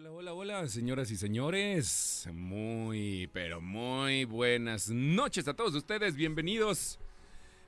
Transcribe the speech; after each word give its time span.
Hola, 0.00 0.12
hola, 0.12 0.32
hola, 0.32 0.68
señoras 0.68 1.10
y 1.10 1.16
señores. 1.16 2.26
Muy, 2.32 3.28
pero 3.34 3.60
muy 3.60 4.24
buenas 4.24 4.88
noches 4.88 5.46
a 5.46 5.52
todos 5.54 5.74
ustedes. 5.74 6.16
Bienvenidos. 6.16 6.98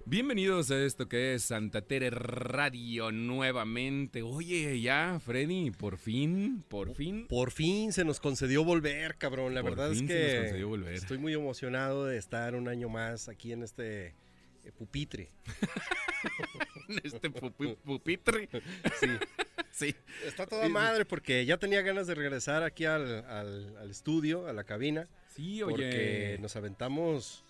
Bienvenidos 0.06 0.70
a 0.70 0.82
esto 0.82 1.08
que 1.10 1.34
es 1.34 1.42
Santa 1.44 1.82
Tere 1.82 2.08
Radio 2.08 3.12
nuevamente. 3.12 4.22
Oye, 4.22 4.80
ya, 4.80 5.20
Freddy, 5.22 5.72
por 5.72 5.98
fin, 5.98 6.64
por 6.68 6.94
fin. 6.94 7.26
Por 7.28 7.50
fin 7.50 7.92
se 7.92 8.02
nos 8.04 8.18
concedió 8.18 8.64
volver, 8.64 9.16
cabrón. 9.18 9.54
La 9.54 9.60
Por 9.60 9.72
verdad 9.72 9.92
es 9.92 9.98
fin 9.98 10.08
se 10.08 10.14
nos 10.14 10.32
que 10.32 10.38
concedió 10.40 10.68
volver. 10.68 10.94
estoy 10.94 11.18
muy 11.18 11.34
emocionado 11.34 12.06
de 12.06 12.16
estar 12.16 12.54
un 12.54 12.66
año 12.66 12.88
más 12.88 13.28
aquí 13.28 13.52
en 13.52 13.62
este 13.62 14.06
eh, 14.64 14.72
pupitre. 14.76 15.28
En 16.88 17.00
este 17.04 17.30
pupi- 17.30 17.76
pupitre. 17.78 18.48
Sí. 19.00 19.06
Sí. 19.82 19.94
Está 20.26 20.46
toda 20.46 20.68
madre 20.68 21.04
porque 21.06 21.44
ya 21.46 21.56
tenía 21.56 21.80
ganas 21.82 22.06
de 22.06 22.14
regresar 22.14 22.62
aquí 22.62 22.84
al, 22.84 23.24
al- 23.24 23.76
al 23.78 23.90
estudio, 23.90 24.46
a 24.46 24.52
la 24.52 24.64
cabina, 24.64 25.08
Sí, 25.34 25.60
porque 25.62 26.34
oye. 26.34 26.38
nos 26.40 26.54
aventamos 26.56 27.42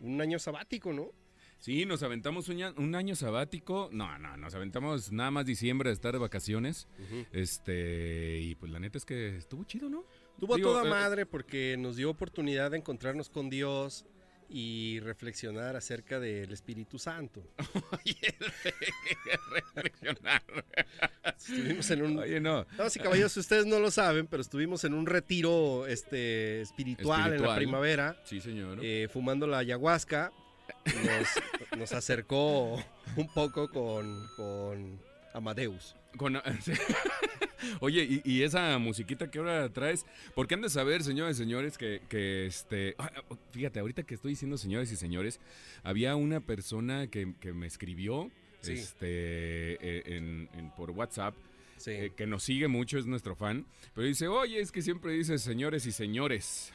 un 0.00 0.20
año 0.20 0.38
sabático, 0.38 0.92
¿no? 0.92 1.10
Sí, 1.58 1.84
nos 1.86 2.02
aventamos 2.02 2.48
un, 2.48 2.56
año- 2.62 2.74
un 2.76 2.94
año 2.94 3.16
sabático. 3.16 3.88
No, 3.90 4.18
no, 4.18 4.36
nos 4.36 4.54
aventamos 4.54 5.10
nada 5.12 5.30
más 5.32 5.46
diciembre 5.46 5.88
de 5.90 5.94
estar 5.94 6.12
de 6.12 6.18
vacaciones. 6.18 6.86
Este, 7.32 8.38
y 8.40 8.54
pues 8.54 8.70
la 8.70 8.78
neta 8.78 8.98
es 8.98 9.04
que 9.04 9.36
estuvo 9.36 9.64
chido, 9.64 9.88
¿no? 9.88 10.04
Tuvo 10.38 10.54
a 10.54 10.56
Digo, 10.56 10.70
toda 10.70 10.84
eh, 10.84 10.88
madre 10.90 11.26
porque 11.26 11.76
nos 11.78 11.96
dio 11.96 12.10
oportunidad 12.10 12.70
de 12.70 12.76
encontrarnos 12.78 13.28
con 13.30 13.50
Dios 13.50 14.04
y 14.48 15.00
reflexionar 15.00 15.76
acerca 15.76 16.20
del 16.20 16.52
Espíritu 16.52 16.98
Santo. 16.98 17.42
Oye, 18.04 18.34
reflexionar. 19.50 20.42
Estuvimos 21.36 21.90
en 21.90 22.02
un, 22.02 22.18
Oye, 22.18 22.40
no. 22.40 22.64
Damas 22.76 22.96
y 22.96 23.00
caballeros, 23.00 23.36
ustedes 23.36 23.66
no 23.66 23.78
lo 23.78 23.90
saben, 23.90 24.26
pero 24.26 24.40
estuvimos 24.42 24.84
en 24.84 24.94
un 24.94 25.06
retiro 25.06 25.86
este, 25.86 26.60
espiritual, 26.62 27.34
en 27.34 27.42
la 27.42 27.56
primavera, 27.56 28.16
Sí, 28.24 28.40
señor. 28.40 28.78
eh, 28.82 29.08
fumando 29.12 29.46
la 29.46 29.58
ayahuasca. 29.58 30.32
Nos, 30.86 31.78
nos 31.78 31.92
acercó 31.92 32.82
un 33.16 33.28
poco 33.34 33.68
con, 33.68 34.26
con 34.36 34.98
Amadeus. 35.34 35.94
Con-. 36.16 36.40
Oye, 37.80 38.04
y, 38.04 38.22
y 38.30 38.42
esa 38.42 38.78
musiquita 38.78 39.30
que 39.30 39.38
ahora 39.38 39.72
traes, 39.72 40.04
porque 40.34 40.54
han 40.54 40.60
de 40.62 40.68
saber, 40.68 41.02
señores 41.02 41.36
y 41.36 41.42
señores, 41.42 41.78
que, 41.78 42.02
que 42.08 42.46
este. 42.46 42.94
ah, 42.98 43.10
Fíjate, 43.52 43.80
ahorita 43.80 44.02
que 44.02 44.14
estoy 44.14 44.30
diciendo 44.32 44.58
señores 44.58 44.92
y 44.92 44.96
señores, 44.96 45.40
había 45.82 46.14
una 46.16 46.40
persona 46.40 47.06
que, 47.08 47.34
que 47.40 47.52
me 47.52 47.66
escribió 47.66 48.30
Sí. 48.60 48.72
este, 48.72 49.06
eh, 49.74 50.02
en- 50.16 50.48
en- 50.54 50.70
por 50.70 50.90
WhatsApp. 50.90 51.34
Sí. 51.76 51.90
eh, 51.90 52.12
que 52.16 52.26
nos 52.26 52.42
sigue 52.44 52.66
mucho, 52.68 52.98
es 52.98 53.04
nuestro 53.04 53.34
fan, 53.34 53.66
pero 53.94 54.06
dice, 54.06 54.26
oye, 54.28 54.58
es 54.60 54.70
que 54.72 54.80
siempre 54.80 55.12
dices 55.12 55.42
señores 55.42 55.84
y 55.86 55.92
señores. 55.92 56.72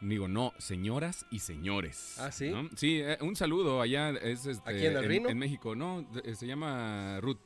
Digo, 0.00 0.26
no, 0.26 0.52
señoras 0.58 1.26
y 1.30 1.40
señores. 1.40 2.16
Ah, 2.18 2.32
¿sí? 2.32 2.50
¿no? 2.50 2.68
Sí, 2.76 3.00
eh, 3.00 3.18
un 3.20 3.36
saludo 3.36 3.80
allá, 3.80 4.10
es 4.10 4.46
este, 4.46 4.68
¿Aquí 4.70 4.86
en 4.86 4.96
el 4.96 5.04
Rino? 5.04 5.28
En 5.28 5.38
México, 5.38 5.76
no, 5.76 6.08
se 6.34 6.46
llama 6.46 7.18
Ruth. 7.20 7.38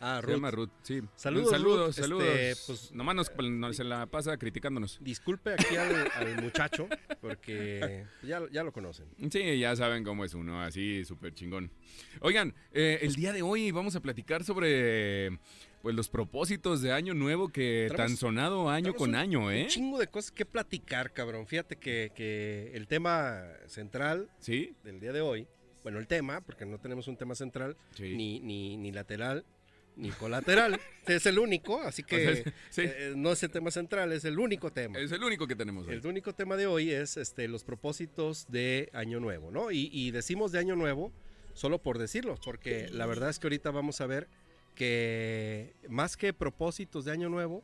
Ah, 0.00 0.16
Se 0.20 0.26
Ruth, 0.26 0.34
llama 0.34 0.50
Ruth, 0.50 0.70
sí. 0.82 1.00
Saludos, 1.16 1.50
saludos, 1.50 1.86
Ruth. 1.96 2.02
saludos. 2.04 2.28
Este, 2.28 2.62
pues- 2.66 2.92
Nomás 2.92 3.14
nos, 3.14 3.32
nos- 3.36 3.76
se 3.76 3.84
la 3.84 4.06
pasa 4.06 4.36
criticándonos. 4.36 4.98
disculpe 5.00 5.52
aquí 5.54 5.76
al, 5.76 6.10
al 6.14 6.42
muchacho, 6.42 6.88
porque 7.20 8.04
ya, 8.22 8.40
ya 8.50 8.62
lo 8.64 8.72
conocen. 8.72 9.06
Sí, 9.30 9.58
ya 9.58 9.76
saben 9.76 10.04
cómo 10.04 10.24
es 10.24 10.34
uno, 10.34 10.62
así 10.62 11.04
súper 11.04 11.34
chingón. 11.34 11.70
Oigan, 12.20 12.54
eh, 12.72 12.98
el 13.02 13.14
día 13.14 13.32
de 13.32 13.42
hoy 13.42 13.70
vamos 13.70 13.94
a 13.96 14.00
platicar 14.00 14.44
sobre 14.44 15.38
pues 15.82 15.94
los 15.94 16.10
propósitos 16.10 16.82
de 16.82 16.92
año 16.92 17.14
nuevo 17.14 17.48
que 17.48 17.86
Traemos- 17.88 17.96
tan 17.96 18.16
sonado 18.18 18.68
año 18.68 18.92
con 18.94 19.10
un- 19.10 19.14
año, 19.16 19.50
¿eh? 19.50 19.62
Un 19.62 19.68
chingo 19.68 19.98
de 19.98 20.08
cosas 20.08 20.30
que 20.30 20.44
platicar, 20.44 21.12
cabrón. 21.12 21.46
Fíjate 21.46 21.76
que, 21.76 22.12
que 22.14 22.70
el 22.74 22.86
tema 22.86 23.44
central 23.66 24.28
Sí, 24.40 24.74
del 24.84 25.00
día 25.00 25.12
de 25.12 25.22
hoy, 25.22 25.46
bueno, 25.82 25.98
el 25.98 26.06
tema, 26.06 26.42
porque 26.42 26.66
no 26.66 26.78
tenemos 26.78 27.08
un 27.08 27.16
tema 27.16 27.34
central, 27.34 27.78
sí. 27.94 28.14
ni, 28.14 28.40
ni, 28.40 28.76
ni 28.76 28.92
lateral, 28.92 29.46
ni 30.00 30.10
colateral. 30.10 30.80
es 31.06 31.26
el 31.26 31.38
único, 31.38 31.80
así 31.82 32.02
que 32.02 32.30
O 32.30 32.34
sea, 32.34 32.44
sí, 32.70 32.82
eh, 32.84 33.12
no 33.16 33.32
es 33.32 33.42
el 33.42 33.50
tema 33.50 33.70
central, 33.70 34.12
es 34.12 34.24
el 34.24 34.38
único 34.38 34.72
tema. 34.72 34.98
es 34.98 35.12
el 35.12 35.22
único 35.22 35.46
que 35.46 35.54
tenemos 35.56 35.86
hoy. 35.86 35.94
El 35.94 36.06
único 36.06 36.34
tema 36.34 36.56
de 36.56 36.66
hoy 36.66 36.90
es 36.90 37.16
este, 37.16 37.46
los 37.48 37.64
propósitos 37.64 38.46
de 38.50 38.90
Año 38.92 39.20
Nuevo, 39.20 39.50
¿no? 39.50 39.70
Y, 39.70 39.90
y 39.92 40.10
decimos 40.10 40.52
de 40.52 40.58
Año 40.58 40.76
Nuevo 40.76 41.12
solo 41.54 41.78
por 41.78 41.98
decirlo, 41.98 42.36
porque 42.44 42.88
la 42.90 43.06
verdad 43.06 43.28
es 43.28 43.38
que 43.38 43.46
ahorita 43.48 43.70
vamos 43.70 44.00
a 44.00 44.06
ver 44.06 44.28
que 44.74 45.74
más 45.88 46.16
que 46.16 46.32
propósitos 46.32 47.04
de 47.04 47.12
Año 47.12 47.28
Nuevo, 47.28 47.62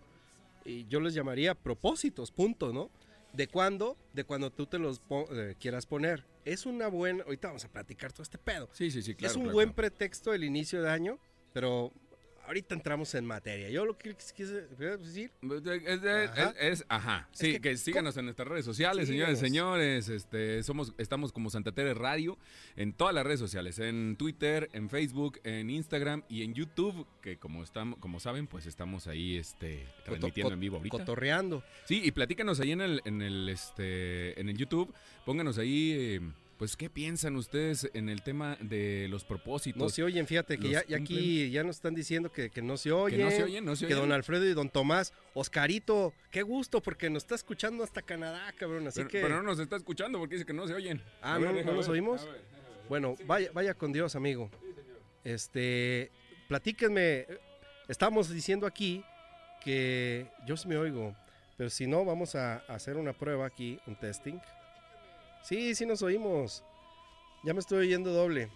yo 0.88 1.00
les 1.00 1.14
llamaría 1.14 1.54
propósitos, 1.54 2.30
punto, 2.30 2.72
¿no? 2.72 2.90
¿De 3.32 3.46
cuándo? 3.48 3.96
De 4.12 4.24
cuando 4.24 4.50
tú 4.50 4.66
te 4.66 4.78
los 4.78 4.98
po- 4.98 5.28
eh, 5.30 5.54
quieras 5.60 5.86
poner. 5.86 6.24
Es 6.44 6.66
una 6.66 6.88
buena, 6.88 7.22
ahorita 7.24 7.48
vamos 7.48 7.64
a 7.64 7.68
platicar 7.68 8.12
todo 8.12 8.22
este 8.22 8.38
pedo. 8.38 8.68
Sí, 8.72 8.90
sí, 8.90 9.02
sí, 9.02 9.14
claro. 9.14 9.30
es 9.30 9.36
un 9.36 9.42
claro, 9.44 9.54
buen 9.54 9.68
claro. 9.68 9.76
pretexto 9.76 10.34
el 10.34 10.44
inicio 10.44 10.82
de 10.82 10.90
año, 10.90 11.18
pero 11.52 11.92
ahorita 12.46 12.74
entramos 12.74 13.14
en 13.14 13.24
materia. 13.26 13.68
Yo 13.70 13.84
lo 13.84 13.96
que 13.98 14.14
quise 14.14 14.62
decir, 14.76 15.30
Es, 15.42 16.02
es- 16.02 16.04
Ajá. 16.04 16.50
es- 16.50 16.56
es- 16.80 16.84
ajá. 16.88 17.28
Sí, 17.32 17.52
que- 17.52 17.60
que, 17.60 17.76
síganos 17.76 18.16
en 18.16 18.24
nuestras 18.26 18.48
redes 18.48 18.64
sociales, 18.64 19.08
señores, 19.08 19.38
Síganos. 19.38 19.50
señores. 19.50 20.08
Este, 20.08 20.62
somos, 20.62 20.92
estamos 20.98 21.32
como 21.32 21.50
Santa 21.50 21.72
Tere 21.72 21.94
Radio 21.94 22.38
en 22.76 22.92
todas 22.92 23.14
las 23.14 23.24
redes 23.24 23.40
sociales, 23.40 23.78
en 23.78 24.16
Twitter, 24.16 24.68
en 24.72 24.88
Facebook, 24.88 25.40
en 25.44 25.70
Instagram 25.70 26.22
y 26.28 26.42
en 26.42 26.54
YouTube, 26.54 27.06
que 27.22 27.38
como 27.38 27.62
estamos, 27.62 27.98
como 27.98 28.20
saben, 28.20 28.46
pues 28.46 28.66
estamos 28.66 29.06
ahí, 29.06 29.36
este, 29.36 29.86
transmitiendo 30.04 30.48
coto- 30.50 30.54
en 30.54 30.60
vivo 30.60 30.76
ahorita. 30.78 30.98
cotorreando. 30.98 31.62
Sí, 31.86 32.00
y 32.04 32.10
platícanos 32.12 32.60
ahí 32.60 32.72
en 32.72 32.80
el, 32.80 33.00
en 33.04 33.22
el, 33.22 33.48
este, 33.48 34.38
en 34.40 34.48
el 34.48 34.56
YouTube, 34.56 34.92
pónganos 35.24 35.58
ahí, 35.58 35.92
eh, 35.96 36.20
pues, 36.58 36.76
¿qué 36.76 36.88
piensan 36.88 37.36
ustedes 37.36 37.90
en 37.94 38.08
el 38.08 38.22
tema 38.22 38.56
de 38.60 39.06
los 39.10 39.24
propósitos? 39.24 39.80
No 39.82 39.88
se 39.88 40.02
oyen, 40.02 40.26
fíjate 40.26 40.58
que 40.58 40.70
ya, 40.70 40.84
ya 40.86 40.96
aquí 40.96 41.50
ya 41.50 41.62
nos 41.64 41.76
están 41.76 41.94
diciendo 41.94 42.32
que, 42.32 42.50
que 42.50 42.62
no 42.62 42.76
se 42.76 42.92
oyen. 42.92 43.18
que 43.18 43.24
no 43.24 43.30
se 43.30 43.42
oyen, 43.44 43.64
no 43.64 43.76
se 43.76 43.86
que 43.86 43.94
oyen. 43.94 44.08
don 44.08 44.12
Alfredo 44.12 44.44
y 44.46 44.54
don 44.54 44.68
Tomás, 44.70 45.12
Oscarito, 45.34 46.14
qué 46.30 46.42
gusto, 46.42 46.80
porque 46.80 47.10
nos 47.10 47.24
está 47.24 47.34
escuchando 47.34 47.84
hasta 47.84 48.00
Canadá, 48.02 48.52
cabrón. 48.56 48.86
Así 48.86 49.00
pero, 49.00 49.08
que, 49.10 49.20
pero 49.20 49.36
no 49.36 49.42
nos 49.42 49.58
está 49.58 49.76
escuchando 49.76 50.18
porque 50.18 50.36
dice 50.36 50.46
que 50.46 50.52
no 50.54 50.66
se 50.66 50.74
oyen. 50.74 51.02
Ah, 51.20 51.38
¿no- 51.38 51.52
no 51.52 51.72
nos 51.74 51.88
oímos? 51.88 52.22
A 52.22 52.24
ver, 52.26 52.34
déjame 52.34 52.68
ver. 52.76 52.88
bueno, 52.88 53.14
vaya, 53.26 53.50
vaya 53.52 53.74
con 53.74 53.92
Dios, 53.92 54.16
amigo. 54.16 54.50
Este, 55.24 56.10
platíquenme, 56.48 57.26
estamos 57.88 58.30
diciendo 58.30 58.66
aquí 58.66 59.02
que 59.62 60.26
yo 60.46 60.56
sí 60.56 60.68
me 60.68 60.76
oigo, 60.76 61.14
pero 61.56 61.70
si 61.70 61.86
no, 61.86 62.04
vamos 62.04 62.34
a 62.34 62.58
hacer 62.68 62.96
una 62.96 63.12
prueba 63.12 63.46
aquí, 63.46 63.78
un 63.86 63.96
testing. 63.96 64.38
Sí, 65.46 65.74
sí 65.74 65.86
nos 65.86 66.02
oímos. 66.02 66.64
Ya 67.44 67.54
me 67.54 67.60
estoy 67.60 67.78
oyendo 67.86 68.12
doble. 68.12 68.50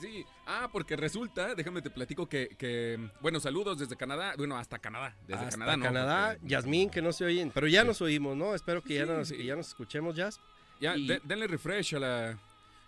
Sí, 0.00 0.24
ah, 0.46 0.68
porque 0.72 0.96
resulta, 0.96 1.54
déjame 1.54 1.80
te 1.80 1.88
platico 1.90 2.28
que, 2.28 2.48
que, 2.58 2.98
bueno, 3.20 3.38
saludos 3.38 3.78
desde 3.78 3.94
Canadá, 3.96 4.34
bueno, 4.36 4.56
hasta 4.58 4.80
Canadá, 4.80 5.14
desde 5.28 5.34
Hasta 5.44 5.50
Canadá, 5.50 5.76
¿no? 5.76 5.84
Canadá, 5.84 6.32
Porque- 6.32 6.48
Yasmín, 6.48 6.90
que 6.90 7.00
no 7.00 7.12
se 7.12 7.24
oyen, 7.24 7.52
pero 7.54 7.68
ya 7.68 7.82
Sí. 7.82 7.86
nos 7.86 8.00
oímos, 8.02 8.36
¿no? 8.36 8.52
Espero 8.54 8.82
que, 8.82 8.94
ya, 8.94 9.06
nos, 9.06 9.28
sí. 9.28 9.36
que 9.36 9.44
ya 9.44 9.54
nos 9.54 9.68
escuchemos, 9.68 10.16
Jazz. 10.16 10.40
Ya, 10.80 10.96
y- 10.96 11.06
de- 11.06 11.20
denle 11.22 11.46
refresh 11.46 11.94
a 11.94 12.00
la, 12.00 12.38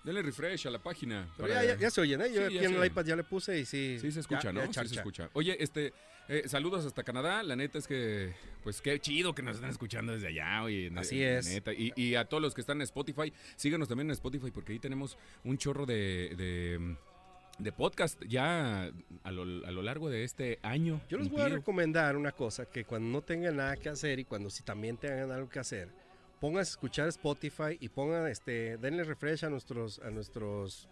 denle 0.03 0.23
refresh 0.23 0.67
a 0.67 0.71
la 0.71 0.81
página. 0.81 1.29
Pero 1.37 1.49
para- 1.49 1.63
ya, 1.63 1.75
ya- 1.75 1.79
ya 1.81 1.91
se 1.93 2.01
oyen, 2.01 2.21
¿eh? 2.23 2.33
Yo 2.33 2.47
aquí 2.47 2.59
en 2.59 2.75
el 2.75 2.85
iPad 2.85 3.05
ya 3.05 3.15
le 3.15 3.23
puse 3.23 3.61
y 3.61 3.65
sí. 3.65 3.99
Sí 4.01 4.11
se 4.11 4.19
escucha, 4.21 4.53
¿no? 4.53 4.67
sí 4.67 4.89
se 4.89 4.97
escucha. 4.97 5.31
Oye, 5.35 5.57
este, 5.63 5.93
eh, 6.29 6.45
saludos 6.47 6.85
hasta 6.87 7.03
Canadá. 7.03 7.43
La 7.43 7.57
neta 7.57 7.79
es 7.79 7.87
que, 7.87 8.35
pues 8.63 8.81
qué 8.81 8.99
chido 9.01 9.35
que 9.35 9.43
nos 9.43 9.57
están 9.57 9.71
escuchando 9.71 10.13
desde 10.13 10.29
allá, 10.29 10.63
oye. 10.63 10.91
Así 10.97 11.21
la 11.21 11.39
es. 11.39 11.47
neta. 11.49 11.73
Y, 11.73 11.93
y 11.97 12.15
a 12.15 12.25
todos 12.25 12.43
los 12.43 12.55
que 12.55 12.61
están 12.61 12.79
en 12.79 12.83
Spotify, 12.83 13.33
síganos 13.57 13.89
también 13.89 14.09
en 14.09 14.13
Spotify 14.13 14.51
porque 14.51 14.73
ahí 14.73 14.79
tenemos 14.79 15.19
un 15.45 15.59
chorro 15.59 15.87
de, 15.87 16.35
de, 16.37 16.97
de 17.59 17.73
podcast 17.73 18.23
ya 18.27 18.91
a 19.23 19.31
lo, 19.31 19.43
a 19.67 19.71
lo 19.71 19.83
largo 19.83 20.11
de 20.11 20.25
este 20.25 20.59
año. 20.63 21.01
Yo 21.09 21.19
les 21.19 21.29
voy 21.29 21.43
a 21.43 21.49
recomendar 21.49 22.17
una 22.17 22.33
cosa, 22.33 22.67
que 22.67 22.85
cuando 22.85 23.09
no 23.09 23.23
tengan 23.23 23.57
nada 23.57 23.77
que 23.77 23.89
hacer 23.89 24.19
y 24.19 24.25
cuando 24.25 24.51
sí 24.51 24.63
también 24.63 24.97
tengan 24.97 25.31
algo 25.31 25.49
que 25.49 25.59
hacer, 25.59 25.89
pongan 26.41 26.61
a 26.61 26.63
escuchar 26.63 27.09
Spotify 27.09 27.77
y 27.81 27.89
pongan, 27.89 28.29
este, 28.29 28.77
denle 28.79 29.05
refresh 29.05 29.45
a 29.45 29.51
nuestros, 29.51 29.99
a 30.01 30.11
nuestros 30.11 30.89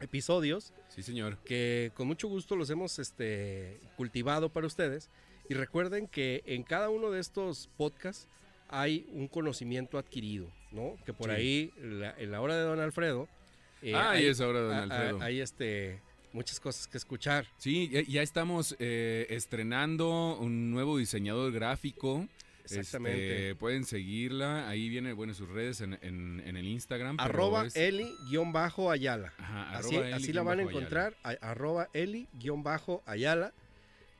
episodios, 0.00 0.72
Sí, 0.88 1.02
señor. 1.02 1.38
que 1.38 1.90
con 1.94 2.06
mucho 2.06 2.28
gusto 2.28 2.56
los 2.56 2.70
hemos 2.70 2.98
este, 2.98 3.78
cultivado 3.96 4.48
para 4.50 4.66
ustedes. 4.66 5.08
Y 5.48 5.54
recuerden 5.54 6.08
que 6.08 6.42
en 6.46 6.62
cada 6.64 6.88
uno 6.90 7.10
de 7.10 7.20
estos 7.20 7.68
podcasts 7.76 8.26
hay 8.68 9.06
un 9.12 9.28
conocimiento 9.28 9.96
adquirido, 9.98 10.48
¿no? 10.72 10.96
Que 11.04 11.12
por 11.12 11.30
Sí. 11.30 11.36
ahí, 11.36 11.72
la- 11.80 12.14
en 12.18 12.30
la 12.32 12.40
hora 12.40 12.56
de 12.56 12.62
Don 12.62 12.80
Alfredo, 12.80 13.28
eh, 13.82 13.94
ah, 13.94 14.10
hay, 14.10 14.24
y 14.24 14.26
es 14.26 14.40
hora 14.40 14.60
de 14.60 14.66
Don 14.66 14.74
a- 14.74 14.78
a- 14.78 14.82
Alfredo. 14.82 15.22
hay, 15.22 15.40
este, 15.40 16.00
muchas 16.32 16.58
cosas 16.58 16.88
que 16.88 16.98
escuchar. 16.98 17.46
Sí, 17.58 17.88
ya, 17.90 18.02
ya 18.02 18.22
estamos 18.22 18.74
eh, 18.80 19.26
estrenando 19.30 20.36
un 20.40 20.70
nuevo 20.72 20.98
diseñador 20.98 21.52
gráfico. 21.52 22.26
Exactamente. 22.72 23.36
Este, 23.48 23.54
pueden 23.56 23.84
seguirla. 23.84 24.68
Ahí 24.68 24.88
viene, 24.88 25.12
bueno, 25.12 25.34
sus 25.34 25.48
redes 25.48 25.80
en, 25.80 25.98
en- 26.02 26.42
en 26.46 26.56
el 26.56 26.66
Instagram. 26.66 27.16
arroba 27.18 27.66
es- 27.66 27.76
Eli-Ayala. 27.76 29.32
Así, 29.72 29.96
arroba 29.96 30.16
así 30.16 30.32
la 30.32 30.42
van 30.42 30.60
a 30.60 30.62
encontrar, 30.62 31.16
a- 31.22 31.30
arroba 31.40 31.88
Eli-Ayala. 31.92 33.52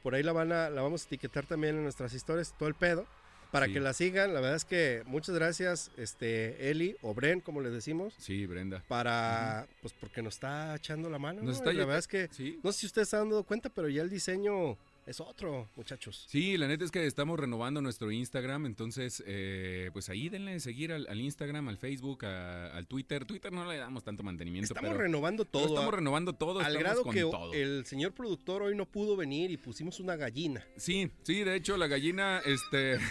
Por 0.03 0.15
ahí 0.15 0.23
la 0.23 0.33
van 0.33 0.53
a, 0.53 0.71
la 0.71 0.83
vamos 0.83 1.03
a 1.03 1.07
etiquetar 1.07 1.47
también 1.47 1.77
en 1.77 1.83
nuestras 1.83 2.13
historias, 2.15 2.55
todo 2.59 2.69
el 2.69 2.75
pedo. 2.75 3.07
para 3.53 3.67
Sí. 3.67 3.75
que 3.75 3.81
la 3.81 3.93
sigan. 3.95 4.35
La 4.35 4.41
verdad 4.41 4.57
es 4.57 4.65
que 4.65 5.03
muchas 5.07 5.35
gracias, 5.35 5.91
este, 5.97 6.69
Eli 6.69 6.97
o 7.01 7.15
Bren, 7.15 7.41
como 7.41 7.61
les 7.63 7.73
decimos, 7.73 8.13
Sí, 8.19 8.45
Brenda. 8.45 8.83
para, 8.89 9.67
pues 9.81 9.95
porque 9.95 10.21
nos 10.21 10.35
está 10.35 10.75
echando 10.75 11.09
la 11.09 11.19
mano. 11.19 11.39
Nos 11.43 11.45
¿no? 11.45 11.53
está 11.53 11.73
la 11.73 11.85
verdad 11.87 11.99
es 12.01 12.09
que, 12.09 12.29
Sí. 12.33 12.59
no 12.65 12.73
sé 12.73 12.81
si 12.81 12.87
ustedes 12.87 13.09
se 13.09 13.17
han 13.17 13.31
dado 13.31 13.45
cuenta, 13.45 13.69
pero 13.71 13.89
ya 13.89 14.03
el 14.03 14.11
diseño 14.11 14.77
es 15.07 15.21
otro, 15.21 15.71
muchachos. 15.77 16.27
Sí, 16.29 16.57
la 16.57 16.67
neta 16.67 16.85
es 16.85 16.91
que 16.91 17.07
estamos 17.07 17.39
renovando 17.39 17.81
nuestro 17.81 18.11
Instagram, 18.11 18.67
entonces, 18.67 19.23
eh, 19.27 19.91
pues 19.93 20.09
ahí 20.09 20.29
denle 20.29 20.59
seguir 20.61 20.93
al, 20.93 21.07
al 21.09 21.21
Instagram, 21.21 21.69
al 21.69 21.79
Facebook, 21.79 22.25
a- 22.25 22.77
al 22.77 22.87
Twitter. 22.89 23.25
Twitter 23.25 23.53
no 23.53 23.65
le 23.71 23.77
damos 23.77 24.03
tanto 24.03 24.23
mantenimiento, 24.25 24.73
Estamos 24.73 24.91
pero, 24.91 25.03
renovando 25.03 25.45
pero 25.45 25.53
todo. 25.65 25.67
estamos 25.75 25.93
a- 25.93 25.97
renovando 25.97 26.33
todo, 26.33 26.59
al 26.61 26.77
grado 26.79 27.03
con 27.05 27.15
que 27.15 27.21
todo. 27.21 27.53
el 27.55 27.87
señor 27.87 28.13
productor 28.15 28.63
hoy 28.63 28.75
no 28.77 28.85
pudo 28.87 29.17
venir 29.17 29.51
y 29.53 29.57
pusimos 29.57 30.01
una 30.01 30.17
gallina. 30.17 30.67
Sí, 30.77 31.11
sí, 31.23 31.45
de 31.45 31.55
hecho 31.57 31.77
la 31.77 31.87
gallina, 31.87 32.41
este... 32.45 32.99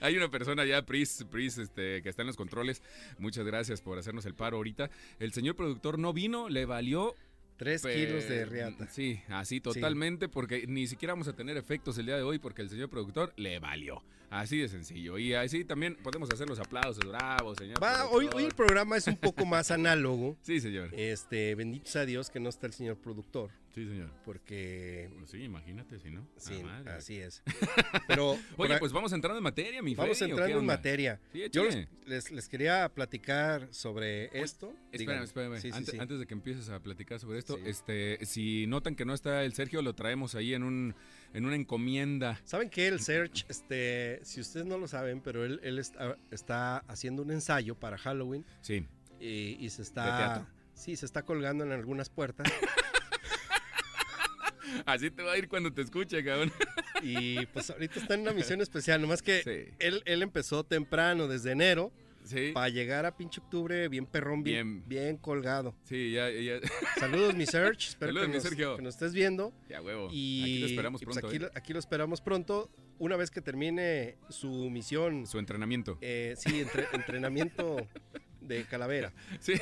Hay 0.00 0.16
una 0.16 0.30
persona 0.30 0.64
ya, 0.64 0.84
Pris, 0.84 1.24
Pris, 1.30 1.58
este, 1.58 2.02
que 2.02 2.08
está 2.08 2.22
en 2.22 2.26
los 2.28 2.36
controles. 2.36 2.82
Muchas 3.18 3.44
gracias 3.46 3.80
por 3.80 3.98
hacernos 3.98 4.26
el 4.26 4.34
paro 4.34 4.58
ahorita. 4.58 4.90
El 5.18 5.32
señor 5.32 5.56
productor 5.56 5.98
no 5.98 6.12
vino, 6.12 6.48
le 6.48 6.66
valió 6.66 7.14
Tres 7.62 7.82
kilos 7.82 8.28
de 8.28 8.44
riata. 8.44 8.88
Sí, 8.90 9.20
así 9.28 9.60
totalmente, 9.60 10.28
porque 10.28 10.66
ni 10.66 10.88
siquiera 10.88 11.12
vamos 11.12 11.28
a 11.28 11.32
tener 11.32 11.56
efectos 11.56 11.96
el 11.96 12.06
día 12.06 12.16
de 12.16 12.22
hoy 12.24 12.40
porque 12.40 12.60
el 12.60 12.68
señor 12.68 12.90
productor 12.90 13.32
le 13.36 13.60
valió. 13.60 14.02
Así 14.30 14.58
de 14.58 14.66
sencillo. 14.66 15.16
Y 15.16 15.34
así 15.34 15.64
también 15.64 15.94
podemos 16.02 16.28
hacer 16.32 16.48
los 16.48 16.58
aplausos, 16.58 17.04
bravo, 17.06 17.54
señor. 17.54 17.80
Va, 17.80 18.08
hoy, 18.08 18.28
hoy 18.34 18.46
el 18.46 18.54
programa 18.54 18.96
es 18.96 19.06
un 19.06 19.16
poco 19.16 19.46
más 19.46 19.70
análogo. 19.70 20.36
Sí, 20.42 20.58
señor. 20.60 20.88
Este, 20.92 21.54
bendito 21.54 21.88
sea 21.88 22.04
Dios 22.04 22.30
que 22.30 22.40
no 22.40 22.48
está 22.48 22.66
el 22.66 22.72
señor 22.72 22.96
productor, 22.96 23.50
Sí, 23.74 23.86
señor. 23.88 24.10
porque 24.24 25.10
Pues 25.18 25.30
sí, 25.30 25.42
imagínate, 25.42 25.98
si 25.98 26.10
no. 26.10 26.26
sí, 26.36 26.60
Ah, 26.60 26.66
madre. 26.66 26.90
así 26.92 27.16
es. 27.18 27.42
Pero 28.06 28.36
Oye, 28.58 28.78
pues 28.78 28.92
vamos 28.92 29.12
entrando 29.12 29.38
en 29.38 29.44
materia, 29.44 29.82
mi 29.82 29.94
vamos 29.94 30.18
Freddy, 30.18 30.32
¿o 30.32 30.34
entrando 30.34 30.58
en 30.58 30.66
materia. 30.66 31.20
Sí, 31.32 31.42
Yo 31.50 31.64
les, 32.06 32.30
les- 32.30 32.48
quería 32.48 32.88
platicar 32.90 33.68
sobre 33.72 34.26
esto. 34.42 34.74
Espérame, 34.92 35.22
espérame. 35.24 35.58
Sí, 35.60 35.70
antes, 35.72 35.92
sí. 35.94 35.98
antes 35.98 36.18
de 36.18 36.26
que 36.26 36.34
empieces 36.34 36.68
a 36.68 36.80
platicar 36.80 37.18
sobre 37.18 37.38
esto, 37.38 37.56
este, 37.64 38.18
si 38.26 38.66
notan 38.66 38.94
que 38.94 39.04
no 39.06 39.14
está 39.14 39.42
el 39.44 39.54
Sergio, 39.54 39.80
lo 39.80 39.94
traemos 39.94 40.34
ahí 40.34 40.52
en 40.52 40.64
un, 40.64 40.94
en 41.32 41.46
una 41.46 41.54
encomienda. 41.56 42.38
¿Saben 42.44 42.68
qué? 42.68 42.88
El 42.88 43.00
Search, 43.00 43.46
este, 43.48 44.20
si 44.22 44.40
ustedes 44.40 44.66
no 44.66 44.76
lo 44.76 44.86
saben, 44.86 45.22
pero 45.22 45.44
él, 45.46 45.60
él 45.62 45.78
está, 45.78 46.16
está 46.30 46.78
haciendo 46.88 47.22
un 47.22 47.30
ensayo 47.30 47.74
para 47.74 47.96
Halloween 47.96 48.44
Sí. 48.60 48.86
y, 49.18 49.56
y 49.64 49.70
se 49.70 49.78
¿De 49.78 49.82
está... 49.84 50.16
teatro? 50.18 50.46
Sí, 50.74 50.96
se 50.96 51.06
está 51.06 51.22
colgando 51.24 51.64
en 51.64 51.72
algunas 51.72 52.08
puertas. 52.10 52.50
Así 54.86 55.10
te 55.10 55.22
va 55.22 55.32
a 55.32 55.38
ir 55.38 55.48
cuando 55.48 55.72
te 55.72 55.82
escuche, 55.82 56.22
cabrón. 56.24 56.52
y 57.02 57.44
pues 57.46 57.70
ahorita 57.70 58.00
está 58.00 58.14
en 58.14 58.20
una 58.22 58.32
misión 58.32 58.60
especial. 58.60 59.00
Nomás 59.00 59.22
que 59.22 59.42
Sí. 59.42 59.74
él, 59.78 60.02
él 60.04 60.22
empezó 60.22 60.64
temprano, 60.64 61.28
desde 61.28 61.52
enero, 61.52 61.92
Sí. 62.24 62.52
para 62.54 62.68
llegar 62.68 63.04
a 63.04 63.16
pinche 63.16 63.40
octubre 63.40 63.88
bien 63.88 64.06
perrón, 64.06 64.44
bien, 64.44 64.86
Bien. 64.86 64.88
bien 64.88 65.16
colgado. 65.16 65.74
Sí, 65.82 66.12
ya, 66.12 66.30
ya. 66.30 66.60
Saludos, 67.00 67.34
mi 67.34 67.46
Search. 67.46 67.88
Espero 67.88 68.10
Saludos, 68.10 68.22
que, 68.22 68.28
mi 68.28 68.34
nos, 68.34 68.42
Sergio. 68.44 68.76
que 68.76 68.82
nos 68.82 68.94
estés 68.94 69.12
viendo. 69.12 69.52
Ya, 69.68 69.82
huevo. 69.82 70.08
Y 70.12 70.42
Aquí 70.42 70.58
lo 70.60 70.66
esperamos 70.66 71.02
pues, 71.02 71.16
pronto. 71.18 71.26
aquí, 71.28 71.36
¿eh? 71.36 71.40
lo- 71.40 71.50
aquí 71.54 71.72
lo 71.72 71.78
esperamos 71.80 72.20
pronto. 72.20 72.70
Una 73.00 73.16
vez 73.16 73.32
que 73.32 73.40
termine 73.40 74.16
su 74.28 74.70
misión, 74.70 75.26
Su 75.26 75.40
entrenamiento. 75.40 75.98
eh, 76.00 76.34
sí, 76.38 76.60
entre- 76.60 76.86
entrenamiento 76.92 77.88
de 78.46 78.64
calavera. 78.64 79.12
Sí. 79.40 79.54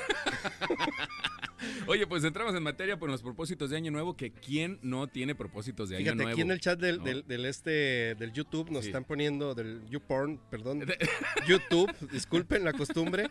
Oye, 1.87 2.07
pues 2.07 2.25
entramos 2.25 2.55
en 2.55 2.63
materia 2.63 2.99
por 2.99 3.11
los 3.11 3.21
propósitos 3.23 3.69
de 3.71 3.77
Año 3.77 3.91
Nuevo, 3.91 4.17
que 4.17 4.31
quién 4.31 4.79
no 4.83 5.09
tiene 5.09 5.35
propósitos 5.35 5.91
de 5.91 5.97
Año 5.97 6.05
Fíjate, 6.05 6.17
Nuevo. 6.17 6.31
aquí 6.31 6.41
en 6.41 6.51
el 6.51 6.61
chat 6.61 6.81
del, 6.81 6.99
¿no? 6.99 7.05
del, 7.05 7.27
del 7.27 7.45
este, 7.45 8.15
del 8.15 8.33
YouTube 8.33 8.71
nos 8.71 8.83
Sí. 8.85 8.89
están 8.89 9.05
poniendo, 9.05 9.55
del 9.55 9.83
YouPorn, 9.91 10.41
perdón, 10.51 10.87
YouTube, 11.49 11.93
disculpen 12.11 12.65
la 12.65 12.73
costumbre, 12.73 13.29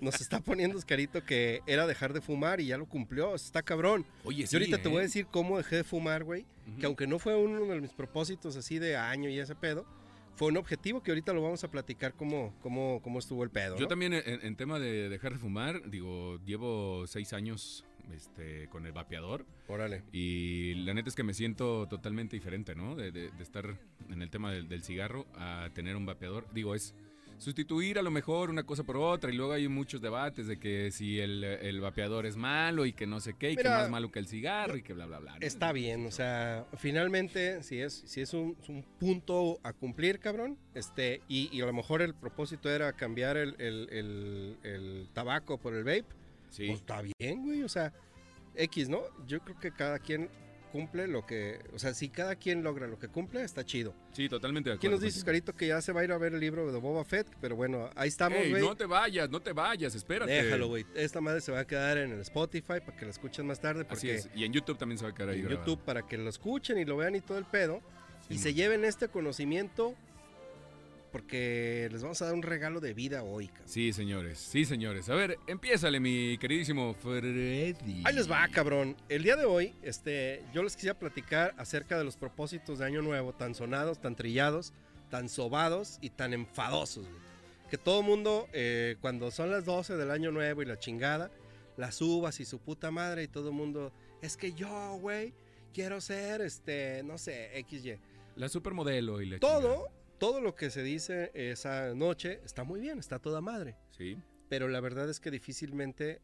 nos 0.00 0.20
está 0.20 0.40
poniendo 0.40 0.78
Oscarito 0.78 1.24
que 1.24 1.60
era 1.66 1.86
dejar 1.88 2.12
de 2.12 2.20
fumar 2.20 2.60
y 2.60 2.66
ya 2.66 2.76
lo 2.78 2.86
cumplió, 2.86 3.34
está 3.34 3.62
cabrón. 3.62 4.06
Oye, 4.24 4.46
sí, 4.46 4.52
Yo 4.52 4.58
ahorita 4.60 4.78
te 4.80 4.88
voy 4.88 4.98
a 4.98 5.00
¿eh? 5.00 5.04
decir 5.04 5.26
cómo 5.30 5.58
dejé 5.58 5.76
de 5.76 5.84
fumar, 5.84 6.22
güey, 6.22 6.46
que 6.78 6.86
aunque 6.86 7.08
no 7.08 7.18
fue 7.18 7.34
uno 7.36 7.64
de 7.66 7.80
mis 7.80 7.92
propósitos 7.92 8.54
así 8.56 8.78
de 8.78 8.96
año 8.96 9.28
y 9.28 9.40
ese 9.40 9.56
pedo, 9.56 9.84
fue 10.34 10.48
un 10.48 10.56
objetivo 10.56 11.02
que 11.02 11.10
ahorita 11.10 11.32
lo 11.32 11.42
vamos 11.42 11.62
a 11.64 11.70
platicar 11.70 12.14
cómo, 12.14 12.54
cómo, 12.62 13.00
cómo 13.02 13.18
estuvo 13.18 13.44
el 13.44 13.50
pedo. 13.50 13.76
Yo 13.76 13.82
¿no? 13.82 13.88
también 13.88 14.12
en, 14.14 14.22
en 14.42 14.56
tema 14.56 14.78
de 14.78 15.08
dejar 15.08 15.32
de 15.32 15.38
fumar, 15.38 15.88
digo, 15.90 16.38
llevo 16.44 17.06
seis 17.06 17.32
años 17.32 17.84
este, 18.12 18.68
con 18.68 18.84
el 18.86 18.92
vapeador 18.92 19.46
Órale. 19.68 20.02
y 20.12 20.74
la 20.84 20.92
neta 20.94 21.08
es 21.08 21.14
que 21.14 21.22
me 21.22 21.34
siento 21.34 21.86
totalmente 21.88 22.36
diferente, 22.36 22.74
¿no? 22.74 22.96
De, 22.96 23.12
de- 23.12 23.30
de 23.30 23.42
estar 23.42 23.78
en 24.10 24.22
el 24.22 24.30
tema 24.30 24.50
del, 24.52 24.68
del 24.68 24.82
cigarro 24.82 25.26
a 25.34 25.68
tener 25.74 25.94
un 25.96 26.04
vapeador. 26.06 26.46
Digo, 26.52 26.74
es 26.74 26.94
sustituir 27.42 27.98
a 27.98 28.02
lo 28.02 28.10
mejor 28.10 28.48
una 28.50 28.62
cosa 28.62 28.84
por 28.84 28.96
otra 28.96 29.30
y 29.30 29.34
luego 29.36 29.52
hay 29.52 29.68
muchos 29.68 30.00
debates 30.00 30.46
de 30.46 30.58
que 30.58 30.90
si 30.90 31.18
el, 31.20 31.42
el 31.44 31.80
vapeador 31.80 32.24
es 32.24 32.36
malo 32.36 32.86
y 32.86 32.92
que 32.92 33.06
no 33.06 33.20
sé 33.20 33.34
qué 33.34 33.50
y 33.52 33.56
que 33.56 33.64
Mira, 33.64 33.78
más 33.80 33.90
malo 33.90 34.10
que 34.10 34.18
el 34.20 34.26
cigarro 34.28 34.76
y 34.76 34.82
que 34.82 34.94
bla, 34.94 35.06
bla, 35.06 35.18
bla. 35.18 35.36
Está 35.40 35.72
bien, 35.72 36.06
o 36.06 36.10
sea, 36.10 36.66
finalmente, 36.78 37.62
si 37.62 37.78
es, 37.80 37.92
si 38.06 38.20
es 38.20 38.32
un, 38.32 38.56
un 38.68 38.82
punto 38.98 39.58
a 39.62 39.72
cumplir, 39.72 40.18
cabrón, 40.20 40.56
este, 40.74 41.20
y, 41.28 41.50
y 41.52 41.60
a 41.60 41.66
lo 41.66 41.72
mejor 41.72 42.00
el 42.00 42.14
propósito 42.14 42.70
era 42.70 42.92
cambiar 42.92 43.36
el, 43.36 43.54
el- 43.58 43.88
el- 43.90 44.56
el 44.62 45.08
tabaco 45.12 45.58
por 45.58 45.74
el 45.74 45.84
vape, 45.84 46.04
Sí. 46.50 46.66
pues 46.68 46.80
está 46.80 47.02
bien, 47.18 47.42
güey, 47.44 47.62
o 47.62 47.68
sea, 47.68 47.92
X, 48.54 48.88
¿no? 48.88 49.00
Yo 49.26 49.40
creo 49.40 49.58
que 49.58 49.72
cada 49.72 49.98
quien 49.98 50.28
cumple 50.72 51.06
lo 51.06 51.26
que, 51.26 51.60
o 51.74 51.78
sea, 51.78 51.92
si 51.94 52.08
cada 52.08 52.34
quien 52.34 52.62
logra 52.64 52.86
lo 52.88 52.98
que 52.98 53.06
cumple, 53.08 53.44
está 53.44 53.64
chido. 53.64 53.94
Sí, 54.12 54.28
totalmente 54.28 54.70
de 54.70 54.78
¿Quién 54.78 54.90
nos 54.90 55.00
dice, 55.00 55.18
contigo. 55.18 55.20
Oscarito, 55.20 55.52
que 55.52 55.66
ya 55.68 55.80
se 55.82 55.92
va 55.92 56.00
a 56.00 56.04
ir 56.04 56.12
a 56.12 56.18
ver 56.18 56.32
el 56.32 56.40
libro 56.40 56.72
de 56.72 56.78
Boba 56.80 57.04
Fett? 57.04 57.28
Pero 57.40 57.54
bueno, 57.54 57.90
ahí 57.94 58.08
estamos, 58.08 58.38
Ey, 58.38 58.50
güey. 58.50 58.62
no 58.62 58.74
te 58.74 58.86
vayas, 58.86 59.30
no 59.30 59.40
te 59.40 59.52
vayas, 59.52 59.94
espérate. 59.94 60.32
Déjalo, 60.32 60.68
güey. 60.68 60.86
Esta 60.94 61.20
madre 61.20 61.40
se 61.42 61.52
va 61.52 61.60
a 61.60 61.66
quedar 61.66 61.98
en 61.98 62.12
el 62.12 62.20
Spotify 62.22 62.80
para 62.84 62.96
que 62.96 63.04
la 63.04 63.10
escuchen 63.10 63.46
más 63.46 63.60
tarde, 63.60 63.82
Así 63.82 64.08
porque 64.08 64.14
es. 64.14 64.30
Y 64.34 64.44
en 64.44 64.52
YouTube 64.52 64.78
también 64.78 64.98
se 64.98 65.04
va 65.04 65.10
a 65.10 65.14
quedar 65.14 65.28
ahí 65.28 65.40
en 65.40 65.44
grabado. 65.46 65.66
YouTube 65.66 65.84
para 65.84 66.06
que 66.06 66.16
lo 66.16 66.28
escuchen 66.30 66.78
y 66.78 66.84
lo 66.84 66.96
vean 66.96 67.14
y 67.14 67.20
todo 67.20 67.38
el 67.38 67.44
pedo. 67.44 67.80
Sí, 68.26 68.34
y 68.34 68.38
se 68.38 68.54
lleven 68.54 68.84
este 68.84 69.08
conocimiento 69.08 69.94
porque 71.12 71.88
les 71.92 72.02
vamos 72.02 72.20
a 72.22 72.24
dar 72.24 72.34
un 72.34 72.42
regalo 72.42 72.80
de 72.80 72.94
vida 72.94 73.22
hoy. 73.22 73.48
cabrón. 73.48 73.68
Sí, 73.68 73.92
señores, 73.92 74.38
sí, 74.38 74.64
señores. 74.64 75.08
A 75.10 75.14
ver, 75.14 75.38
empiézale, 75.46 76.00
mi 76.00 76.38
queridísimo 76.38 76.94
Freddy. 76.94 78.02
Ahí 78.04 78.14
les 78.14 78.30
va, 78.30 78.48
cabrón. 78.48 78.96
El 79.08 79.22
día 79.22 79.36
de 79.36 79.44
hoy, 79.44 79.74
este, 79.82 80.42
yo 80.52 80.62
les 80.62 80.74
quisiera 80.74 80.98
platicar 80.98 81.54
acerca 81.58 81.98
de 81.98 82.04
los 82.04 82.16
propósitos 82.16 82.78
de 82.78 82.86
Año 82.86 83.02
Nuevo, 83.02 83.32
tan 83.34 83.54
sonados, 83.54 84.00
tan 84.00 84.16
trillados, 84.16 84.72
tan 85.10 85.28
sobados 85.28 85.98
y 86.00 86.10
tan 86.10 86.32
enfadosos. 86.32 87.04
güey. 87.06 87.20
Que 87.70 87.78
todo 87.78 88.02
mundo, 88.02 88.48
eh, 88.52 88.96
cuando 89.00 89.30
son 89.30 89.50
las 89.50 89.64
12 89.64 89.96
del 89.96 90.10
Año 90.10 90.30
Nuevo 90.32 90.62
y 90.62 90.66
la 90.66 90.78
chingada, 90.78 91.30
las 91.76 92.00
uvas 92.00 92.40
y 92.40 92.44
su 92.44 92.58
puta 92.58 92.90
madre 92.90 93.22
y 93.22 93.28
todo 93.28 93.48
el 93.48 93.54
mundo, 93.54 93.92
es 94.20 94.36
que 94.36 94.52
yo, 94.52 94.98
güey, 95.00 95.32
quiero 95.72 96.00
ser, 96.00 96.40
este, 96.40 97.02
no 97.02 97.18
sé, 97.18 97.50
XY. 97.68 97.98
La 98.36 98.48
supermodelo 98.48 99.20
y 99.20 99.26
la 99.26 99.38
Todo, 99.38 99.88
todo 100.22 100.40
lo 100.40 100.54
que 100.54 100.70
se 100.70 100.84
dice 100.84 101.32
esa 101.34 101.94
noche 101.96 102.40
está 102.44 102.62
muy 102.62 102.78
bien, 102.80 103.00
está 103.00 103.18
toda 103.18 103.40
madre. 103.40 103.76
Sí. 103.90 104.16
Pero 104.48 104.68
la 104.68 104.78
verdad 104.80 105.10
es 105.10 105.18
que 105.18 105.32
difícilmente 105.32 106.22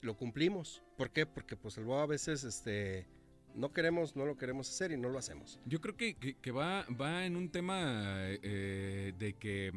lo 0.00 0.16
cumplimos. 0.16 0.82
¿Por 0.96 1.10
qué? 1.10 1.26
Porque 1.26 1.54
pues 1.54 1.76
el 1.76 1.90
a 1.92 2.06
veces 2.06 2.42
este, 2.44 3.06
no 3.54 3.70
queremos, 3.74 4.16
no 4.16 4.24
lo 4.24 4.38
queremos 4.38 4.70
hacer 4.70 4.92
y 4.92 4.96
no 4.96 5.10
lo 5.10 5.18
hacemos. 5.18 5.60
Yo 5.66 5.78
creo 5.82 5.94
que, 5.94 6.14
que- 6.16 6.36
que 6.38 6.50
va, 6.52 6.86
va 6.98 7.26
en 7.26 7.36
un 7.36 7.50
tema 7.50 8.14
eh, 8.42 9.12
de 9.18 9.34
que 9.34 9.72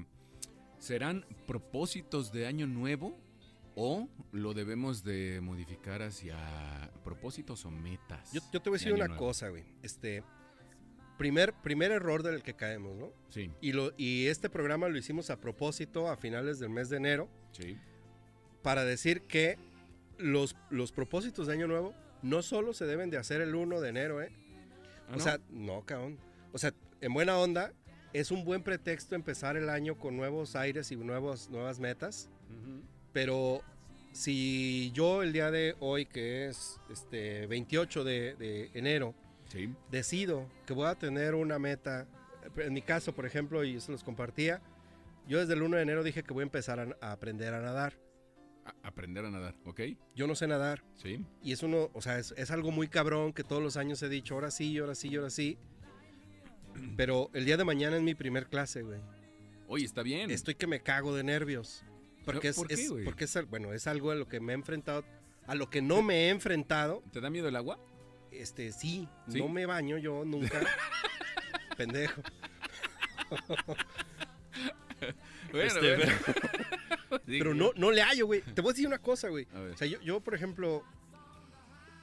serán 0.79 1.25
propósitos 1.45 2.31
de 2.31 2.47
año 2.47 2.67
nuevo 2.67 3.17
o 3.75 4.07
lo 4.31 4.53
debemos 4.53 5.03
de 5.03 5.41
modificar 5.41 6.01
hacia 6.03 6.89
propósitos 7.03 7.65
o 7.65 7.71
metas. 7.71 8.31
Yo, 8.31 8.39
yo 8.53 8.61
te 8.61 8.69
voy 8.69 8.77
a 8.77 8.79
de 8.79 8.85
decir 8.85 8.93
una 8.93 9.07
nuevo. 9.09 9.25
cosa, 9.25 9.49
güey. 9.49 9.65
Este, 9.83 10.23
primer, 11.21 11.53
primer 11.53 11.91
error 11.91 12.23
del 12.23 12.41
que 12.41 12.55
caemos, 12.55 12.97
¿no? 12.97 13.13
Sí, 13.29 13.51
Y, 13.61 13.73
lo, 13.73 13.93
y 13.95 14.25
este 14.25 14.49
programa 14.49 14.89
lo 14.89 14.97
hicimos 14.97 15.29
a 15.29 15.39
propósito 15.39 16.09
a 16.09 16.17
finales 16.17 16.57
del 16.57 16.71
mes 16.71 16.89
de 16.89 16.97
enero 16.97 17.29
sí. 17.51 17.77
para 18.63 18.83
decir 18.85 19.21
que 19.21 19.59
los, 20.17 20.55
los 20.71 20.91
propósitos 20.91 21.45
de 21.45 21.53
Año 21.53 21.67
Nuevo 21.67 21.93
no 22.23 22.41
solo 22.41 22.73
se 22.73 22.87
deben 22.87 23.11
de 23.11 23.17
hacer 23.17 23.39
el 23.41 23.53
1 23.53 23.81
de 23.81 23.89
enero, 23.89 24.19
¿eh? 24.19 24.31
Ah, 25.09 25.11
o 25.11 25.17
¿no? 25.17 25.19
sea, 25.19 25.39
no, 25.51 25.85
cabrón. 25.85 26.17
O 26.53 26.57
sea, 26.57 26.73
en 27.01 27.13
buena 27.13 27.37
onda, 27.37 27.71
es 28.13 28.31
un 28.31 28.43
buen 28.43 28.63
pretexto 28.63 29.13
empezar 29.13 29.57
el 29.57 29.69
año 29.69 29.99
con 29.99 30.17
nuevos 30.17 30.55
aires 30.55 30.91
y 30.91 30.95
nuevos, 30.95 31.51
nuevas 31.51 31.79
metas. 31.79 32.31
Ujú. 32.49 32.81
Pero 33.13 33.61
si 34.11 34.89
yo 34.95 35.21
el 35.21 35.33
día 35.33 35.51
de 35.51 35.75
hoy, 35.81 36.07
que 36.07 36.47
es 36.47 36.79
este 36.89 37.45
28 37.45 38.03
de, 38.03 38.35
de 38.37 38.71
enero, 38.73 39.13
Sí, 39.51 39.69
decido 39.89 40.47
que 40.65 40.73
voy 40.73 40.87
a 40.87 40.95
tener 40.95 41.35
una 41.35 41.59
meta, 41.59 42.07
en 42.55 42.73
mi 42.73 42.81
caso, 42.81 43.13
por 43.13 43.25
ejemplo, 43.25 43.63
y 43.65 43.75
eso 43.75 43.91
los 43.91 44.03
compartía, 44.03 44.61
yo 45.27 45.39
desde 45.39 45.53
el 45.55 45.61
1 45.61 45.75
de 45.77 45.83
enero 45.83 46.03
dije 46.03 46.23
que 46.23 46.33
voy 46.33 46.41
a 46.41 46.43
empezar 46.43 46.79
a, 46.79 46.95
a 47.05 47.11
aprender 47.11 47.53
a 47.53 47.61
nadar. 47.61 47.97
A- 48.65 48.75
aprender 48.87 49.25
a 49.25 49.29
nadar, 49.31 49.55
¿ok? 49.65 49.81
Yo 50.15 50.25
no 50.27 50.35
sé 50.35 50.47
nadar. 50.47 50.83
Sí, 50.95 51.25
Y 51.43 51.51
es 51.51 51.63
uno, 51.63 51.89
o 51.93 52.01
sea, 52.01 52.17
es, 52.19 52.33
es 52.37 52.49
algo 52.51 52.71
muy 52.71 52.87
cabrón 52.87 53.33
que 53.33 53.43
todos 53.43 53.61
los 53.61 53.75
años 53.75 54.01
he 54.03 54.07
dicho, 54.09 54.35
ahora 54.35 54.51
sí, 54.51 54.77
ahora 54.77 54.95
sí, 54.95 55.15
ahora 55.15 55.29
sí. 55.29 55.57
Pero 56.95 57.29
el 57.33 57.43
día 57.45 57.57
de 57.57 57.63
mañana 57.65 57.97
es 57.97 58.03
mi 58.03 58.15
primer 58.15 58.47
clase, 58.47 58.81
güey. 58.83 58.99
Oye, 59.67 59.85
está 59.85 60.03
bien. 60.03 60.31
Estoy 60.31 60.55
que 60.55 60.67
me 60.67 60.81
cago 60.81 61.13
de 61.15 61.23
nervios. 61.23 61.83
Porque 62.25 62.49
es, 62.49 62.55
¿por 62.55 62.67
qué, 62.67 62.75
es- 62.75 62.89
güey? 62.89 63.03
porque 63.03 63.25
es, 63.25 63.37
bueno, 63.49 63.73
es 63.73 63.87
algo 63.87 64.11
a 64.11 64.15
lo 64.15 64.27
que 64.27 64.39
me 64.39 64.53
he 64.53 64.55
enfrentado, 64.55 65.03
a 65.47 65.55
lo 65.55 65.69
que 65.69 65.81
no 65.81 66.01
me 66.01 66.27
he 66.27 66.29
enfrentado. 66.29 67.03
¿Te 67.11 67.19
da 67.19 67.29
miedo 67.29 67.47
el 67.47 67.55
agua? 67.55 67.79
Este, 68.31 68.71
sí, 68.71 69.07
¿Sí? 69.27 69.39
no 69.39 69.49
me 69.49 69.65
baño 69.65 69.97
yo 69.97 70.23
nunca. 70.25 70.59
Pendejo. 71.77 72.21
Bueno, 75.51 75.67
Este, 75.67 75.95
bueno. 75.97 76.13
Pero 77.25 77.53
no, 77.55 77.71
no 77.75 77.91
le 77.91 78.01
hallo, 78.03 78.25
güey. 78.27 78.41
Te 78.41 78.61
voy 78.61 78.69
a 78.69 78.73
decir 78.73 78.87
una 78.87 78.99
cosa, 78.99 79.27
güey. 79.29 79.47
O 79.73 79.75
sea, 79.75 79.87
yo, 79.87 79.99
yo, 80.01 80.21
por 80.21 80.33
ejemplo, 80.35 80.83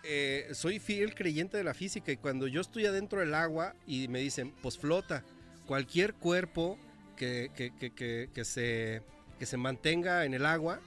eh, 0.03 0.49
soy 0.53 0.79
fiel 0.79 1.15
creyente 1.15 1.57
de 1.57 1.65
la 1.65 1.75
física 1.75 2.13
y 2.13 2.17
cuando 2.17 2.47
yo 2.47 2.61
estoy 2.61 2.87
adentro 2.87 3.21
del 3.21 3.35
agua 3.35 3.75
y 3.87 4.09
me 4.09 4.19
dicen, 4.21 4.53
pues 4.61 4.77
flota, 4.77 5.25
cualquier 5.67 6.15
cuerpo 6.15 6.79
que, 7.17 7.51
que, 7.55 7.75
que, 7.75 7.95
que, 7.95 8.29
que 8.35 8.45
se, 8.45 9.03
que 9.39 9.47
se 9.47 9.57
mantenga 9.57 10.25
en 10.25 10.35
el 10.35 10.45
agua, 10.45 10.81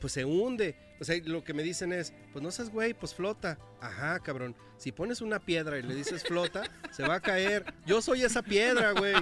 pues 0.00 0.12
se 0.12 0.24
hunde. 0.24 0.74
O 1.02 1.04
sea, 1.04 1.20
lo 1.24 1.42
que 1.42 1.52
me 1.52 1.62
dicen 1.64 1.92
es, 1.92 2.14
pues 2.32 2.42
no 2.42 2.50
seas 2.52 2.70
güey, 2.70 2.94
pues 2.94 3.12
flota. 3.14 3.58
Ajá, 3.80 4.20
cabrón. 4.20 4.54
Si 4.78 4.92
pones 4.92 5.20
una 5.20 5.38
piedra 5.40 5.78
y 5.78 5.82
le 5.82 5.94
dices 5.94 6.22
flota, 6.24 6.62
se 6.92 7.02
va 7.02 7.16
a 7.16 7.20
caer. 7.20 7.64
Yo 7.84 8.00
soy 8.00 8.22
esa 8.22 8.40
piedra, 8.42 8.92
güey. 8.92 9.14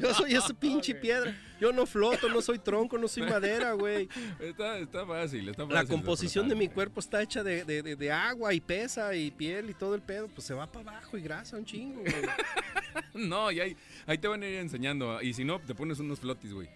Yo 0.00 0.12
soy 0.14 0.34
esa 0.34 0.52
pinche 0.54 0.94
piedra. 0.94 1.34
Yo 1.60 1.72
no 1.72 1.86
floto, 1.86 2.28
no 2.28 2.40
soy 2.42 2.58
tronco, 2.58 2.98
no 2.98 3.08
soy 3.08 3.22
madera, 3.24 3.72
güey. 3.72 4.08
Está, 4.38 4.78
está 4.78 5.04
fácil, 5.06 5.48
está 5.48 5.62
fácil. 5.64 5.74
La 5.74 5.84
composición 5.86 6.48
de 6.48 6.54
mi 6.54 6.68
cuerpo 6.68 7.00
está 7.00 7.20
hecha 7.22 7.42
de, 7.42 7.64
de- 7.64 7.82
de- 7.82 7.96
de 7.96 8.12
agua 8.12 8.52
y 8.54 8.60
pesa 8.60 9.14
y 9.14 9.30
piel 9.30 9.70
y 9.70 9.74
todo 9.74 9.94
el 9.94 10.02
pedo. 10.02 10.28
Pues 10.28 10.46
se 10.46 10.54
va 10.54 10.70
para 10.70 10.90
abajo 10.92 11.16
y 11.18 11.22
grasa 11.22 11.56
un 11.56 11.64
chingo, 11.64 12.00
güey. 12.02 12.12
No, 13.14 13.50
y 13.50 13.60
ahí, 13.60 13.76
ahí 14.06 14.18
te 14.18 14.28
van 14.28 14.42
a 14.42 14.46
ir 14.48 14.56
enseñando. 14.56 15.20
Y 15.22 15.32
si 15.32 15.44
no, 15.44 15.60
te 15.60 15.74
pones 15.74 15.98
unos 15.98 16.20
flotis, 16.20 16.52
güey. 16.52 16.68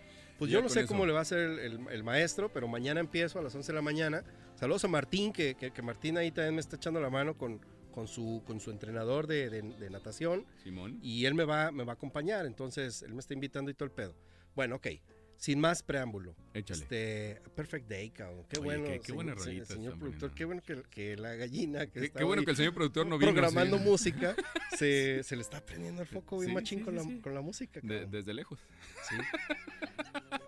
Pues 0.43 0.51
yo 0.53 0.63
no 0.63 0.69
sé 0.69 0.81
eso. 0.81 0.89
cómo 0.89 1.07
le 1.07 1.13
va 1.13 1.21
a 1.21 1.23
hacer 1.23 1.39
el, 1.39 1.59
el- 1.59 1.89
el 1.91 2.03
maestro, 2.05 2.53
pero 2.53 2.69
mañana 2.69 3.01
empiezo 3.01 3.39
a 3.39 3.43
las 3.43 3.55
11 3.55 3.73
de 3.73 3.77
la 3.77 3.83
mañana. 3.83 4.25
Saludos 4.55 4.85
a 4.85 4.89
Martín, 4.89 5.33
que, 5.33 5.55
que- 5.55 5.71
que 5.71 5.83
Martín 5.83 6.19
ahí 6.19 6.31
también 6.31 6.55
me 6.55 6.61
está 6.61 6.77
echando 6.77 7.01
la 7.01 7.11
mano 7.11 7.37
con, 7.37 7.61
con, 7.91 8.09
su, 8.09 8.43
con 8.47 8.61
su 8.61 8.71
entrenador 8.71 9.27
de, 9.27 9.51
de- 9.51 9.63
de 9.63 9.91
natación. 9.91 10.45
Simón. 10.63 10.99
Y 11.03 11.27
él 11.27 11.35
me 11.35 11.45
va, 11.45 11.71
me 11.73 11.85
va 11.85 11.93
a 11.93 11.95
acompañar, 11.95 12.47
entonces 12.47 13.03
él 13.03 13.15
me 13.15 13.21
está 13.21 13.35
invitando 13.35 13.71
y 13.71 13.75
todo 13.75 13.85
el 13.87 13.93
pedo. 13.93 14.15
Bueno, 14.55 14.77
ok. 14.77 14.89
Sin 15.37 15.59
más 15.59 15.83
preámbulo. 15.83 16.37
Échale. 16.55 16.83
Este, 16.83 17.43
Perfect 17.57 17.89
Day, 17.89 18.11
cabrón. 18.11 18.45
Qué 18.49 18.61
Oye, 18.61 18.65
bueno. 18.65 18.85
qué- 18.85 19.01
qué 19.01 19.13
señor- 19.13 19.37
rolitas 19.39 19.69
Señor 19.69 19.85
están 19.87 19.99
productor, 19.99 20.35
qué 20.35 20.45
bueno 20.45 20.63
que, 20.63 20.83
que 20.89 21.17
la 21.17 21.35
gallina 21.35 21.87
que 21.87 21.93
Qué, 21.99 22.07
está 22.07 22.19
qué 22.21 22.25
bueno 22.25 22.45
que 22.45 22.51
el 22.53 22.57
señor 22.57 22.75
productor 22.75 23.07
no 23.09 23.19
vino. 23.19 23.33
programando 23.33 23.77
sí. 23.79 23.85
música 23.89 24.37
se, 24.79 25.25
se 25.25 25.35
le 25.35 25.43
está 25.43 25.61
prendiendo 25.65 26.03
el 26.03 26.07
foco 26.07 26.37
bien 26.39 26.51
Sí, 26.51 26.55
machín 26.55 26.81
con, 26.85 26.95
la, 26.95 27.03
con 27.21 27.35
la 27.35 27.41
música. 27.41 27.81
De- 27.83 28.07
desde 28.07 28.33
lejos. 28.35 28.61
Sí. 29.09 29.17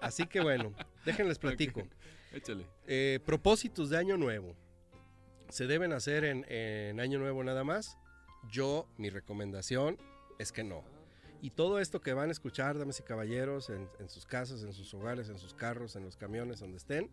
Así 0.05 0.27
que 0.27 0.41
bueno, 0.41 0.73
déjenles 1.05 1.39
platico. 1.39 1.83
Échale. 2.33 2.67
Eh, 2.87 3.21
propósitos 3.25 3.91
de 3.91 3.97
año 3.99 4.17
nuevo. 4.17 4.55
¿Se 5.49 5.67
deben 5.67 5.93
hacer 5.93 6.25
en, 6.25 6.45
en 6.49 7.01
año 7.01 7.19
nuevo 7.19 7.45
nada 7.45 7.65
más? 7.65 7.97
Yo, 8.51 8.89
mi 8.99 9.09
recomendación 9.11 9.99
es 10.39 10.51
que 10.53 10.65
no. 10.65 10.83
Y 11.41 11.51
todo 11.51 11.79
esto 11.79 12.01
que 12.01 12.13
van 12.15 12.31
a 12.31 12.33
escuchar, 12.33 12.79
damas 12.79 12.99
y 13.01 13.03
caballeros, 13.03 13.69
en, 13.71 13.89
en 14.01 14.09
sus 14.09 14.25
casas, 14.27 14.63
en 14.63 14.73
sus 14.73 14.93
hogares, 14.95 15.29
en 15.29 15.39
sus 15.39 15.55
carros, 15.55 15.95
en 15.97 16.05
los 16.05 16.17
camiones, 16.17 16.61
donde 16.61 16.79
estén, 16.79 17.11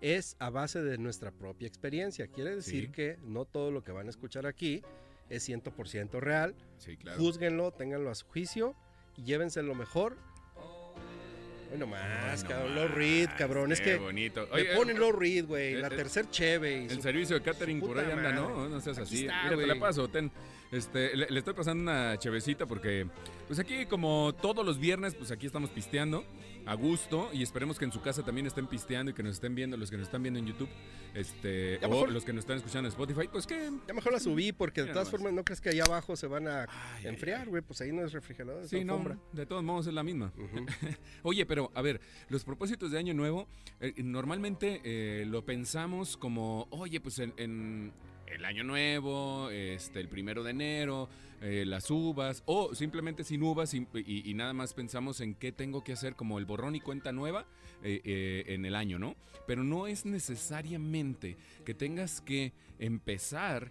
es 0.00 0.36
a 0.38 0.48
base 0.50 0.82
de 0.82 0.96
nuestra 0.98 1.30
propia 1.30 1.68
experiencia. 1.68 2.26
Quiere 2.28 2.56
decir 2.56 2.86
Sí. 2.86 2.92
que 2.92 3.18
no 3.22 3.44
todo 3.44 3.70
lo 3.70 3.84
que 3.84 3.92
van 3.92 4.06
a 4.06 4.10
escuchar 4.10 4.46
aquí 4.46 4.82
es 5.28 5.46
100% 5.48 6.18
real. 6.20 6.54
Sí, 6.78 6.96
claro. 6.96 7.18
Júzguenlo, 7.18 7.70
ténganlo 7.72 8.10
a 8.10 8.14
su 8.14 8.26
juicio 8.26 8.74
y 9.16 9.24
llévense 9.24 9.62
lo 9.62 9.74
mejor. 9.74 10.16
Bueno, 11.68 11.86
más, 11.86 12.00
Ay, 12.02 12.42
no 12.42 12.48
cabrón. 12.48 12.74
Low 12.74 12.88
Reed, 12.88 13.28
cabrón. 13.36 13.72
Es 13.72 13.80
que 13.80 13.96
bonito. 13.96 14.46
me 14.46 14.52
Oye, 14.60 14.74
ponen 14.74 14.96
eh, 14.96 15.00
Low 15.00 15.12
Reed, 15.12 15.44
güey. 15.46 15.74
eh, 15.74 15.76
La 15.76 15.88
eh, 15.88 15.90
tercer 15.90 16.30
cheve. 16.30 16.84
El 16.84 16.90
su- 16.90 17.02
servicio 17.02 17.36
de 17.38 17.42
catering 17.42 17.80
por 17.80 17.98
ahí 17.98 18.10
anda, 18.10 18.32
¿no? 18.32 18.48
madre. 18.50 18.70
No 18.70 18.80
seas 18.80 18.98
Aquí 18.98 19.06
así. 19.06 19.20
está, 19.26 19.44
Mira, 19.44 19.56
te 19.56 19.66
la 19.66 19.74
paso, 19.78 20.08
ten. 20.08 20.30
Este, 20.70 21.16
le, 21.16 21.26
le 21.30 21.38
estoy 21.38 21.54
pasando 21.54 21.82
una 21.82 22.18
chevecita 22.18 22.66
porque, 22.66 23.06
pues 23.46 23.58
aquí 23.58 23.86
como 23.86 24.34
todos 24.40 24.64
los 24.66 24.78
viernes, 24.78 25.14
pues 25.14 25.30
aquí 25.30 25.46
estamos 25.46 25.70
pisteando 25.70 26.24
a 26.66 26.74
gusto 26.74 27.30
y 27.32 27.42
esperemos 27.42 27.78
que 27.78 27.86
en 27.86 27.92
su 27.92 28.02
casa 28.02 28.22
también 28.22 28.46
estén 28.46 28.66
pisteando 28.66 29.10
y 29.10 29.14
que 29.14 29.22
nos 29.22 29.36
estén 29.36 29.54
viendo, 29.54 29.78
los 29.78 29.90
que 29.90 29.96
nos 29.96 30.06
están 30.08 30.22
viendo 30.22 30.38
en 30.38 30.46
YouTube, 30.46 30.68
este, 31.14 31.78
o 31.78 31.88
mejor- 31.88 32.12
los 32.12 32.22
que 32.24 32.34
nos 32.34 32.40
están 32.42 32.58
escuchando 32.58 32.86
en 32.86 32.92
Spotify, 32.92 33.28
pues 33.32 33.46
que... 33.46 33.70
Ya 33.86 33.94
mejor 33.94 34.12
la 34.12 34.20
subí 34.20 34.52
porque 34.52 34.82
de 34.82 34.88
todas 34.88 35.06
nomás. 35.06 35.10
formas 35.10 35.32
no 35.32 35.42
crees 35.42 35.62
que 35.62 35.70
allá 35.70 35.84
abajo 35.84 36.14
se 36.16 36.26
van 36.26 36.46
a 36.46 36.66
Ay, 36.96 37.06
enfriar, 37.06 37.48
güey. 37.48 37.62
Pues 37.62 37.80
ahí 37.80 37.90
no 37.90 38.04
es 38.04 38.12
refrigerador, 38.12 38.62
es 38.64 38.68
Sí, 38.68 38.84
no, 38.84 39.02
de 39.32 39.46
todos 39.46 39.64
modos 39.64 39.86
es 39.86 39.94
la 39.94 40.02
misma. 40.02 40.32
Oye, 41.22 41.46
pero 41.46 41.70
a 41.74 41.80
ver, 41.80 42.00
los 42.28 42.44
propósitos 42.44 42.90
de 42.90 42.98
año 42.98 43.14
nuevo, 43.14 43.48
eh, 43.80 43.94
normalmente 43.96 44.82
eh, 44.84 45.24
lo 45.26 45.46
pensamos 45.46 46.18
como, 46.18 46.66
oye, 46.70 47.00
pues 47.00 47.18
en, 47.20 47.32
en 47.38 47.92
el 48.34 48.44
año 48.44 48.64
nuevo, 48.64 49.50
este, 49.50 50.00
el 50.00 50.08
primero 50.08 50.42
de 50.42 50.50
enero, 50.50 51.08
eh, 51.40 51.64
las 51.66 51.90
uvas, 51.90 52.42
o 52.46 52.74
simplemente 52.74 53.22
sin 53.24 53.42
uvas 53.42 53.72
y, 53.74 53.86
y- 53.94 54.28
y 54.30 54.34
nada 54.34 54.52
más 54.52 54.74
pensamos 54.74 55.20
en 55.20 55.34
qué 55.34 55.52
tengo 55.52 55.84
que 55.84 55.92
hacer 55.92 56.14
como 56.16 56.38
el 56.38 56.44
borrón 56.46 56.74
y 56.74 56.80
cuenta 56.80 57.12
nueva 57.12 57.46
eh, 57.82 58.00
eh, 58.04 58.44
en 58.48 58.64
el 58.64 58.74
año, 58.74 58.98
¿no? 58.98 59.14
Pero 59.46 59.62
no 59.62 59.86
es 59.86 60.04
necesariamente 60.04 61.36
que 61.64 61.74
tengas 61.74 62.20
que 62.20 62.52
empezar. 62.78 63.70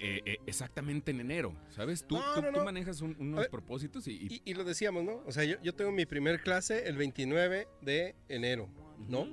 eh, 0.00 0.22
eh, 0.26 0.36
exactamente 0.46 1.10
en 1.10 1.18
enero, 1.18 1.52
¿sabes? 1.70 2.06
Tú, 2.06 2.14
No, 2.14 2.34
tú- 2.34 2.40
no, 2.42 2.52
tú 2.52 2.58
no. 2.60 2.64
manejas 2.64 3.00
un- 3.00 3.16
unos 3.18 3.40
ver, 3.40 3.50
propósitos 3.50 4.06
y, 4.06 4.12
y- 4.12 4.42
Y, 4.44 4.50
y 4.52 4.54
lo 4.54 4.62
decíamos, 4.62 5.02
¿no? 5.02 5.24
O 5.26 5.32
sea, 5.32 5.42
yo, 5.42 5.56
yo 5.60 5.74
tengo 5.74 5.90
mi 5.90 6.06
primer 6.06 6.40
clase 6.40 6.86
el 6.88 6.96
29 6.96 7.66
de 7.82 8.14
enero, 8.28 8.68
¿no? 9.08 9.26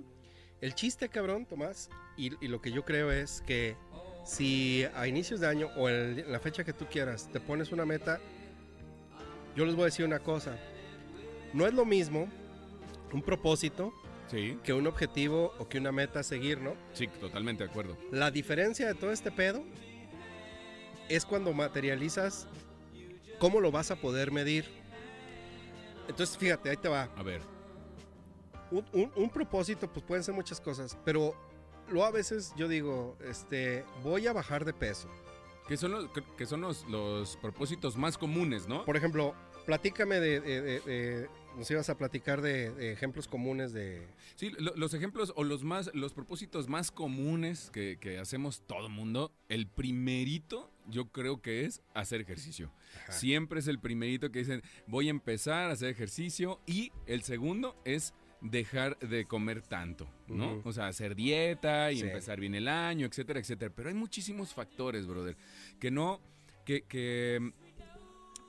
El 0.62 0.74
chiste, 0.74 1.08
cabrón, 1.08 1.46
Tomás, 1.46 1.92
y, 2.18 2.32
y 2.44 2.48
lo 2.48 2.62
que 2.64 2.72
yo 2.72 2.84
creo 2.84 3.12
es 3.12 3.44
que 3.46 3.76
si 4.26 4.86
a 4.96 5.08
inicios 5.08 5.40
de 5.40 5.48
año 5.48 5.70
o 5.78 5.88
en 5.88 6.30
la 6.32 6.40
fecha 6.40 6.64
que 6.66 6.74
tú 6.74 6.86
quieras 6.88 7.30
te 7.32 7.40
pones 7.40 7.72
una 7.72 7.86
meta, 7.86 8.20
yo 9.56 9.66
les 9.66 9.76
voy 9.76 9.84
a 9.84 9.86
decir 9.86 10.06
una 10.06 10.20
cosa. 10.20 10.58
No 11.54 11.66
es 11.66 11.74
lo 11.74 11.86
mismo 11.86 12.28
un 13.14 13.22
propósito 13.22 13.94
Sí, 14.30 14.58
que 14.64 14.74
un 14.74 14.88
objetivo 14.88 15.54
o 15.60 15.70
que 15.70 15.78
una 15.78 15.92
meta 15.92 16.22
a 16.22 16.24
seguir, 16.24 16.60
¿no? 16.60 16.74
sí, 16.94 17.06
totalmente 17.08 17.64
de 17.64 17.70
acuerdo. 17.70 17.96
La 18.12 18.32
diferencia 18.32 18.88
de 18.88 18.96
todo 18.96 19.12
este 19.12 19.32
pedo 19.32 19.64
es 21.10 21.26
cuando 21.28 21.54
materializas 21.54 22.48
cómo 23.38 23.60
lo 23.62 23.72
vas 23.72 23.92
a 23.92 23.96
poder 23.98 24.32
medir. 24.32 24.66
Entonces, 26.10 26.36
fíjate, 26.38 26.72
ahí 26.72 26.78
te 26.78 26.88
va. 26.90 27.04
A 27.16 27.22
ver, 27.24 27.42
Un, 28.72 28.84
un- 28.94 29.12
un 29.16 29.30
propósito, 29.30 29.88
pues 29.94 30.04
pueden 30.04 30.24
ser 30.24 30.34
muchas 30.34 30.60
cosas, 30.60 30.98
pero 31.06 31.36
lo 31.90 32.04
a 32.06 32.12
veces 32.12 32.54
yo 32.58 32.68
digo, 32.68 33.18
este, 33.28 33.84
voy 34.04 34.28
a 34.28 34.34
bajar 34.34 34.66
de 34.66 34.74
peso. 34.74 35.10
que 35.68 35.78
son 35.78 35.92
los, 35.92 36.10
que- 36.38 36.46
son 36.46 36.62
los, 36.62 36.86
los 36.90 37.38
propósitos 37.38 37.98
más 37.98 38.18
comunes, 38.20 38.68
¿no? 38.68 38.86
Por 38.86 38.98
ejemplo, 38.98 39.34
platícame 39.66 40.20
de, 40.20 40.40
de- 40.40 40.62
de- 40.62 40.80
de- 40.82 41.30
nos 41.58 41.72
ibas 41.72 41.90
a 41.90 41.98
platicar 41.98 42.42
de, 42.42 42.70
de 42.72 42.92
ejemplos 42.92 43.28
comunes 43.28 43.72
de... 43.74 44.06
Sí, 44.36 44.52
lo- 44.60 44.76
los 44.76 44.94
ejemplos 44.94 45.34
o 45.36 45.44
los 45.44 45.64
más, 45.64 45.90
los 45.96 46.14
propósitos 46.14 46.68
más 46.70 46.92
comunes 46.92 47.72
que, 47.74 47.98
que 48.00 48.20
hacemos 48.20 48.62
todo 48.68 48.90
mundo, 48.90 49.32
el 49.50 49.66
primerito 49.68 50.70
yo 50.88 51.08
creo 51.12 51.42
que 51.42 51.66
es 51.66 51.82
hacer 51.96 52.22
ejercicio. 52.22 52.72
Ajá. 53.04 53.14
Siempre 53.14 53.60
es 53.60 53.68
el 53.68 53.80
primerito 53.80 54.32
que 54.32 54.40
dicen, 54.40 54.62
voy 54.86 55.08
a 55.08 55.12
empezar 55.12 55.70
a 55.70 55.74
hacer 55.74 55.90
ejercicio 55.90 56.60
y 56.68 56.92
el 57.08 57.24
segundo 57.24 57.76
es 57.86 58.14
dejar 58.50 58.98
de 59.00 59.26
comer 59.26 59.62
tanto, 59.62 60.08
¿no? 60.28 60.62
O 60.64 60.72
sea, 60.74 60.88
hacer 60.88 61.16
dieta 61.16 61.92
y 61.92 61.98
Sí. 61.98 62.04
empezar 62.06 62.40
bien 62.40 62.56
el 62.56 62.68
año, 62.68 63.06
etcétera, 63.06 63.40
etcétera. 63.40 63.72
Pero 63.76 63.90
hay 63.90 63.96
muchísimos 63.96 64.54
factores, 64.54 65.08
brother, 65.08 65.36
que 65.80 65.92
no, 65.92 66.22
que, 66.66 66.84
que, 66.84 67.52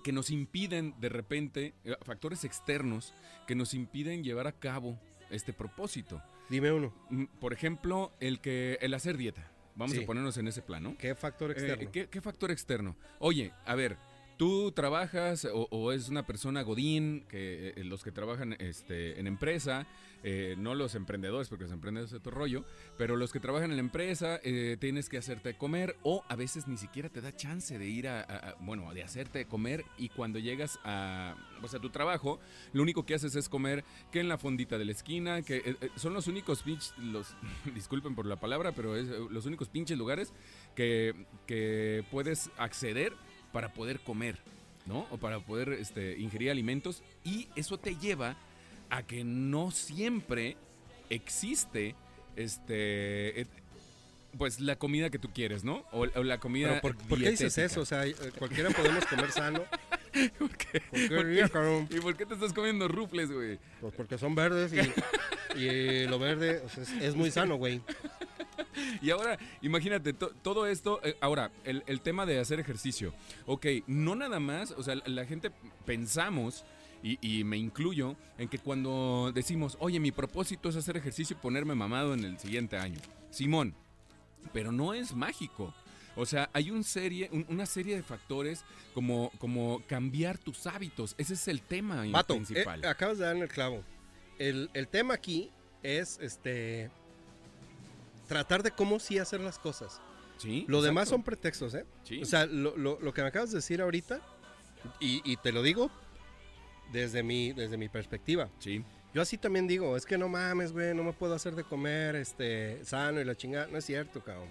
que 0.05 0.13
nos 0.13 0.31
impiden 0.31 0.95
de 1.01 1.09
repente, 1.09 1.75
eh, 1.85 1.97
factores 2.03 2.45
externos 2.45 3.13
que 3.47 3.55
nos 3.55 3.75
impiden 3.75 4.23
llevar 4.23 4.47
a 4.47 4.53
cabo 4.53 4.99
este 5.31 5.53
propósito. 5.53 6.23
Dime 6.49 6.71
uno, 6.73 6.95
Mm, 7.11 7.25
Por 7.41 7.53
ejemplo, 7.53 8.13
el 8.21 8.41
que 8.41 8.79
el 8.81 8.95
hacer 8.95 9.17
dieta. 9.17 9.51
Vamos 9.75 9.97
Sí. 9.97 10.03
a 10.05 10.07
ponernos 10.07 10.37
en 10.39 10.49
ese 10.49 10.63
plano. 10.63 10.95
¿qué 10.99 11.15
factor 11.15 11.51
Eh, 11.51 11.55
externo? 11.55 11.91
¿qué, 11.93 12.09
qué 12.09 12.21
factor 12.21 12.51
externo? 12.51 12.97
Oye, 13.19 13.53
a 13.67 13.75
ver, 13.75 13.99
tú 14.37 14.73
trabajas 14.73 15.45
o, 15.47 15.69
o 15.71 15.93
es 15.93 16.09
una 16.09 16.27
persona 16.27 16.63
godín, 16.63 17.25
que 17.29 17.75
eh, 17.77 17.85
los 17.85 18.03
que 18.03 18.13
trabajan 18.13 18.57
este, 18.59 19.19
en 19.19 19.27
empresa, 19.27 19.87
eh, 20.29 20.57
no 20.59 20.75
los 20.75 20.95
emprendedores, 20.95 21.49
porque 21.49 21.65
los 21.65 21.73
emprendedores 21.73 22.13
es 22.13 22.19
otro 22.19 22.33
rollo, 22.33 22.65
pero 22.99 23.17
los 23.17 23.33
que 23.33 23.39
trabajan 23.39 23.71
en 23.71 23.77
la 23.77 23.81
empresa 23.83 24.41
eh, 24.43 24.77
tienes 24.81 25.09
que 25.09 25.19
hacerte 25.19 25.55
comer 25.55 25.97
o 26.03 26.25
a 26.29 26.35
veces 26.35 26.67
ni 26.67 26.77
siquiera 26.77 27.09
te 27.09 27.21
da 27.21 27.31
chance 27.37 27.79
de 27.79 27.87
ir 27.87 28.09
a, 28.09 28.57
bueno, 28.61 28.93
de 28.93 29.05
hacerte 29.05 29.47
comer 29.47 29.85
y 29.99 30.09
cuando 30.09 30.39
llegas 30.39 30.81
a, 30.85 31.37
pues, 31.61 31.75
a 31.75 31.79
tu 31.79 31.91
trabajo, 31.91 32.41
lo 32.73 32.83
único 32.83 33.07
que 33.07 33.15
haces 33.15 33.37
es 33.37 33.49
comer 33.49 33.85
que 34.11 34.19
en 34.21 34.29
la 34.29 34.37
fondita 34.37 34.79
de 34.79 34.87
la 34.87 34.93
esquina, 34.93 35.43
que 35.43 35.63
eh, 35.65 35.91
son 35.95 36.13
los 36.13 36.27
únicos 36.27 36.63
pinches, 36.63 36.93
los, 36.99 37.37
disculpen 37.75 38.15
por 38.15 38.27
la 38.27 38.37
palabra, 38.37 38.73
pero 38.73 38.97
es 38.97 39.07
los 39.07 39.47
únicos 39.47 39.69
pinches 39.69 39.97
lugares 39.97 40.33
que, 40.75 41.15
que 41.47 42.05
puedes 42.11 42.51
acceder 42.59 43.13
para 43.57 43.73
poder 43.73 44.01
comer. 44.01 44.37
¿no? 44.85 45.07
O 45.11 45.17
para 45.17 45.41
poder 45.41 45.71
este, 45.71 46.19
ingerir 46.19 46.51
alimentos 46.51 47.03
y 47.25 47.49
eso 47.57 47.79
te 47.79 47.97
lleva 47.97 48.37
a 48.91 49.03
que 49.03 49.25
no 49.25 49.71
siempre 49.71 50.59
existe 51.09 51.95
este 52.37 53.47
pues 54.37 54.61
la 54.61 54.77
comida 54.77 55.09
que 55.09 55.19
tú 55.19 55.31
quieres, 55.33 55.65
¿no? 55.65 55.87
O, 55.91 56.03
o 56.03 56.23
la 56.23 56.39
comida 56.39 56.69
Pero 56.69 56.81
¿por, 56.83 56.97
¿por 57.09 57.19
qué 57.19 57.31
dices 57.31 57.57
eso? 57.57 57.81
O 57.81 57.87
sea, 57.87 58.07
eh, 58.07 58.15
cualquiera 58.39 58.69
podemos 58.69 59.07
comer 59.07 59.33
sano. 59.33 59.65
¿Por 60.39 60.51
qué? 60.57 60.81
¿Por 60.91 61.01
qué, 61.01 61.09
¿Por 61.09 61.09
qué? 61.09 61.23
ría, 61.23 61.49
cabrón? 61.49 61.89
¿Y 61.91 61.99
por 62.01 62.15
qué 62.15 62.27
te 62.27 62.35
estás 62.35 62.53
comiendo 62.53 62.87
rufles, 62.87 63.33
güey? 63.33 63.59
Pues 63.81 63.95
porque 63.95 64.19
son 64.19 64.35
verdes 64.35 64.73
y, 64.75 65.59
y 65.59 66.07
lo 66.07 66.19
verde 66.19 66.63
o 66.65 66.69
sea, 66.69 66.83
es, 66.83 66.93
es 66.93 67.15
muy 67.15 67.31
sano, 67.31 67.57
güey. 67.57 67.81
Y 69.03 69.11
ahora, 69.11 69.39
imagínate, 69.63 70.13
to- 70.13 70.33
todo 70.43 70.67
esto, 70.67 71.01
eh, 71.05 71.17
ahora, 71.21 71.51
el, 71.65 71.83
el 71.87 72.01
tema 72.01 72.27
de 72.27 72.39
hacer 72.39 72.61
ejercicio. 72.61 73.13
Ok, 73.47 73.67
no 73.87 74.15
nada 74.15 74.41
más, 74.41 74.71
o 74.73 74.83
sea, 74.83 74.95
la, 74.97 75.03
la 75.07 75.25
gente 75.27 75.51
pensamos, 75.85 76.65
y, 77.03 77.19
y 77.21 77.45
me 77.45 77.57
incluyo, 77.57 78.17
en 78.39 78.49
que 78.49 78.59
cuando 78.59 79.31
decimos, 79.35 79.77
oye, 79.81 80.01
mi 80.01 80.13
propósito 80.13 80.69
es 80.69 80.77
hacer 80.77 80.97
ejercicio 80.97 81.37
y 81.39 81.43
ponerme 81.43 81.75
mamado 81.75 82.15
en 82.15 82.25
el 82.25 82.39
siguiente 82.39 82.77
año. 82.79 82.99
Simón, 83.31 83.75
pero 84.53 84.73
no 84.73 84.95
es 84.95 85.15
mágico. 85.15 85.75
O 86.19 86.25
sea, 86.25 86.49
hay 86.55 86.71
un 86.71 86.83
serie, 86.83 87.29
un- 87.33 87.45
una 87.49 87.67
serie 87.67 87.95
de 87.97 88.03
factores 88.03 88.65
como, 88.95 89.31
como 89.39 89.83
cambiar 89.87 90.39
tus 90.39 90.67
hábitos. 90.67 91.15
Ese 91.19 91.35
es 91.35 91.47
el 91.49 91.61
tema 91.61 92.05
Vato, 92.11 92.35
principal. 92.35 92.83
eh, 92.83 92.89
acabas 92.89 93.19
de 93.19 93.25
dar 93.27 93.37
en 93.37 93.43
el 93.43 93.49
clavo. 93.49 93.83
El, 94.39 94.71
el 94.73 94.89
tema 94.89 95.15
aquí 95.15 95.51
es 95.83 96.19
este 96.21 96.91
tratar 98.27 98.63
de 98.63 98.71
cómo 98.71 98.99
sí 99.01 99.19
hacer 99.19 99.41
las 99.41 99.59
cosas. 99.59 100.01
¿Sí? 100.39 100.65
Lo 100.69 100.83
demás 100.83 101.09
son 101.09 101.23
pretextos, 101.23 101.75
¿eh? 101.75 101.87
Sí. 102.05 102.21
O 102.23 102.27
sea, 102.27 102.45
lo, 102.47 102.77
lo- 102.77 102.99
lo 103.01 103.15
que 103.15 103.23
me 103.23 103.29
acabas 103.29 103.51
de 103.53 103.57
decir 103.57 103.81
ahorita, 103.81 104.21
y, 105.01 105.23
y 105.31 105.37
te 105.39 105.51
lo 105.53 105.63
digo 105.63 105.91
desde 106.93 107.23
mi, 107.23 107.53
desde 107.53 107.77
mi 107.77 107.89
perspectiva. 107.89 108.49
sí. 108.59 108.85
Yo 109.15 109.23
así 109.23 109.39
también 109.39 109.67
digo, 109.67 109.97
es 109.97 110.05
que 110.05 110.19
no 110.19 110.29
mames, 110.29 110.73
güey, 110.73 110.95
no 110.95 111.03
me 111.03 111.15
puedo 111.15 111.35
hacer 111.35 111.55
de 111.55 111.65
comer 111.65 112.17
este, 112.17 112.85
sano 112.85 113.19
y 113.19 113.25
la 113.25 113.35
chingada. 113.35 113.67
No 113.69 113.79
es 113.79 113.87
cierto, 113.87 114.23
cabrón. 114.23 114.49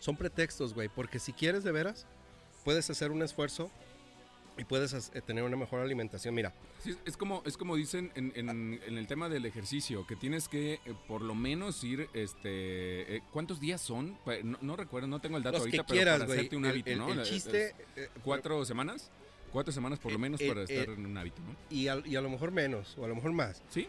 Son 0.00 0.16
pretextos, 0.18 0.74
güey, 0.74 0.90
porque 0.90 1.18
si 1.18 1.32
quieres 1.32 1.64
de 1.64 1.72
veras, 1.72 2.06
puedes 2.62 2.90
hacer 2.90 3.10
un 3.10 3.22
esfuerzo 3.22 3.70
y 4.58 4.64
puedes 4.64 4.92
eh, 5.14 5.20
tener 5.22 5.44
una 5.44 5.56
mejor 5.56 5.80
alimentación. 5.80 6.34
Mira, 6.34 6.52
Sí, 6.82 6.94
es 7.04 7.16
como, 7.16 7.42
es 7.46 7.56
como 7.56 7.76
dicen 7.76 8.10
en, 8.14 8.32
en- 8.36 8.80
en 8.86 8.98
el 8.98 9.06
tema 9.06 9.28
del 9.28 9.46
ejercicio, 9.46 10.06
que 10.06 10.16
tienes 10.16 10.48
que 10.48 10.74
eh, 10.74 10.80
por 11.06 11.22
lo 11.22 11.34
menos 11.34 11.82
ir, 11.84 12.08
este, 12.14 13.16
eh, 13.16 13.22
¿cuántos 13.32 13.60
días 13.60 13.80
son? 13.80 14.16
No, 14.44 14.58
no 14.60 14.76
recuerdo, 14.76 15.06
no 15.08 15.20
tengo 15.20 15.36
el 15.36 15.42
dato 15.42 15.58
los 15.58 15.66
ahorita, 15.66 15.84
que 15.84 15.92
quieras, 15.92 16.14
pero 16.16 16.18
para 16.18 16.26
güey. 16.26 16.38
hacerte 16.40 16.56
un 16.56 16.64
El- 16.64 16.70
hábito, 16.70 16.90
el, 16.90 16.98
¿no? 16.98 17.12
el 17.12 17.22
chiste... 17.22 17.66
es 17.68 17.74
eh, 17.96 18.08
¿Cuatro 18.22 18.64
semanas? 18.64 19.10
Cuatro 19.52 19.72
semanas 19.72 19.98
por 19.98 20.12
lo 20.12 20.18
Eh, 20.18 20.20
menos 20.20 20.40
eh, 20.40 20.48
para 20.48 20.60
eh, 20.60 20.64
estar 20.68 20.94
en 20.94 21.06
un 21.06 21.16
hábito, 21.16 21.40
¿no? 21.42 21.56
y, 21.70 21.88
al- 21.88 22.06
y 22.06 22.16
a 22.16 22.20
lo 22.20 22.28
mejor 22.30 22.50
menos, 22.52 22.96
o 22.98 23.04
a 23.04 23.08
lo 23.08 23.14
mejor 23.14 23.32
más. 23.32 23.62
Sí, 23.70 23.88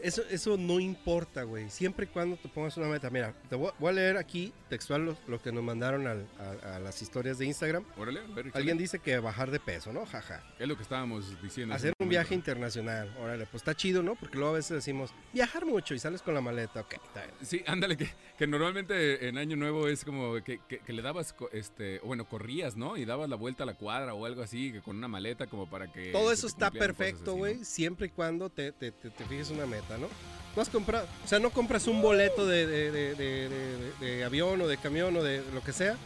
Eso, 0.00 0.22
eso 0.30 0.56
no 0.56 0.78
importa, 0.80 1.42
güey. 1.44 1.70
Siempre 1.70 2.04
y 2.06 2.08
cuando 2.08 2.36
te 2.36 2.48
pongas 2.48 2.76
una 2.76 2.86
meta. 2.88 3.08
Mira, 3.10 3.34
te 3.48 3.56
voy, 3.56 3.72
voy 3.78 3.90
a 3.90 3.92
leer 3.92 4.16
aquí 4.16 4.52
textual 4.68 5.04
lo, 5.06 5.16
lo 5.26 5.40
que 5.40 5.52
nos 5.52 5.62
mandaron 5.64 6.06
al- 6.06 6.26
a, 6.38 6.76
a 6.76 6.78
las 6.78 7.00
historias 7.02 7.38
de 7.38 7.46
Instagram. 7.46 7.84
órale, 7.96 8.20
a 8.20 8.34
ver. 8.34 8.50
Alguien 8.54 8.76
dice 8.78 8.98
que 8.98 9.18
bajar 9.18 9.50
de 9.50 9.60
peso, 9.60 9.92
¿no? 9.92 10.04
Jaja. 10.06 10.42
Es 10.58 10.68
lo 10.68 10.76
que 10.76 10.82
estábamos 10.82 11.40
diciendo. 11.42 11.74
hace 11.74 11.88
Hacer 11.88 11.94
un 11.98 12.04
momento. 12.06 12.10
viaje 12.20 12.34
internacional. 12.34 13.14
Órale, 13.20 13.44
pues 13.46 13.62
está 13.62 13.74
chido, 13.74 14.02
¿no? 14.02 14.14
Porque 14.16 14.36
luego 14.36 14.50
a 14.52 14.56
veces 14.56 14.70
decimos, 14.76 15.12
viajar 15.32 15.64
mucho 15.66 15.94
y 15.94 15.98
sales 15.98 16.22
con 16.22 16.34
la 16.34 16.40
maleta. 16.40 16.80
Ok, 16.80 16.94
está 16.94 17.22
bien. 17.24 17.34
Sí, 17.42 17.62
ándale, 17.66 17.96
que, 17.96 18.08
que 18.38 18.46
normalmente 18.46 19.28
en 19.28 19.38
Año 19.38 19.56
Nuevo 19.56 19.88
es 19.88 20.04
como 20.04 20.34
que, 20.42 20.60
que- 20.68 20.78
que 20.80 20.92
le 20.92 21.02
dabas, 21.02 21.34
este, 21.52 22.00
bueno, 22.00 22.28
corrías, 22.28 22.76
¿no? 22.76 22.96
Y 22.96 23.04
dabas 23.04 23.28
la 23.28 23.36
vuelta 23.36 23.62
a 23.62 23.66
la 23.66 23.74
cuadra 23.74 24.14
o 24.14 24.26
algo 24.26 24.42
así, 24.42 24.72
que 24.72 24.80
con 24.82 24.96
una 24.96 25.08
maleta 25.08 25.46
como 25.46 25.68
para 25.68 25.90
que... 25.92 26.10
Todo 26.12 26.32
eso 26.32 26.46
está 26.46 26.70
perfecto, 26.70 27.34
güey, 27.34 27.64
siempre 27.64 28.08
y 28.08 28.10
cuando 28.10 28.50
te, 28.50 28.72
te, 28.72 28.90
te- 28.92 29.10
te 29.10 29.24
fijes 29.24 29.50
una 29.50 29.66
meta, 29.66 29.85
¿no? 29.98 30.08
No 30.54 30.62
has 30.62 30.68
comprado, 30.70 31.06
o 31.24 31.28
sea, 31.28 31.38
no 31.38 31.50
compras 31.50 31.86
un 31.86 32.00
boleto 32.00 32.46
de, 32.46 32.66
de- 32.66 32.90
de- 32.90 33.14
de- 33.14 33.48
de- 33.48 34.06
de 34.06 34.24
avión 34.24 34.60
o 34.62 34.66
de 34.66 34.78
camión 34.78 35.14
o 35.16 35.22
de 35.22 35.42
lo 35.52 35.62
que 35.62 35.72
sea 35.72 35.96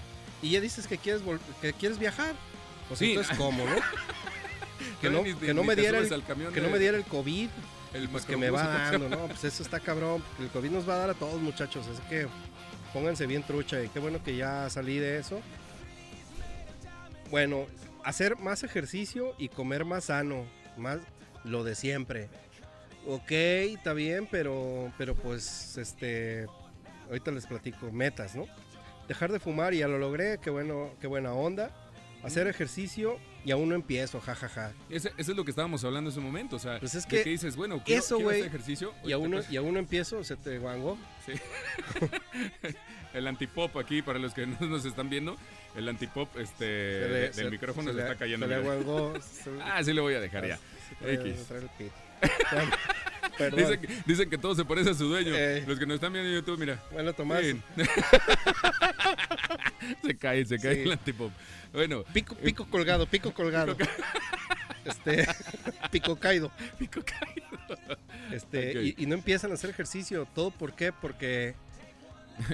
y 0.43 0.51
ya 0.51 0.61
dices 0.61 0.87
que 0.87 0.99
quieres, 0.99 1.23
que 1.61 1.73
quieres 1.73 1.99
viajar. 1.99 2.35
Pues 2.89 2.99
Sí. 2.99 3.11
entonces, 3.11 3.37
¿cómo, 3.37 3.65
no? 3.65 3.77
que 5.01 5.09
no, 5.11 5.23
Ni- 5.23 5.35
que 5.35 5.49
ni 5.49 5.55
no 5.55 5.63
me 5.65 5.77
diera 5.77 5.99
el, 5.99 6.09
que 6.53 6.61
no 6.61 6.69
me 6.71 6.79
diera 6.81 6.97
el 6.97 7.05
COVID, 7.05 7.49
el 7.95 8.09
pues 8.09 8.25
que 8.25 8.37
me 8.37 8.51
va 8.51 8.65
macrobús, 8.65 8.83
¿cómo 8.83 8.99
se 8.99 8.99
dando, 9.05 9.17
¿no? 9.17 9.27
Pues 9.29 9.45
eso 9.45 9.63
está 9.63 9.79
cabrón, 9.81 10.23
el 10.41 10.49
COVID 10.49 10.71
nos 10.71 10.89
va 10.89 10.95
a 10.95 10.99
dar 10.99 11.11
a 11.11 11.15
todos, 11.15 11.41
muchachos, 11.41 11.87
así 11.87 12.03
que 12.09 12.27
pónganse 12.93 13.27
bien 13.27 13.45
trucha 13.45 13.81
y 13.83 13.89
qué 13.89 14.01
bueno 14.01 14.21
que 14.25 14.35
ya 14.37 14.69
salí 14.69 14.99
de 14.99 15.19
eso. 15.19 15.41
Bueno, 17.31 17.67
hacer 18.05 18.37
más 18.37 18.63
ejercicio 18.65 19.35
y 19.39 19.49
comer 19.49 19.85
más 19.85 20.07
sano, 20.07 20.45
más 20.77 20.99
lo 21.45 21.63
de 21.65 21.75
siempre. 21.75 22.29
Ok, 23.07 23.31
está 23.31 23.93
bien, 23.95 24.29
pero, 24.31 24.93
pero 24.99 25.15
pues, 25.15 25.77
este, 25.79 26.47
ahorita 27.09 27.31
les 27.33 27.47
platico, 27.47 27.91
metas, 27.91 28.35
¿no? 28.37 28.47
Dejar 29.09 29.33
de 29.33 29.41
fumar 29.41 29.75
y 29.75 29.79
ya 29.79 29.89
lo 29.89 29.99
logré, 29.99 30.39
qué 30.39 30.51
bueno, 30.51 30.91
qué 31.01 31.07
buena 31.07 31.33
onda. 31.33 31.71
Hacer 32.23 32.47
ejercicio 32.49 33.17
y 33.47 33.51
aún 33.51 33.71
no 33.71 33.75
empiezo, 33.75 34.21
jajaja. 34.21 34.75
Eso 34.91 35.09
es 35.17 35.29
lo 35.29 35.43
que 35.43 35.51
estábamos 35.53 35.83
hablando 35.85 36.11
en 36.11 36.13
ese 36.13 36.21
momento. 36.21 36.57
O 36.57 36.59
sea, 36.59 36.79
Pues 36.79 36.95
es 36.95 37.07
que 37.07 37.25
dices, 37.25 37.57
bueno, 37.57 37.83
quiero, 37.83 38.01
eso, 38.03 38.17
quiero 38.17 38.31
hacer 38.31 38.45
ejercicio. 38.45 38.93
Y 39.03 39.13
aún, 39.13 39.31
no, 39.31 39.41
y 39.51 39.57
aún 39.57 39.73
no 39.73 39.79
empiezo, 39.81 40.23
se 40.23 40.37
te 40.37 40.59
guangó. 40.59 40.99
Sí. 41.25 41.33
el 43.15 43.27
antipop 43.27 43.75
aquí, 43.79 44.03
para 44.03 44.19
los 44.19 44.35
que 44.35 44.47
no 44.47 44.59
nos 44.67 44.85
están 44.85 45.09
viendo, 45.09 45.37
el 45.75 45.89
antipop 45.89 46.29
este, 46.39 46.65
le- 47.09 47.09
del 47.21 47.33
se- 47.35 47.51
micrófono 47.51 47.89
se 47.89 47.93
se, 47.93 47.97
le- 47.97 48.03
está 48.03 48.19
cayendo. 48.19 48.47
Se 48.47 49.51
le 49.51 49.63
Ah, 49.65 49.83
sí 49.83 49.93
le 49.95 50.01
voy 50.03 50.13
a 50.15 50.21
dejar 50.21 50.47
ya. 50.47 50.59
se 50.89 50.95
trae- 50.97 51.15
X. 51.33 51.47
Dicen, 53.57 53.81
que- 53.81 53.89
dicen 54.05 54.29
que 54.29 54.37
todo 54.37 54.55
se 54.55 54.67
parece 54.67 54.91
a 54.91 54.95
su 54.95 55.07
dueño. 55.09 55.33
Eh. 55.35 55.65
Los 55.67 55.79
que 55.79 55.87
nos 55.87 55.95
están 55.95 56.13
viendo 56.13 56.29
en 56.29 56.37
YouTube, 56.37 56.59
mira. 56.59 56.79
Bueno, 56.93 57.15
Tomás, 57.15 57.41
se 60.05 60.17
cae, 60.17 60.45
se 60.45 60.59
cae 60.59 60.75
Sí. 60.77 60.81
el 60.83 60.93
antipop. 60.93 61.33
Bueno, 61.73 62.05
pico, 62.13 62.35
pico 62.37 62.67
colgado, 62.69 63.07
pico 63.07 63.33
colgado. 63.33 63.77
este, 64.85 65.27
pico 65.91 66.17
caído. 66.17 66.51
pico 66.79 67.01
caído. 67.03 67.79
Este, 68.31 68.83
y, 68.83 68.95
y 68.99 69.07
no 69.07 69.15
empiezan 69.15 69.51
a 69.51 69.55
hacer 69.55 69.71
ejercicio. 69.71 70.27
¿Todo 70.35 70.51
por 70.51 70.75
qué? 70.75 70.93
Porque. 70.93 71.55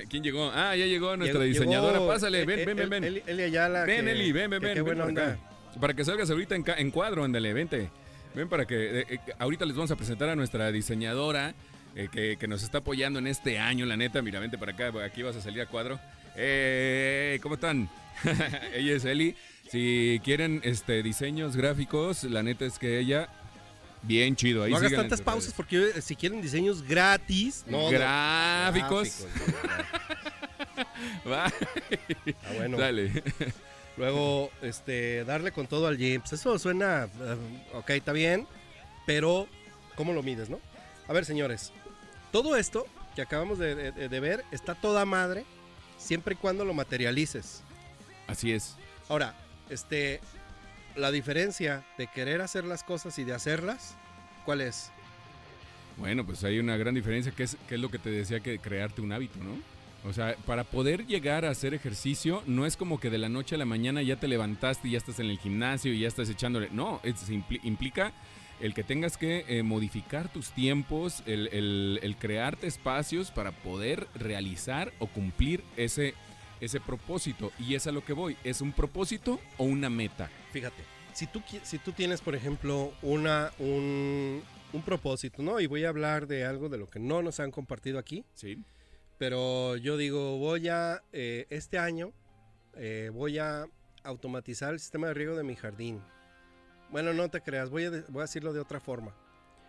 ¿Quién 0.09 0.23
llegó? 0.23 0.51
Ah, 0.55 0.75
ya 0.77 0.87
llegó 0.87 1.17
nuestra 1.17 1.41
llegó- 1.41 1.53
diseñadora. 1.53 2.07
Pásale, 2.07 2.43
eh, 2.43 2.45
ven, 2.47 2.59
eh, 2.61 2.65
ven, 2.65 2.77
ven, 2.77 2.83
El- 2.85 2.91
ven. 2.91 3.05
Eli, 3.05 3.23
Eli 3.27 3.43
Ayala. 3.45 3.85
Ven, 3.85 4.05
que- 4.05 4.13
Eli, 4.13 4.33
ven, 4.33 4.51
ven, 4.51 4.61
que 4.61 4.67
ven. 4.67 4.75
Qué 4.77 4.81
buena 4.83 5.05
para 5.05 5.09
onda. 5.09 5.39
Para 5.81 5.95
que 5.95 6.05
salgas 6.05 6.31
ahorita 6.31 6.55
en, 6.55 6.65
en 6.77 6.91
cuadro, 6.91 7.25
ándale, 7.25 7.53
vente. 7.53 7.91
Ven 8.37 8.49
para 8.49 8.67
que. 8.67 9.01
eh, 9.01 9.07
eh, 9.09 9.19
ahorita 9.39 9.65
les 9.65 9.75
vamos 9.75 9.91
a 9.91 9.97
presentar 9.97 10.29
a 10.29 10.37
nuestra 10.37 10.71
diseñadora 10.71 11.55
eh, 11.97 12.09
que, 12.13 12.37
que 12.37 12.47
nos 12.47 12.63
está 12.63 12.79
apoyando 12.79 13.19
en 13.19 13.27
este 13.27 13.59
año, 13.59 13.87
la 13.87 13.97
neta. 13.97 14.21
Mira, 14.21 14.39
vente 14.39 14.59
para 14.59 14.73
acá, 14.73 14.93
aquí 15.03 15.23
vas 15.23 15.35
a 15.37 15.41
salir 15.41 15.63
a 15.63 15.67
cuadro. 15.67 15.99
Eh, 16.37 17.39
¿Cómo 17.43 17.55
están? 17.55 17.89
ella 18.75 18.95
es 18.95 19.05
Eli. 19.07 19.35
Si 19.71 20.21
quieren 20.23 20.61
este 20.65 21.03
diseños 21.03 21.57
gráficos, 21.57 22.25
la 22.25 22.43
neta 22.43 22.67
es 22.67 22.79
que 22.79 22.99
ella. 22.99 23.29
Bien 24.03 24.37
chido. 24.37 24.63
Ahí 24.63 24.71
No 24.71 24.77
hagas 24.77 24.93
tantas 24.93 25.23
pausas 25.23 25.55
porque 25.55 25.93
eh, 25.97 26.03
si 26.03 26.15
quieren 26.15 26.43
diseños 26.43 26.83
gratis. 26.83 27.65
No, 27.67 27.85
no, 27.85 27.91
Gráficos. 27.91 29.27
Va. 31.27 31.51
Ah, 32.45 32.53
bueno. 32.57 32.77
Dale. 32.77 33.11
Luego, 33.97 34.51
este, 34.63 35.25
darle 35.25 35.53
con 35.53 35.67
todo 35.67 35.87
al 35.87 35.97
gym. 35.97 36.21
Pues 36.21 36.35
eso 36.35 36.59
suena, 36.59 37.05
eh, 37.21 37.37
ok, 37.75 37.91
está 37.91 38.13
bien, 38.13 38.47
pero 39.07 39.49
¿cómo 39.95 40.13
lo 40.13 40.23
mides, 40.23 40.51
no? 40.51 40.61
A 41.09 41.13
ver, 41.13 41.25
señores, 41.25 41.73
todo 42.33 42.57
esto 42.57 42.87
que 43.15 43.23
acabamos 43.23 43.59
de, 43.59 43.75
de- 43.93 44.09
de 44.09 44.21
ver 44.21 44.45
está 44.53 44.75
toda 44.75 45.05
madre 45.07 45.45
siempre 45.97 46.35
y 46.35 46.37
cuando 46.37 46.65
lo 46.65 46.75
materialices. 46.75 47.63
Así 48.27 48.53
es. 48.53 48.77
Ahora, 49.09 49.35
este, 49.71 50.21
la 50.97 51.11
diferencia 51.11 51.85
de 51.97 52.07
querer 52.09 52.43
hacer 52.43 52.65
las 52.65 52.83
cosas 52.85 53.19
y 53.19 53.25
de 53.25 53.33
hacerlas, 53.33 53.95
¿cuál 54.45 54.61
es? 54.61 54.91
Bueno, 55.97 56.27
pues 56.27 56.45
hay 56.45 56.59
una 56.59 56.77
gran 56.77 56.95
diferencia 56.95 57.33
que 57.33 57.45
es, 57.45 57.57
que 57.69 57.77
es 57.77 57.81
lo 57.81 57.91
que 57.91 57.99
te 57.99 58.11
decía 58.11 58.41
que 58.41 58.59
crearte 58.59 59.01
un 59.01 59.13
hábito, 59.13 59.39
¿no? 59.39 59.53
O 60.09 60.13
sea, 60.13 60.37
para 60.47 60.65
poder 60.65 61.07
llegar 61.07 61.45
a 61.45 61.51
hacer 61.51 61.75
ejercicio, 61.75 62.43
no 62.47 62.65
es 62.65 62.77
como 62.77 63.01
que 63.01 63.11
de 63.11 63.19
la 63.19 63.29
noche 63.29 63.57
a 63.57 63.59
la 63.59 63.65
mañana 63.65 64.03
ya 64.03 64.17
te 64.21 64.29
levantaste 64.29 64.89
y 64.89 64.93
ya 64.93 64.99
estás 64.99 65.19
en 65.21 65.27
el 65.31 65.39
gimnasio 65.39 65.93
y 65.93 66.01
ya 66.01 66.09
estás 66.09 66.29
echándole. 66.31 66.69
No, 66.71 67.01
es, 67.03 67.29
impli- 67.31 67.61
implica 67.65 68.13
el 68.61 68.73
que 68.73 68.85
tengas 68.85 69.17
que 69.19 69.45
eh, 69.49 69.63
modificar 69.63 70.33
tus 70.33 70.51
tiempos, 70.53 71.23
el, 71.27 71.49
el- 71.49 71.99
el 72.03 72.17
crearte 72.17 72.67
espacios 72.69 73.31
para 73.31 73.51
poder 73.51 74.07
realizar 74.15 74.93
o 75.01 75.09
cumplir 75.09 75.65
ese, 75.77 76.15
ese 76.61 76.81
propósito. 76.81 77.51
Y 77.59 77.75
es 77.75 77.87
a 77.89 77.93
lo 77.93 78.05
que 78.05 78.13
voy. 78.13 78.37
¿Es 78.45 78.61
un 78.61 78.73
propósito 78.73 79.41
o 79.59 79.65
una 79.65 79.91
meta? 79.91 80.31
Fíjate, 80.53 80.85
si 81.15 81.27
tú, 81.27 81.43
si 81.65 81.79
tú 81.79 81.91
tienes, 81.93 82.21
por 82.21 82.35
ejemplo, 82.37 82.93
una, 83.03 83.51
un, 83.59 84.41
un 84.73 84.83
propósito, 84.83 85.43
¿no? 85.43 85.59
Y 85.59 85.67
voy 85.67 85.85
a 85.85 85.89
hablar 85.89 86.27
de 86.29 86.45
algo 86.45 86.69
de 86.69 86.79
lo 86.79 86.89
que 86.89 87.01
no 87.01 87.23
nos 87.23 87.41
han 87.41 87.51
compartido 87.51 87.99
aquí. 87.99 88.25
Sí. 88.35 88.59
Pero 89.19 89.77
yo 89.77 89.97
digo, 89.97 90.39
voy 90.39 90.69
a, 90.69 91.03
eh, 91.13 91.47
este 91.51 91.79
año, 91.79 92.13
eh, 92.75 93.11
voy 93.13 93.39
a 93.39 93.67
automatizar 94.05 94.73
el 94.75 94.81
sistema 94.81 95.09
de 95.09 95.15
riego 95.15 95.37
de 95.37 95.43
mi 95.43 95.57
jardín. 95.57 96.03
Bueno, 96.91 97.13
no 97.15 97.29
te 97.31 97.41
creas, 97.41 97.71
voy 97.71 97.85
a, 97.85 97.91
de- 97.91 98.03
voy 98.09 98.21
a 98.21 98.25
decirlo 98.25 98.53
de 98.53 98.61
otra 98.61 98.79
forma. 98.79 99.15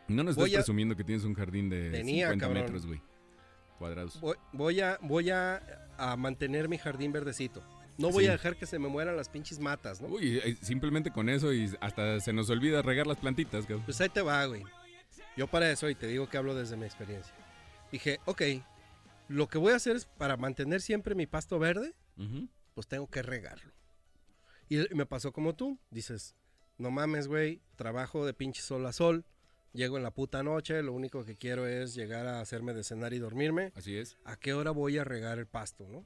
No 0.08 0.24
nos 0.24 0.36
Voy 0.36 0.46
estés 0.50 0.58
a- 0.58 0.62
presumiendo 0.62 0.96
que 0.96 1.04
tienes 1.04 1.24
un 1.26 1.34
jardín 1.34 1.70
de 1.70 1.90
Tenía, 1.92 2.28
50 2.28 2.46
cabrón. 2.46 2.64
metros, 2.64 2.86
güey. 2.86 3.02
Cuadrados. 3.80 4.20
Voy, 4.22 4.36
voy 4.54 4.82
a, 4.82 4.98
voy 5.02 5.30
a, 5.30 5.62
a 5.98 6.16
mantener 6.18 6.68
mi 6.70 6.78
jardín 6.78 7.12
verdecito. 7.12 7.62
No 7.98 8.10
voy 8.12 8.26
Sí. 8.26 8.30
a 8.30 8.34
dejar 8.34 8.56
que 8.58 8.66
se 8.66 8.78
me 8.80 8.88
mueran 8.90 9.16
las 9.18 9.28
pinches 9.30 9.60
matas, 9.60 10.02
¿no? 10.02 10.08
Uy, 10.10 10.38
eh, 10.44 10.56
simplemente 10.62 11.12
con 11.12 11.30
eso 11.30 11.52
y 11.54 11.74
hasta 11.82 12.20
se 12.20 12.32
nos 12.32 12.50
olvida 12.50 12.82
regar 12.82 13.08
las 13.08 13.18
plantitas, 13.18 13.66
cabrón. 13.66 13.84
Pues 13.86 14.00
ahí 14.02 14.10
te 14.10 14.22
va, 14.22 14.46
güey. 14.46 14.64
Yo 15.36 15.48
para 15.48 15.70
eso, 15.72 15.90
y 15.90 15.96
te 15.96 16.08
digo 16.08 16.28
que 16.30 16.38
hablo 16.38 16.54
desde 16.56 16.78
mi 16.78 16.86
experiencia. 16.86 17.34
Dije, 17.92 18.20
ok, 18.26 18.42
lo 19.28 19.48
que 19.48 19.58
voy 19.58 19.74
a 19.74 19.78
hacer 19.78 19.96
es 19.96 20.06
para 20.06 20.38
mantener 20.38 20.82
siempre 20.82 21.16
mi 21.16 21.28
pasto 21.28 21.60
verde, 21.60 21.94
pues 22.74 22.88
tengo 22.88 23.08
que 23.08 23.22
regarlo. 23.22 23.74
Y 24.70 24.78
me 24.94 25.06
pasó 25.06 25.32
como 25.32 25.56
tú, 25.56 25.80
dices, 25.92 26.36
no 26.78 26.92
mames, 26.92 27.28
güey, 27.28 27.62
trabajo 27.76 28.26
de 28.26 28.34
pinche 28.34 28.62
sol 28.62 28.86
a 28.86 28.92
sol, 28.94 29.26
llego 29.74 29.98
en 29.98 30.04
la 30.04 30.12
puta 30.12 30.44
noche, 30.44 30.82
lo 30.84 30.94
único 30.94 31.24
que 31.24 31.38
quiero 31.38 31.68
es 31.68 31.94
llegar 31.96 32.28
a 32.28 32.42
hacerme 32.42 32.74
de 32.74 32.84
cenar 32.84 33.14
y 33.14 33.20
dormirme. 33.20 33.72
Así 33.76 33.98
es. 33.98 34.18
¿A 34.26 34.38
qué 34.38 34.54
hora 34.54 34.72
voy 34.72 34.98
a 34.98 35.04
regar 35.04 35.40
el 35.40 35.48
pasto, 35.48 35.88
no? 35.88 36.06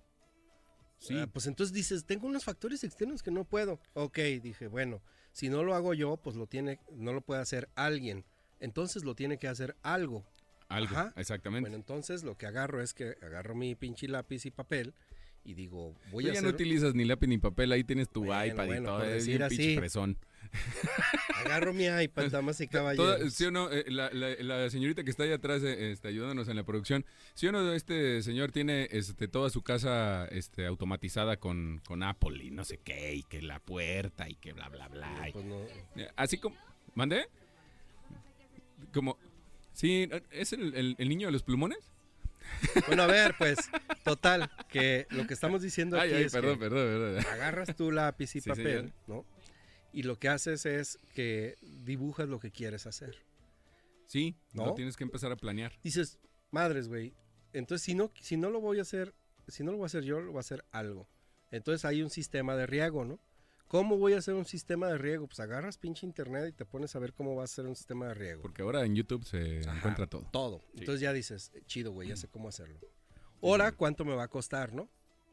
Sí. 0.99 1.17
Ah, 1.17 1.27
pues 1.31 1.47
entonces 1.47 1.73
dices, 1.73 2.05
tengo 2.05 2.27
unos 2.27 2.43
factores 2.43 2.83
externos 2.83 3.23
que 3.23 3.31
no 3.31 3.43
puedo. 3.43 3.79
Ok, 3.93 4.19
dije, 4.41 4.67
bueno, 4.67 5.01
si 5.31 5.49
no 5.49 5.63
lo 5.63 5.73
hago 5.73 5.93
yo, 5.93 6.17
pues 6.17 6.35
lo 6.35 6.45
tiene, 6.45 6.79
no 6.91 7.13
lo 7.13 7.21
puede 7.21 7.41
hacer 7.41 7.69
alguien. 7.75 8.23
Entonces 8.59 9.03
lo 9.03 9.15
tiene 9.15 9.39
que 9.39 9.47
hacer 9.47 9.75
algo. 9.81 10.23
Algo. 10.71 10.95
Ajá. 10.95 11.13
Exactamente. 11.17 11.61
Bueno, 11.69 11.75
entonces 11.75 12.23
lo 12.23 12.37
que 12.37 12.45
agarro 12.47 12.81
es 12.81 12.93
que 12.93 13.15
agarro 13.21 13.55
mi 13.55 13.75
pinche 13.75 14.07
lápiz 14.07 14.45
y 14.45 14.51
papel 14.51 14.93
y 15.43 15.53
digo, 15.55 15.95
voy 16.11 16.23
Tú 16.25 16.29
a 16.29 16.33
ya 16.33 16.39
hacer, 16.39 16.43
no 16.43 16.49
utilizas 16.55 16.93
ni 16.93 17.03
lápiz 17.03 17.27
ni 17.27 17.37
papel, 17.39 17.71
ahí 17.71 17.83
tienes 17.83 18.09
tu 18.09 18.23
Bueno, 18.25 18.45
iPad 18.53 18.63
y 18.63 18.67
bueno, 18.67 18.89
todo, 18.89 18.97
por 18.99 19.07
es 19.07 19.13
decir 19.25 19.37
bien 19.37 19.49
pinche 19.49 19.75
fresón. 19.77 20.17
agarro 21.43 21.73
mi 21.73 21.85
iPad, 21.85 22.25
damas 22.31 22.61
y 22.61 22.67
Toda- 22.67 22.95
caballeros. 22.95 23.33
¿Sí 23.33 23.45
o 23.45 23.51
no? 23.51 23.71
Eh, 23.71 23.85
la, 23.87 24.11
la- 24.11 24.35
la 24.35 24.69
señorita 24.69 25.03
que 25.03 25.09
está 25.09 25.23
ahí 25.23 25.31
atrás 25.31 25.63
eh, 25.63 25.91
este, 25.91 26.09
ayudándonos 26.09 26.47
en 26.47 26.57
la 26.57 26.63
producción, 26.63 27.05
¿sí 27.33 27.47
o 27.47 27.51
no? 27.51 27.73
Este 27.73 28.21
señor 28.21 28.51
tiene 28.51 28.87
este, 28.91 29.27
toda 29.27 29.49
su 29.49 29.63
casa 29.63 30.25
este, 30.27 30.65
automatizada 30.67 31.37
con, 31.37 31.81
con 31.87 32.03
Apple 32.03 32.43
y 32.43 32.51
no 32.51 32.63
sé 32.63 32.77
qué, 32.77 33.15
y 33.15 33.23
que 33.23 33.41
la 33.41 33.59
puerta 33.59 34.29
y 34.29 34.35
que 34.35 34.53
bla, 34.53 34.69
bla, 34.69 34.87
bla. 34.89 35.27
y- 35.27 35.31
Pues 35.31 35.45
no. 35.45 35.57
Así 36.15 36.37
como... 36.37 36.55
¿Mandé? 36.93 37.25
Como... 38.93 39.17
Sí, 39.73 40.09
¿es 40.31 40.53
el, 40.53 40.73
el- 40.75 40.95
el 40.97 41.09
niño 41.09 41.27
de 41.27 41.31
los 41.31 41.43
plumones? 41.43 41.79
Bueno, 42.87 43.03
a 43.03 43.07
ver, 43.07 43.35
pues, 43.37 43.57
total, 44.03 44.51
que 44.69 45.07
lo 45.11 45.25
que 45.25 45.33
estamos 45.33 45.61
diciendo 45.61 45.97
aquí 45.99 46.09
Ay, 46.11 46.13
ay, 46.17 46.23
es 46.25 46.31
perdón, 46.31 46.55
que 46.55 46.59
perdón, 46.59 46.87
perdón. 46.87 47.25
agarras 47.33 47.75
tu 47.75 47.91
lápiz 47.91 48.35
y 48.35 48.41
Sí, 48.41 48.49
papel, 48.49 48.65
señor. 48.65 48.91
¿no? 49.07 49.25
Y 49.93 50.03
lo 50.03 50.19
que 50.19 50.27
haces 50.29 50.65
es 50.65 50.97
que 51.13 51.55
dibujas 51.61 52.27
lo 52.29 52.39
que 52.39 52.51
quieres 52.51 52.85
hacer. 52.87 53.17
Sí, 54.07 54.35
¿No? 54.53 54.65
lo 54.67 54.73
tienes 54.73 54.97
que 54.97 55.03
empezar 55.03 55.31
a 55.31 55.35
planear. 55.37 55.73
dices, 55.83 56.19
madres, 56.51 56.87
güey. 56.87 57.13
Entonces, 57.53 57.83
si 57.85 57.95
no, 57.95 58.11
si 58.19 58.37
no 58.37 58.49
lo 58.49 58.59
voy 58.59 58.79
a 58.79 58.81
hacer, 58.83 59.13
si 59.47 59.63
no 59.63 59.71
lo 59.71 59.77
voy 59.77 59.85
a 59.85 59.87
hacer 59.87 60.03
yo, 60.03 60.19
lo 60.19 60.31
voy 60.31 60.37
a 60.37 60.41
hacer 60.41 60.65
algo. 60.71 61.07
Entonces 61.51 61.83
hay 61.85 62.01
un 62.01 62.09
sistema 62.09 62.55
de 62.55 62.65
riego, 62.65 63.05
¿no? 63.05 63.19
¿Cómo 63.71 63.97
voy 63.97 64.11
a 64.11 64.17
hacer 64.17 64.33
un 64.33 64.43
sistema 64.43 64.89
de 64.89 64.97
riego? 64.97 65.27
Pues 65.27 65.39
agarras 65.39 65.77
pinche 65.77 66.05
internet 66.05 66.49
y 66.49 66.51
te 66.51 66.65
pones 66.65 66.93
a 66.97 66.99
ver 66.99 67.13
cómo 67.13 67.37
va 67.37 67.45
a 67.45 67.47
ser 67.47 67.65
un 67.67 67.75
sistema 67.77 68.09
de 68.09 68.15
riego. 68.15 68.41
Porque 68.41 68.63
ahora 68.63 68.83
en 68.83 68.97
YouTube 68.97 69.23
se 69.23 69.61
Ajá, 69.61 69.77
encuentra 69.77 70.07
todo. 70.07 70.27
Todo. 70.29 70.59
Sí. 70.73 70.79
Entonces 70.79 70.99
ya 70.99 71.13
dices, 71.13 71.51
eh, 71.53 71.61
chido, 71.67 71.93
güey, 71.93 72.09
ya 72.09 72.17
sé 72.17 72.27
cómo 72.27 72.49
hacerlo. 72.49 72.77
Ahora, 73.41 73.71
¿cuánto 73.71 74.03
me 74.03 74.13
va 74.13 74.23
a 74.23 74.27
costar, 74.27 74.73
no? 74.73 74.89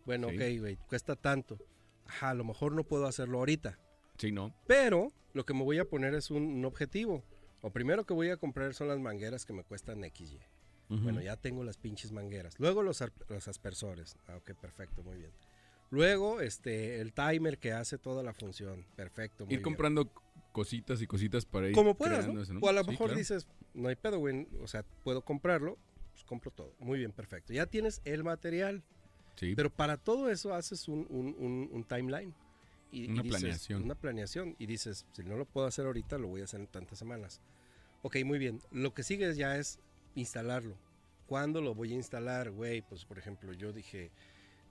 Bueno, 0.06 0.28
Sí. 0.30 0.36
ok, 0.36 0.60
güey, 0.60 0.76
cuesta 0.76 1.16
tanto. 1.16 1.58
Ajá, 2.06 2.30
a 2.30 2.34
lo 2.34 2.44
mejor 2.44 2.74
no 2.76 2.84
puedo 2.84 3.06
hacerlo 3.08 3.38
ahorita. 3.38 3.76
Sí, 4.18 4.30
¿no? 4.30 4.54
Pero 4.68 5.12
lo 5.32 5.44
que 5.44 5.52
me 5.52 5.64
voy 5.64 5.80
a 5.80 5.84
poner 5.84 6.14
es 6.14 6.30
un, 6.30 6.44
un 6.44 6.64
objetivo. 6.64 7.24
Lo 7.60 7.72
primero 7.72 8.06
que 8.06 8.14
voy 8.14 8.30
a 8.30 8.36
comprar 8.36 8.72
son 8.72 8.86
las 8.86 9.00
mangueras 9.00 9.44
que 9.46 9.52
me 9.52 9.64
cuestan 9.64 10.04
XY. 10.04 10.38
Bueno, 10.90 11.20
ya 11.20 11.36
tengo 11.36 11.64
las 11.64 11.76
pinches 11.76 12.12
mangueras. 12.12 12.54
Luego 12.60 12.84
los, 12.84 13.02
los 13.28 13.48
aspersores. 13.48 14.16
Ah, 14.28 14.36
ok, 14.36 14.52
perfecto, 14.54 15.02
muy 15.02 15.16
bien. 15.18 15.32
Luego, 15.90 16.40
este, 16.40 17.00
el 17.00 17.12
timer 17.12 17.58
que 17.58 17.72
hace 17.72 17.98
toda 17.98 18.22
la 18.22 18.32
función. 18.34 18.84
Perfecto, 18.96 19.46
muy 19.46 19.54
Ir 19.54 19.62
comprando 19.62 20.10
cositas 20.52 21.00
y 21.00 21.06
cositas 21.06 21.46
para 21.46 21.68
ir 21.68 21.74
Como 21.74 21.94
puedas, 21.96 22.26
¿no? 22.28 22.42
eso, 22.42 22.52
¿no? 22.54 22.60
O 22.60 22.68
a 22.68 22.72
lo 22.72 22.82
Sí, 22.84 22.90
mejor 22.90 23.06
claro. 23.08 23.18
dices, 23.18 23.46
no 23.74 23.88
hay 23.88 23.96
pedo, 23.96 24.18
güey. 24.18 24.46
O 24.60 24.66
sea, 24.66 24.82
puedo 25.04 25.22
comprarlo, 25.22 25.78
pues 26.12 26.24
compro 26.24 26.50
todo. 26.50 26.74
Muy 26.78 26.98
bien, 26.98 27.12
perfecto. 27.12 27.52
Ya 27.52 27.66
tienes 27.66 28.00
el 28.04 28.22
material. 28.24 28.82
Sí, 29.36 29.54
Pero 29.54 29.70
para 29.70 29.96
todo 29.96 30.30
eso 30.30 30.52
haces 30.52 30.88
un, 30.88 31.06
un- 31.08 31.36
un- 31.38 31.68
un 31.72 31.84
timeline. 31.84 32.34
Y, 32.90 33.04
y 33.04 33.08
Una 33.10 33.22
dices, 33.22 33.40
planeación. 33.40 33.82
Una 33.84 33.94
planeación. 33.94 34.56
Y 34.58 34.66
dices, 34.66 35.06
si 35.12 35.22
no 35.22 35.36
lo 35.36 35.44
puedo 35.46 35.66
hacer 35.66 35.86
ahorita, 35.86 36.18
lo 36.18 36.28
voy 36.28 36.40
a 36.40 36.44
hacer 36.44 36.60
en 36.60 36.66
tantas 36.66 36.98
semanas. 36.98 37.40
Ok, 38.02 38.16
muy 38.24 38.38
bien. 38.38 38.60
Lo 38.72 38.92
que 38.94 39.02
sigue 39.04 39.32
ya 39.34 39.56
es 39.56 39.78
instalarlo. 40.16 40.76
¿Cuándo 41.26 41.60
lo 41.60 41.74
voy 41.74 41.92
a 41.92 41.96
instalar, 41.96 42.50
güey? 42.50 42.82
Pues, 42.82 43.04
por 43.04 43.18
ejemplo, 43.18 43.52
yo 43.52 43.72
dije, 43.72 44.10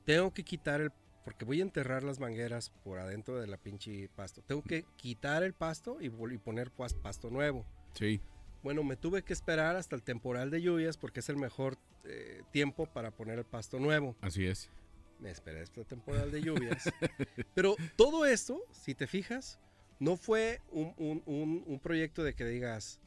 tengo 0.06 0.34
que 0.34 0.44
quitar 0.44 0.82
el... 0.82 0.92
Porque 1.28 1.44
voy 1.44 1.60
a 1.60 1.64
enterrar 1.64 2.04
las 2.04 2.22
mangueras 2.22 2.70
por 2.86 3.00
adentro 3.00 3.38
de 3.38 3.48
la 3.48 3.58
pinche 3.58 4.08
pasto. 4.16 4.42
Tengo 4.44 4.62
que 4.64 4.86
quitar 4.96 5.44
el 5.44 5.54
pasto 5.54 5.98
y, 6.00 6.06
y 6.06 6.38
poner 6.38 6.72
pasto 6.72 7.30
nuevo. 7.30 7.66
sí. 7.94 8.22
Bueno, 8.64 8.82
me 8.84 8.96
tuve 8.96 9.24
que 9.24 9.34
esperar 9.34 9.76
hasta 9.76 9.96
el 9.98 10.04
temporal 10.04 10.50
de 10.52 10.62
lluvias 10.62 10.96
porque 10.98 11.20
es 11.20 11.28
el 11.28 11.36
mejor 11.36 11.78
eh, 12.06 12.44
tiempo 12.52 12.86
para 12.86 13.12
poner 13.12 13.40
el 13.40 13.44
pasto 13.46 13.78
nuevo. 13.78 14.16
Así 14.22 14.46
es. 14.46 14.70
Me 15.20 15.32
esperé 15.32 15.62
hasta 15.62 15.82
el 15.82 15.86
temporal 15.86 16.32
de 16.32 16.42
lluvias. 16.42 16.84
Pero 17.54 17.76
todo 17.98 18.26
esto, 18.26 18.62
si 18.72 18.96
te 18.96 19.06
fijas, 19.06 19.60
no 20.00 20.16
fue 20.16 20.62
un, 20.72 20.94
un- 20.98 21.24
un- 21.26 21.64
un 21.68 21.80
proyecto 21.82 22.24
de 22.24 22.34
que 22.36 22.46
digas, 22.46 23.02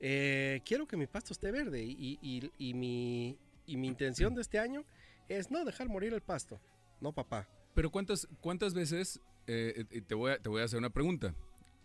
eh, 0.00 0.62
quiero 0.64 0.86
que 0.86 0.96
mi 0.96 1.06
pasto 1.06 1.34
esté 1.34 1.50
verde 1.50 1.82
y, 1.84 2.18
y- 2.22 2.50
y 2.58 2.72
mi, 2.74 3.38
y 3.66 3.76
mi 3.76 3.86
intención 3.88 4.34
de 4.34 4.40
este 4.40 4.58
año 4.58 4.84
es 5.28 5.50
no 5.50 5.62
dejar 5.66 5.88
morir 5.90 6.14
el 6.14 6.22
pasto. 6.22 6.58
No, 7.02 7.12
papá. 7.12 7.46
Pero 7.76 7.90
¿cuántas, 7.90 8.26
cuántas 8.40 8.74
veces, 8.74 9.20
eh, 9.46 9.84
eh, 9.90 10.00
te, 10.00 10.14
voy 10.16 10.32
a, 10.32 10.38
te 10.38 10.48
voy 10.48 10.62
a 10.62 10.64
hacer 10.64 10.78
una 10.78 10.90
pregunta, 10.90 11.36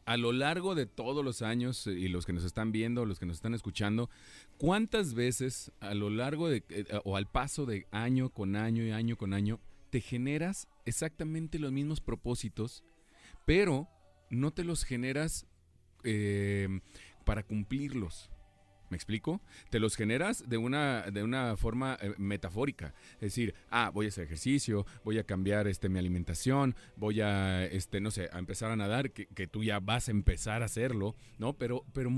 a 0.05 0.15
lo 0.15 0.31
largo 0.31 0.73
de 0.73 0.85
todos 0.85 1.23
los 1.23 1.41
años 1.41 1.85
eh, 1.85 1.91
y 1.91 2.07
los 2.07 2.25
que 2.25 2.31
nos 2.33 2.45
están 2.45 2.71
viendo, 2.71 3.05
los 3.05 3.19
que 3.19 3.25
nos 3.25 3.35
están 3.35 3.53
escuchando, 3.53 4.09
¿cuántas 4.57 5.13
veces 5.13 5.73
a 5.81 5.93
lo 5.93 6.09
largo 6.09 6.49
de, 6.49 6.63
eh, 6.69 6.85
o 7.03 7.17
al 7.17 7.27
paso 7.27 7.65
de 7.65 7.87
año 7.91 8.29
con 8.29 8.55
año 8.55 8.83
y 8.83 8.91
año 8.91 9.17
con 9.17 9.33
año, 9.33 9.59
te 9.89 10.01
generas 10.01 10.69
exactamente 10.85 11.59
los 11.59 11.73
mismos 11.73 11.99
propósitos, 11.99 12.85
pero 13.45 13.89
no 14.29 14.51
te 14.51 14.63
los 14.63 14.85
generas 14.85 15.45
eh, 16.05 16.79
para 17.25 17.43
cumplirlos? 17.43 18.29
¿Me 18.91 18.97
explico? 18.97 19.41
Te 19.69 19.79
los 19.79 19.95
generas 19.95 20.49
de 20.49 20.57
una, 20.57 21.03
de 21.03 21.23
una 21.23 21.55
forma 21.55 21.97
eh, 22.01 22.13
metafórica. 22.17 22.93
Es 23.15 23.21
decir, 23.21 23.55
ah, 23.69 23.89
voy 23.93 24.07
a 24.07 24.09
hacer 24.09 24.25
ejercicio, 24.25 24.85
voy 25.05 25.17
a 25.17 25.23
cambiar 25.23 25.69
este, 25.69 25.87
mi 25.87 25.97
alimentación, 25.97 26.75
voy 26.97 27.21
a, 27.21 27.63
este, 27.63 28.01
no 28.01 28.11
sé, 28.11 28.29
a 28.33 28.37
empezar 28.37 28.69
a 28.69 28.75
nadar, 28.75 29.11
que, 29.11 29.27
que 29.27 29.47
tú 29.47 29.63
ya 29.63 29.79
vas 29.79 30.09
a 30.09 30.11
empezar 30.11 30.61
a 30.61 30.65
hacerlo, 30.65 31.15
¿no? 31.39 31.53
Pero, 31.53 31.85
pero 31.93 32.11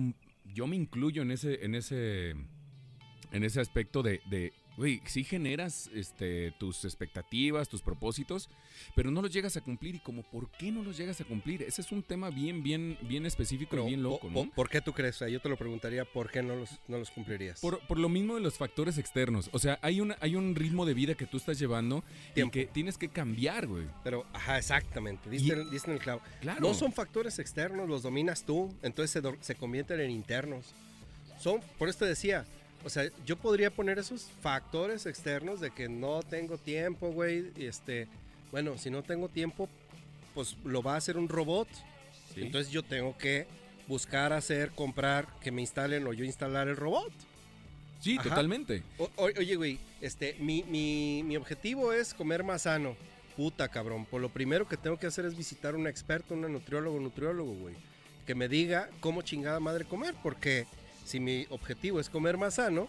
yo 0.46 0.66
me 0.66 0.76
incluyo 0.76 1.22
en 1.22 1.30
ese, 1.30 1.64
en 1.64 1.76
ese, 1.76 2.32
en 2.32 3.44
ese 3.44 3.62
aspecto 3.62 4.02
de, 4.02 4.22
de 4.32 4.52
güey, 4.78 5.02
sí 5.06 5.24
generas 5.24 5.90
este, 5.94 6.52
tus 6.58 6.84
expectativas, 6.86 7.70
tus 7.70 7.82
propósitos, 7.82 8.50
pero 8.96 9.12
no 9.12 9.22
los 9.22 9.32
llegas 9.32 9.56
a 9.58 9.62
cumplir. 9.62 9.96
¿Y 9.96 10.00
como 10.00 10.24
por 10.24 10.50
qué 10.52 10.72
no 10.72 10.84
los 10.84 10.98
llegas 10.98 11.22
a 11.22 11.26
cumplir? 11.26 11.62
Ese 11.64 11.82
es 11.82 11.92
un 11.92 12.02
tema 12.04 12.30
bien, 12.30 12.64
bien, 12.64 12.98
bien 13.04 13.26
específico 13.26 13.72
Pero, 13.72 13.84
y 13.84 13.88
bien 13.90 14.04
loco, 14.04 14.28
¿no? 14.30 14.46
po- 14.46 14.50
¿Por 14.56 14.70
qué 14.70 14.82
tú 14.82 14.94
crees? 14.94 15.20
Yo 15.20 15.40
te 15.40 15.50
lo 15.50 15.58
preguntaría, 15.58 16.06
¿por 16.06 16.32
qué 16.32 16.42
no 16.42 16.56
los, 16.56 16.70
no 16.88 16.98
los 16.98 17.12
cumplirías? 17.12 17.60
Por, 17.60 17.80
por 17.88 18.00
lo 18.00 18.10
mismo 18.10 18.36
de 18.36 18.42
los 18.42 18.58
factores 18.58 18.98
externos. 18.98 19.50
O 19.54 19.60
sea, 19.60 19.78
hay, 19.82 20.02
una, 20.02 20.18
hay 20.22 20.36
un 20.36 20.56
ritmo 20.56 20.86
de 20.86 20.94
vida 20.94 21.14
que 21.16 21.26
tú 21.28 21.38
estás 21.38 21.60
llevando 21.60 22.04
Tiempo. 22.34 22.58
y 22.58 22.62
que 22.62 22.72
tienes 22.72 22.98
que 22.98 23.10
cambiar, 23.10 23.68
güey. 23.68 23.86
Pero, 24.04 24.26
ajá, 24.34 24.58
exactamente. 24.58 25.30
Diste, 25.30 25.54
Y- 25.56 25.70
diste 25.70 25.92
en 25.92 25.98
el 25.98 26.04
clavo. 26.04 26.22
Claro. 26.42 26.60
No 26.62 26.74
son 26.74 26.92
factores 26.94 27.38
externos, 27.40 27.88
los 27.88 28.02
dominas 28.04 28.44
tú, 28.44 28.74
entonces 28.82 29.12
se, 29.12 29.44
se 29.46 29.56
convierten 29.56 30.00
en 30.00 30.10
internos. 30.10 30.74
Son, 31.40 31.60
por 31.78 31.90
esto 31.90 32.06
decía, 32.06 32.46
o 32.84 32.90
sea, 32.90 33.10
yo 33.26 33.38
podría 33.38 33.72
poner 33.72 34.00
esos 34.00 34.30
factores 34.42 35.06
externos 35.06 35.60
de 35.60 35.72
que 35.72 35.88
no 35.90 36.22
tengo 36.24 36.58
tiempo, 36.58 37.12
güey, 37.12 37.52
este, 37.58 38.08
bueno, 38.52 38.78
si 38.78 38.90
no 38.90 39.04
tengo 39.04 39.30
tiempo, 39.30 39.70
pues 40.34 40.58
lo 40.64 40.82
va 40.82 40.96
a 40.96 40.98
hacer 40.98 41.18
un 41.18 41.30
robot. 41.30 41.68
Sí. 42.34 42.42
Entonces 42.42 42.72
yo 42.72 42.84
tengo 42.84 43.18
que 43.18 43.48
buscar 43.88 44.34
hacer, 44.34 44.72
comprar, 44.72 45.28
que 45.42 45.52
me 45.52 45.62
instalen 45.62 46.06
o 46.08 46.14
yo 46.14 46.26
instalar 46.26 46.68
el 46.68 46.76
robot. 46.76 47.12
sí, 48.00 48.18
ajá. 48.20 48.30
totalmente. 48.30 48.84
O- 48.98 49.10
oye, 49.18 49.56
güey, 49.56 49.80
este, 50.02 50.36
mi, 50.40 50.64
mi, 50.64 51.22
mi 51.24 51.38
objetivo 51.38 51.94
es 51.94 52.14
comer 52.14 52.44
más 52.44 52.64
sano. 52.64 52.96
Puta, 53.38 53.68
cabrón. 53.70 54.06
Por 54.06 54.22
lo 54.22 54.30
primero 54.30 54.68
que 54.68 54.78
tengo 54.78 54.98
que 54.98 55.08
hacer 55.08 55.26
es 55.26 55.36
visitar 55.36 55.74
a 55.74 55.78
un 55.78 55.88
experto, 55.88 56.34
una 56.34 56.48
nutriólogo, 56.48 57.00
nutriólogo, 57.00 57.54
güey. 57.54 57.76
Que 58.28 58.36
me 58.36 58.48
diga 58.48 58.90
cómo 59.00 59.22
chingada 59.24 59.60
madre 59.60 59.86
comer. 59.86 60.14
Porque 60.22 60.66
si 61.04 61.20
mi 61.20 61.46
objetivo 61.50 62.00
es 62.00 62.10
comer 62.10 62.38
más 62.38 62.56
sano, 62.56 62.88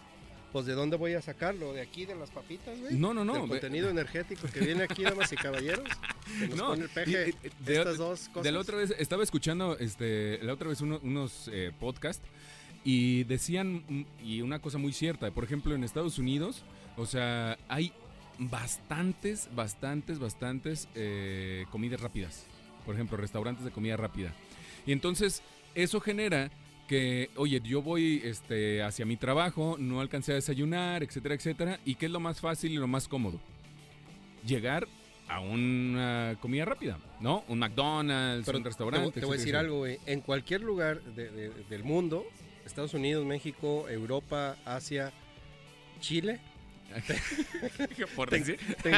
Pues 0.51 0.65
de 0.65 0.73
dónde 0.73 0.95
voy 0.95 1.13
a 1.15 1.21
sacarlo, 1.21 1.73
de 1.73 1.81
aquí 1.81 2.05
de 2.05 2.15
las 2.15 2.29
papitas, 2.31 2.79
güey. 2.79 2.93
No, 2.95 3.13
no, 3.13 3.25
no. 3.25 3.33
Del 3.33 3.47
contenido 3.49 3.89
energético 3.89 4.47
que 4.47 4.61
viene 4.61 4.83
aquí, 4.83 5.03
damas 5.03 5.29
y 5.33 5.35
caballeros. 5.35 5.83
Que 6.39 6.47
nos 6.47 6.57
No, 6.59 6.67
pone 6.67 6.83
el 6.83 6.89
peje 6.89 7.11
y- 7.43 7.47
y- 7.47 7.65
de- 7.65 7.77
estas 7.77 7.97
dos 7.97 8.29
cosas. 8.29 8.43
De 8.43 8.51
la 8.53 8.59
otra 8.59 8.77
vez, 8.77 8.95
estaba 8.97 9.21
escuchando 9.23 9.77
este, 9.79 10.39
la 10.43 10.53
otra 10.53 10.69
vez 10.69 10.79
uno- 10.79 11.01
unos 11.03 11.49
eh, 11.51 11.73
podcasts 11.77 12.25
y 12.85 13.25
decían, 13.25 13.83
mm, 13.85 14.05
y 14.23 14.41
una 14.41 14.59
cosa 14.59 14.77
muy 14.77 14.93
cierta, 14.93 15.29
por 15.31 15.43
ejemplo, 15.43 15.75
en 15.75 15.83
Estados 15.83 16.19
Unidos, 16.19 16.63
o 16.95 17.05
sea, 17.05 17.57
hay 17.67 17.91
bastantes, 18.55 19.49
bastantes, 19.53 20.19
bastantes 20.19 20.87
eh, 20.95 21.65
comidas 21.69 21.99
rápidas. 21.99 22.45
Por 22.85 22.95
ejemplo, 22.95 23.17
restaurantes 23.17 23.65
de 23.65 23.71
comida 23.71 23.97
rápida. 23.97 24.33
Y 24.85 24.91
entonces, 24.93 25.41
eso 25.73 25.99
genera 25.99 26.49
que, 26.87 27.29
oye, 27.35 27.59
yo 27.63 27.81
voy 27.81 28.21
este, 28.23 28.83
hacia 28.83 29.05
mi 29.05 29.17
trabajo, 29.17 29.75
no 29.79 30.01
alcancé 30.01 30.33
a 30.33 30.35
desayunar, 30.35 31.01
etcétera, 31.03 31.35
etcétera. 31.35 31.79
¿Y 31.85 31.95
qué 31.95 32.05
es 32.05 32.11
lo 32.11 32.19
más 32.19 32.39
fácil 32.39 32.71
y 32.71 32.75
lo 32.75 32.87
más 32.87 33.07
cómodo? 33.07 33.39
Llegar 34.45 34.87
a 35.27 35.39
una 35.39 36.37
comida 36.39 36.65
rápida, 36.65 36.99
¿no? 37.19 37.43
Un 37.47 37.57
McDonald's, 37.59 38.45
Pero 38.45 38.57
un 38.59 38.63
te, 38.63 38.69
restaurante. 38.69 39.03
voy- 39.05 39.13
te 39.13 39.25
voy 39.25 39.35
a 39.35 39.39
decir 39.39 39.55
algo, 39.55 39.79
güey. 39.79 39.97
En 40.05 40.21
cualquier 40.21 40.61
lugar 40.61 41.01
de- 41.01 41.29
de- 41.31 41.49
del 41.69 41.83
mundo, 41.83 42.25
Estados 42.65 42.93
Unidos, 42.93 43.25
México, 43.25 43.87
Europa, 43.89 44.55
Asia, 44.65 45.11
Chile. 45.99 46.39
Por 48.15 48.29
te- 48.29 48.39
decir. 48.39 48.59
te- 48.83 48.91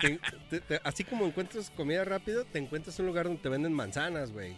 te- 0.00 0.20
te- 0.50 0.60
te- 0.60 0.80
así 0.82 1.04
como 1.04 1.24
encuentras 1.26 1.70
comida 1.70 2.04
rápida, 2.04 2.44
te 2.44 2.58
encuentras 2.58 2.98
un 2.98 3.06
lugar 3.06 3.26
donde 3.26 3.40
te 3.40 3.48
venden 3.48 3.72
manzanas, 3.72 4.32
güey. 4.32 4.54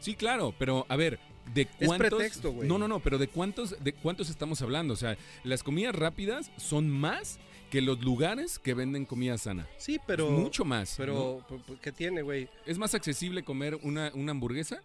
Sí, 0.00 0.16
claro, 0.16 0.52
pero 0.58 0.84
a 0.88 0.96
ver, 0.96 1.20
¿de 1.54 1.62
Es 1.78 1.86
cuántos? 1.86 2.08
pretexto, 2.18 2.52
güey. 2.52 2.68
No, 2.68 2.78
no, 2.78 2.88
no, 2.88 3.00
pero 3.00 3.18
¿de 3.18 3.28
cuántos, 3.28 3.76
de 3.82 3.92
cuántos 3.92 4.30
estamos 4.30 4.60
hablando? 4.62 4.94
O 4.94 4.96
sea, 4.96 5.16
las 5.44 5.62
comidas 5.62 5.94
rápidas 5.94 6.50
son 6.56 6.88
más 6.90 7.38
que 7.70 7.80
los 7.80 8.00
lugares 8.02 8.58
que 8.58 8.74
venden 8.74 9.06
comida 9.06 9.38
sana. 9.38 9.66
Sí, 9.78 9.98
pero... 10.06 10.30
Mucho 10.30 10.64
más. 10.64 10.94
Pero, 10.98 11.44
¿qué 11.80 11.90
tiene, 11.92 12.22
güey? 12.22 12.48
Es 12.66 12.76
más 12.78 12.94
accesible 12.94 13.42
comer 13.44 13.78
una, 13.82 14.10
una 14.14 14.32
hamburguesa 14.32 14.82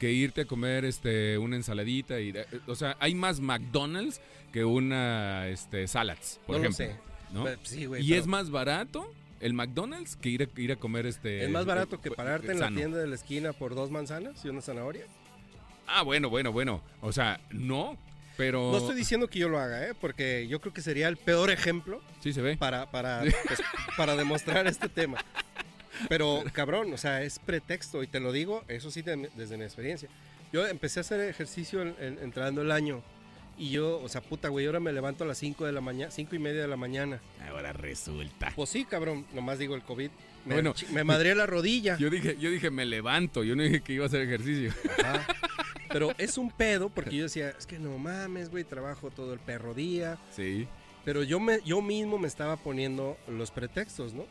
que 0.00 0.12
irte 0.12 0.42
a 0.42 0.44
comer 0.44 0.84
este, 0.84 1.38
una 1.38 1.56
ensaladita. 1.56 2.20
Y, 2.20 2.32
de- 2.32 2.44
o 2.66 2.74
sea, 2.74 2.96
hay 3.00 3.14
más 3.14 3.38
McDonald's 3.40 4.20
que 4.52 4.64
una 4.64 5.48
este, 5.48 5.86
salads, 5.86 6.40
por 6.46 6.56
no 6.56 6.62
lo 6.64 6.68
ejemplo. 6.70 6.94
sé. 6.96 7.00
¿no? 7.32 7.44
Pero, 7.44 7.60
Sí, 7.64 7.82
y 7.84 7.88
pero 7.88 8.20
es 8.20 8.26
más 8.26 8.50
barato 8.50 9.12
el 9.40 9.52
McDonald's 9.54 10.16
que 10.16 10.28
ir 10.28 10.42
a, 10.42 10.60
ir 10.60 10.72
a 10.72 10.76
comer 10.76 11.06
este. 11.06 11.44
es 11.44 11.50
más 11.50 11.64
barato 11.66 12.00
que 12.00 12.08
eh, 12.08 12.12
pararte 12.16 12.52
en 12.52 12.60
la 12.60 12.68
tienda 12.70 12.98
de 12.98 13.06
la 13.06 13.14
esquina 13.14 13.52
por 13.52 13.74
dos 13.74 13.90
manzanas 13.90 14.44
y 14.44 14.48
una 14.48 14.60
zanahoria. 14.62 15.06
Ah, 15.86 16.02
bueno, 16.02 16.28
bueno, 16.30 16.52
bueno. 16.52 16.82
O 17.00 17.12
sea, 17.12 17.40
no, 17.50 17.96
pero. 18.36 18.70
No 18.72 18.78
estoy 18.78 18.96
diciendo 18.96 19.28
que 19.28 19.38
yo 19.38 19.48
lo 19.48 19.58
haga, 19.58 19.86
¿eh? 19.88 19.92
Porque 20.00 20.46
yo 20.48 20.60
creo 20.60 20.72
que 20.72 20.82
sería 20.82 21.08
el 21.08 21.16
peor 21.16 21.50
ejemplo 21.50 22.00
Sí 22.20 22.32
se 22.32 22.42
ve. 22.42 22.56
para, 22.56 22.90
para, 22.90 23.20
pues, 23.46 23.62
para 23.96 24.16
demostrar 24.16 24.66
este 24.66 24.88
tema. 24.88 25.18
Pero, 26.08 26.44
cabrón, 26.52 26.92
o 26.92 26.98
sea, 26.98 27.22
es 27.22 27.38
pretexto. 27.38 28.02
Y 28.02 28.06
te 28.06 28.20
lo 28.20 28.32
digo, 28.32 28.64
eso 28.68 28.90
sí, 28.90 29.02
de- 29.02 29.30
desde 29.36 29.56
mi 29.56 29.64
experiencia. 29.64 30.08
Yo 30.52 30.66
empecé 30.66 31.00
a 31.00 31.02
hacer 31.02 31.20
ejercicio 31.20 31.82
en- 31.82 31.94
en- 32.00 32.18
entrando 32.22 32.62
el 32.62 32.70
año. 32.70 33.02
Y 33.58 33.70
yo, 33.70 33.98
o 34.02 34.08
sea, 34.10 34.20
puta, 34.20 34.48
güey, 34.48 34.66
ahora 34.66 34.80
me 34.80 34.92
levanto 34.92 35.24
a 35.24 35.26
las 35.26 35.38
5 35.38 35.64
de 35.64 35.72
la 35.72 35.80
mañana, 35.80 36.10
5 36.10 36.36
y 36.36 36.38
media 36.38 36.60
de 36.60 36.68
la 36.68 36.76
mañana. 36.76 37.20
Ahora 37.48 37.72
resulta. 37.72 38.52
Pues 38.54 38.68
sí, 38.68 38.84
cabrón, 38.84 39.24
nomás 39.32 39.58
digo 39.58 39.74
el 39.74 39.80
COVID. 39.82 40.10
Me, 40.44 40.54
Bueno, 40.54 40.74
me 40.92 41.04
madré 41.04 41.34
la 41.34 41.46
rodilla. 41.46 41.96
Yo 41.96 42.10
dije, 42.10 42.36
yo 42.38 42.50
dije, 42.50 42.70
me 42.70 42.84
levanto. 42.84 43.42
Yo 43.44 43.56
no 43.56 43.62
dije 43.62 43.80
que 43.80 43.94
iba 43.94 44.04
a 44.04 44.08
hacer 44.08 44.20
ejercicio. 44.20 44.74
Ajá. 45.02 45.26
Pero 45.98 46.12
es 46.18 46.36
un 46.36 46.50
pedo 46.50 46.90
porque 46.90 47.16
yo 47.16 47.22
decía, 47.22 47.54
es 47.58 47.66
que 47.66 47.78
no 47.78 47.96
mames, 47.96 48.50
güey, 48.50 48.64
trabajo 48.64 49.10
todo 49.10 49.32
el 49.32 49.38
perro 49.38 49.72
día. 49.72 50.18
Sí. 50.30 50.68
Pero 51.06 51.22
yo, 51.22 51.40
me, 51.40 51.60
yo 51.64 51.80
mismo 51.80 52.18
me 52.18 52.28
estaba 52.28 52.58
poniendo 52.58 53.16
los 53.26 53.50
pretextos, 53.50 54.12
¿no? 54.12 54.26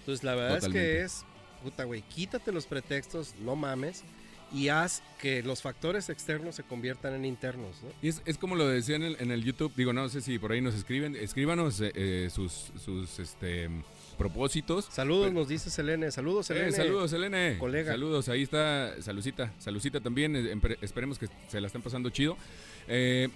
Entonces 0.00 0.22
la 0.22 0.34
verdad 0.34 0.58
es 0.58 0.68
que 0.68 1.00
es, 1.00 1.24
puta, 1.62 1.84
güey, 1.84 2.02
quítate 2.02 2.52
los 2.52 2.66
pretextos, 2.66 3.34
no 3.40 3.56
mames, 3.56 4.04
y 4.52 4.68
haz 4.68 5.02
que 5.18 5.42
los 5.42 5.62
factores 5.62 6.10
externos 6.10 6.56
se 6.56 6.62
conviertan 6.62 7.14
en 7.14 7.24
internos, 7.24 7.82
¿no? 7.82 7.88
Y 8.02 8.08
es, 8.08 8.20
es 8.26 8.36
como 8.36 8.54
lo 8.54 8.68
decía 8.68 8.96
en 8.96 9.04
el, 9.04 9.16
en 9.18 9.30
el 9.30 9.42
YouTube. 9.42 9.72
Digo, 9.76 9.94
no 9.94 10.10
sé 10.10 10.20
si 10.20 10.38
por 10.38 10.52
ahí 10.52 10.60
nos 10.60 10.74
escriben. 10.74 11.16
Escríbanos 11.16 11.80
eh, 11.80 11.90
eh, 11.94 12.28
sus, 12.30 12.70
sus 12.84 13.18
este, 13.18 13.70
propósitos. 14.18 14.84
Saludos, 14.90 15.32
nos 15.32 15.48
dice 15.48 15.70
Selene, 15.70 16.10
saludos, 16.10 16.46
Selene. 16.46 16.68
Eh, 16.68 16.72
saludos, 16.72 17.12
Elene. 17.14 17.56
Colega. 17.58 17.92
Saludos, 17.92 18.28
ahí 18.28 18.42
está 18.42 19.00
Salucita. 19.00 19.52
Salucita 19.58 20.00
también. 20.00 20.36
eh, 20.36 20.58
Esperemos 20.82 21.18
que 21.18 21.28
se 21.48 21.60
la 21.60 21.68
estén 21.68 21.80
pasando 21.80 22.10
chido. 22.10 22.36
Eh, 22.88 23.28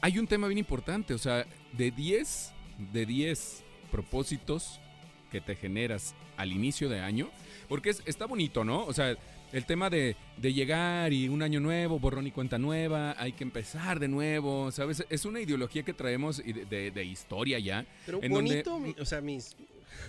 hay 0.00 0.18
un 0.18 0.26
tema 0.26 0.46
bien 0.48 0.58
importante, 0.58 1.12
o 1.12 1.18
sea, 1.18 1.44
de 1.72 1.90
10, 1.90 2.52
de 2.92 3.04
10 3.06 3.62
propósitos 3.90 4.80
que 5.30 5.40
te 5.40 5.54
generas 5.56 6.14
al 6.36 6.52
inicio 6.52 6.88
de 6.88 7.00
año, 7.00 7.30
porque 7.68 7.90
es- 7.90 8.02
está 8.06 8.26
bonito, 8.26 8.64
¿no? 8.64 8.84
O 8.84 8.92
sea, 8.92 9.16
el 9.52 9.64
tema 9.66 9.90
de, 9.90 10.16
de 10.38 10.52
llegar 10.52 11.12
y 11.12 11.28
un 11.28 11.42
año 11.42 11.60
nuevo, 11.60 11.98
borrón 11.98 12.26
y 12.26 12.30
cuenta 12.30 12.58
nueva, 12.58 13.14
hay 13.18 13.32
que 13.32 13.44
empezar 13.44 14.00
de 14.00 14.08
nuevo, 14.08 14.70
¿sabes? 14.72 15.04
Es 15.10 15.24
una 15.24 15.40
ideología 15.40 15.82
que 15.82 15.92
traemos 15.92 16.38
de, 16.38 16.64
de- 16.68 16.90
de 16.90 17.04
historia 17.04 17.58
ya, 17.58 17.84
Pero 18.06 18.22
en 18.22 18.32
donde- 18.32 18.62
bonito, 18.62 18.78
mi- 18.78 18.94
o 19.00 19.04
sea, 19.04 19.20
mis... 19.20 19.54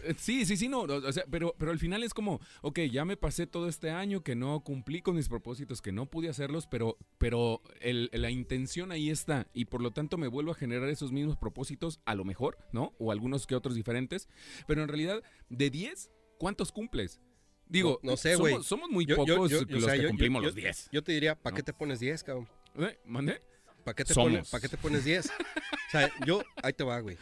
eh, 0.04 0.14
Sí, 0.18 0.46
sí, 0.46 0.58
sí, 0.58 0.68
no, 0.68 0.82
o 0.82 1.12
sea, 1.12 1.24
pero, 1.30 1.56
pero 1.58 1.72
al 1.72 1.80
final 1.80 2.04
es 2.04 2.14
como, 2.14 2.40
ok, 2.62 2.80
ya 2.92 3.06
me 3.06 3.18
pasé 3.18 3.48
todo 3.48 3.68
este 3.68 3.90
año 3.92 4.24
que 4.24 4.36
no 4.36 4.60
cumplí 4.64 5.02
con 5.02 5.16
mis 5.16 5.30
propósitos, 5.30 5.82
que 5.82 5.92
no 5.92 6.06
pude 6.06 6.30
hacerlos, 6.30 6.68
pero, 6.68 6.98
pero 7.18 7.62
el- 7.82 8.10
la 8.14 8.30
intención 8.32 8.92
ahí 8.92 9.10
está 9.10 9.48
y 9.54 9.66
por 9.66 9.82
lo 9.82 9.92
tanto 9.92 10.18
me 10.18 10.28
vuelvo 10.28 10.52
a 10.52 10.56
generar 10.56 10.90
esos 10.90 11.12
mismos 11.12 11.38
propósitos, 11.38 12.00
a 12.06 12.16
lo 12.16 12.26
mejor, 12.26 12.58
¿no? 12.72 12.94
O 13.00 13.12
algunos 13.12 13.48
que 13.48 13.56
otros 13.56 13.76
diferentes, 13.76 14.28
pero 14.68 14.82
en 14.82 14.88
realidad, 14.88 15.22
de 15.50 15.70
10, 15.70 16.10
¿cuántos 16.38 16.72
cumples? 16.72 17.20
Digo, 17.68 18.00
No- 18.04 18.12
no 18.12 18.18
sé, 18.18 18.36
güey. 18.36 18.62
Somos, 18.62 18.90
muy 18.90 19.06
yo- 19.06 19.16
pocos 19.16 19.50
yo- 19.50 19.62
los 19.68 19.84
sea, 19.86 19.98
que 19.98 20.08
cumplimos 20.08 20.44
los 20.44 20.54
10. 20.54 20.90
Yo 20.92 21.02
te 21.04 21.12
diría, 21.14 21.34
¿para 21.36 21.54
No. 21.54 21.58
qué 21.58 21.64
te 21.64 21.74
pones 21.74 22.00
10, 22.00 22.24
cabrón? 22.24 22.48
¿Eh? 22.78 23.00
¿Mande? 23.06 23.42
¿Para 23.84 23.96
qué, 23.96 24.06
te 24.06 24.14
pones- 24.14 24.50
¿Para 24.50 24.62
qué 24.62 24.70
te 24.70 24.78
pones 24.78 25.04
10? 25.06 25.26
O 25.30 25.92
sea, 25.92 26.10
yo, 26.26 26.42
ahí 26.62 26.74
te 26.74 26.84
va, 26.84 27.00
güey. 27.00 27.18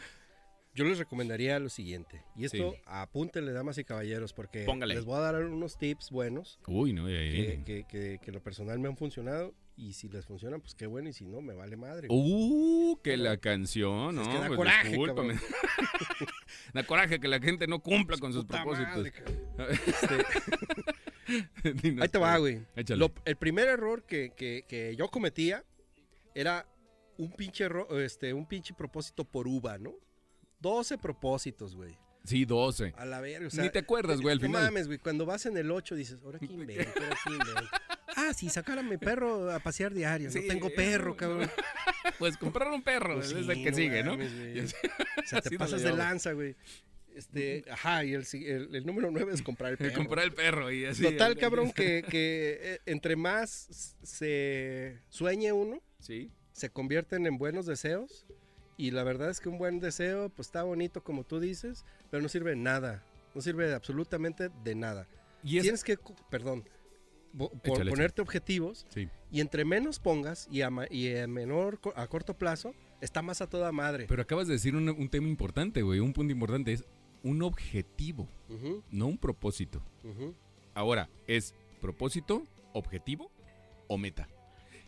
Yo 0.74 0.84
les 0.84 0.98
recomendaría 0.98 1.58
lo 1.58 1.68
siguiente. 1.68 2.24
Y 2.34 2.46
esto, 2.46 2.72
Sí. 2.72 2.80
apúntenle, 2.86 3.52
damas 3.52 3.76
y 3.78 3.84
caballeros, 3.84 4.32
porque 4.32 4.64
Póngale. 4.64 4.94
les 4.94 5.04
voy 5.04 5.16
a 5.16 5.20
dar 5.20 5.44
unos 5.44 5.76
tips 5.76 6.10
buenos 6.10 6.58
Uy, 6.66 6.92
no, 6.94 7.04
que, 7.06 7.62
que, 7.66 7.84
que, 7.84 8.18
que 8.22 8.32
lo 8.32 8.42
personal 8.42 8.78
me 8.78 8.88
han 8.88 8.96
funcionado. 8.96 9.54
Y 9.76 9.94
si 9.94 10.08
les 10.08 10.26
funcionan, 10.26 10.60
pues 10.60 10.74
qué 10.74 10.86
bueno. 10.86 11.08
Y 11.08 11.12
si 11.14 11.24
no, 11.26 11.40
me 11.40 11.54
vale 11.54 11.76
madre. 11.76 12.06
Uh, 12.10 12.98
que 13.02 13.16
la 13.16 13.36
canción, 13.38 14.14
¿no? 14.14 14.22
Es 14.22 14.28
que 14.28 14.34
da 14.38 14.46
Pues 14.48 14.56
coraje, 14.58 14.96
da 16.74 16.82
coraje 16.86 17.20
que 17.20 17.28
la 17.28 17.40
gente 17.40 17.66
no 17.66 17.80
cumpla 17.80 18.16
con 18.18 18.32
sus 18.32 18.44
Puta 18.44 18.62
propósitos. 18.62 18.96
madre. 18.96 19.12
Este, 21.24 22.00
ahí 22.02 22.08
te 22.08 22.18
va, 22.18 22.30
pero- 22.32 22.40
güey. 22.40 22.60
Échale. 22.76 22.98
Lo- 22.98 23.12
el 23.24 23.36
primer 23.36 23.68
error 23.68 24.04
que, 24.04 24.94
yo 24.98 25.08
cometía 25.08 25.64
era 26.34 26.66
un 27.16 27.30
pinche, 27.32 27.66
este, 28.04 28.32
un 28.34 28.46
pinche 28.46 28.74
propósito 28.74 29.24
por 29.24 29.46
uva, 29.46 29.78
¿no? 29.78 29.94
12 30.62 30.96
propósitos, 30.98 31.74
güey. 31.76 31.96
Sí, 32.24 32.44
12. 32.44 32.94
A 32.96 33.04
la 33.04 33.20
verga, 33.20 33.48
o 33.48 33.50
sea, 33.50 33.64
Ni 33.64 33.70
te 33.70 33.80
acuerdas, 33.80 34.20
güey, 34.20 34.32
al 34.32 34.38
no 34.40 34.46
final. 34.46 34.62
mames, 34.62 34.86
güey, 34.86 34.98
cuando 34.98 35.26
vas 35.26 35.44
en 35.46 35.56
el 35.56 35.70
8 35.72 35.96
dices, 35.96 36.20
ahora 36.24 36.38
qué 36.38 36.46
invento, 36.46 36.88
ahora 37.00 37.16
qué 37.24 37.30
invento. 37.32 37.62
Ah, 38.14 38.34
sí, 38.34 38.50
sacar 38.50 38.78
a 38.78 38.82
mi 38.82 38.98
perro 38.98 39.50
a 39.50 39.58
pasear 39.58 39.94
diario. 39.94 40.30
Sí, 40.30 40.40
no 40.42 40.46
tengo 40.48 40.70
perro, 40.74 41.12
no, 41.12 41.16
cabrón. 41.16 41.50
Pues 42.18 42.36
comprar 42.36 42.68
un 42.68 42.82
perro, 42.82 43.14
Pues 43.14 43.32
es 43.32 43.46
sí, 43.46 43.50
el 43.50 43.64
que 43.64 43.72
sigue, 43.72 44.04
¿no? 44.04 44.12
mames, 44.12 44.34
güey. 44.36 44.54
Ya 44.54 44.64
O 44.64 45.26
sea, 45.26 45.40
te 45.40 45.48
Así 45.48 45.54
no 45.54 45.58
pasas 45.58 45.82
le 45.82 45.90
de 45.90 45.96
lanza, 45.96 46.32
güey. 46.32 46.54
Este, 47.14 47.64
ajá, 47.70 48.04
y 48.04 48.12
el, 48.12 48.24
el- 48.34 48.74
el 48.76 48.86
número 48.86 49.10
9 49.10 49.32
es 49.32 49.40
comprar 49.42 49.72
el 49.72 49.78
perro. 49.78 49.94
comprar 49.94 50.24
el 50.26 50.32
perro 50.34 50.70
y 50.70 50.84
así. 50.84 51.02
Total, 51.02 51.36
cabrón, 51.38 51.72
que, 51.72 52.04
que 52.08 52.58
eh, 52.60 52.80
entre 52.84 53.16
más 53.16 53.96
se 54.02 54.98
sueñe 55.08 55.52
uno, 55.52 55.80
Sí. 55.98 56.30
se 56.52 56.68
convierten 56.70 57.26
en 57.26 57.38
buenos 57.38 57.64
deseos. 57.66 58.26
Y 58.82 58.90
la 58.90 59.04
verdad 59.04 59.30
es 59.30 59.38
que 59.38 59.48
un 59.48 59.58
buen 59.58 59.78
deseo, 59.78 60.28
pues 60.30 60.48
está 60.48 60.64
bonito 60.64 61.04
como 61.04 61.22
tú 61.24 61.38
dices, 61.38 61.84
pero 62.10 62.20
no 62.22 62.28
sirve 62.28 62.50
de 62.50 62.56
nada. 62.56 63.04
No 63.34 63.40
sirve 63.40 63.68
de 63.68 63.74
absolutamente 63.74 64.50
de 64.64 64.74
nada. 64.74 65.06
Y 65.44 65.58
es... 65.58 65.62
Tienes 65.62 65.84
que, 65.84 65.96
perdón, 66.30 66.64
bo- 67.32 67.50
por 67.50 67.74
Échale, 67.76 67.90
ponerte 67.90 68.20
objetivos 68.22 68.84
Sí. 68.90 69.08
y 69.30 69.40
entre 69.40 69.64
menos 69.64 70.00
pongas 70.00 70.48
y 70.50 70.62
a, 70.62 70.70
y 70.90 71.14
a 71.16 71.28
menor, 71.28 71.78
a 71.94 72.06
corto 72.08 72.34
plazo, 72.36 72.74
está 73.00 73.22
más 73.22 73.40
a 73.40 73.46
toda 73.48 73.70
madre. 73.70 74.06
Pero 74.08 74.20
acabas 74.22 74.48
de 74.48 74.54
decir 74.54 74.74
un, 74.74 74.88
un 74.88 75.08
tema 75.08 75.28
importante, 75.28 75.82
güey. 75.82 76.00
Un 76.00 76.12
punto 76.12 76.32
importante 76.32 76.72
es 76.72 76.84
un 77.22 77.42
objetivo, 77.42 78.28
no 78.90 79.06
un 79.06 79.16
propósito. 79.16 79.80
Ahora, 80.74 81.08
¿es 81.28 81.54
propósito, 81.80 82.42
objetivo 82.72 83.30
o 83.86 83.96
meta? 83.96 84.28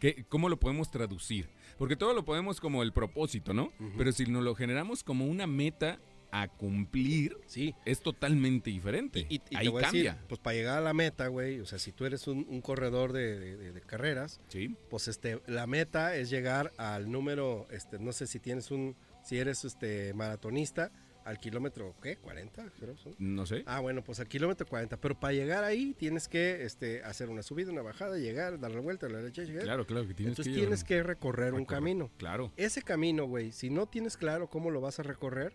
¿Qué, 0.00 0.24
¿Cómo 0.28 0.48
lo 0.48 0.58
podemos 0.58 0.90
traducir? 0.90 1.48
Porque 1.78 1.96
todo 1.96 2.12
lo 2.14 2.24
podemos 2.24 2.60
como 2.60 2.82
el 2.82 2.92
propósito, 2.92 3.52
¿no? 3.54 3.72
Pero 3.96 4.12
si 4.12 4.26
nos 4.26 4.42
lo 4.44 4.54
generamos 4.54 5.02
como 5.02 5.26
una 5.26 5.46
meta 5.46 5.98
a 6.36 6.48
cumplir, 6.48 7.36
Sí. 7.46 7.74
es 7.84 8.00
totalmente 8.00 8.68
diferente. 8.70 9.24
Y, 9.28 9.36
y- 9.36 9.40
y 9.50 9.56
Ahí 9.56 9.66
cambia. 9.72 10.12
decir, 10.14 10.26
pues 10.28 10.40
para 10.40 10.56
llegar 10.56 10.78
a 10.78 10.80
la 10.80 10.92
meta, 10.92 11.28
güey, 11.28 11.60
o 11.60 11.66
sea, 11.66 11.78
si 11.78 11.92
tú 11.92 12.06
eres 12.06 12.26
un, 12.26 12.44
un 12.48 12.60
corredor 12.60 13.12
de- 13.12 13.56
de 13.72 13.80
carreras, 13.82 14.40
Sí. 14.48 14.74
pues 14.90 15.06
este, 15.06 15.40
la 15.46 15.68
meta 15.68 16.16
es 16.16 16.30
llegar 16.30 16.72
al 16.76 17.08
número, 17.10 17.68
este, 17.70 18.00
no 18.00 18.12
sé 18.12 18.26
si 18.26 18.40
tienes 18.40 18.70
un 18.72 18.96
si 19.22 19.38
eres 19.38 19.64
este 19.64 20.12
maratonista, 20.12 20.90
al 21.24 21.38
kilómetro, 21.38 21.94
¿qué? 22.02 22.18
¿40? 22.20 22.70
Creo 22.78 22.96
son. 22.96 23.14
No 23.18 23.46
sé. 23.46 23.62
Ah, 23.66 23.80
bueno, 23.80 24.04
pues 24.04 24.20
al 24.20 24.28
kilómetro 24.28 24.66
40. 24.66 24.96
Pero 24.98 25.18
para 25.18 25.32
llegar 25.32 25.64
ahí 25.64 25.94
tienes 25.94 26.28
que 26.28 26.64
este, 26.64 27.02
hacer 27.02 27.30
una 27.30 27.42
subida, 27.42 27.72
una 27.72 27.82
bajada, 27.82 28.18
llegar, 28.18 28.60
dar 28.60 28.70
la 28.72 28.80
vuelta, 28.80 29.08
la 29.08 29.18
derecha, 29.18 29.42
llegar. 29.42 29.64
Claro, 29.64 29.86
claro, 29.86 30.06
que 30.06 30.14
tienes 30.14 30.32
Entonces 30.32 30.52
que 30.52 30.60
tienes 30.60 30.84
que 30.84 31.02
recorrer 31.02 31.54
un 31.54 31.64
camino. 31.64 32.10
Claro. 32.18 32.52
Ese 32.56 32.82
camino, 32.82 33.26
güey, 33.26 33.52
si 33.52 33.70
no 33.70 33.86
tienes 33.86 34.16
claro 34.16 34.48
cómo 34.48 34.70
lo 34.70 34.80
vas 34.80 35.00
a 35.00 35.02
recorrer, 35.02 35.52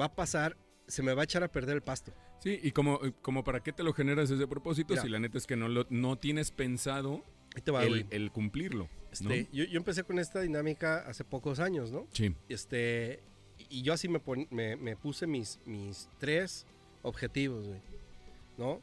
va 0.00 0.06
a 0.06 0.14
pasar, 0.14 0.56
se 0.86 1.02
me 1.02 1.12
va 1.14 1.22
a 1.22 1.24
echar 1.24 1.42
a 1.42 1.48
perder 1.48 1.76
el 1.76 1.82
pasto. 1.82 2.12
Sí, 2.38 2.58
y 2.62 2.70
como, 2.72 3.00
como 3.20 3.44
para 3.44 3.60
qué 3.60 3.72
te 3.72 3.82
lo 3.82 3.92
generas 3.92 4.30
ese 4.30 4.46
propósito 4.46 4.94
Mira. 4.94 5.02
si 5.02 5.08
la 5.08 5.18
neta 5.18 5.36
es 5.36 5.46
que 5.46 5.56
no, 5.56 5.68
lo, 5.68 5.86
no 5.90 6.16
tienes 6.16 6.50
pensado 6.52 7.22
Ahí 7.54 7.62
te 7.62 7.72
va, 7.72 7.82
el, 7.84 8.30
cumplirlo. 8.30 8.84
¿no? 8.84 9.30
Este, 9.32 9.48
yo, 9.52 9.64
yo 9.64 9.76
empecé 9.76 10.04
con 10.04 10.20
esta 10.20 10.40
dinámica 10.40 10.98
hace 10.98 11.24
pocos 11.24 11.58
años, 11.58 11.90
¿no? 11.90 12.06
Sí. 12.12 12.34
Este, 12.48 13.24
y 13.70 13.82
yo 13.82 13.92
así 13.94 14.08
me, 14.08 14.18
pon- 14.20 14.46
me, 14.50 14.76
me 14.76 14.96
puse 14.96 15.26
mis, 15.26 15.58
mis 15.64 16.08
tres 16.18 16.66
objetivos, 17.02 17.66
güey. 17.68 17.80
¿No? 18.58 18.80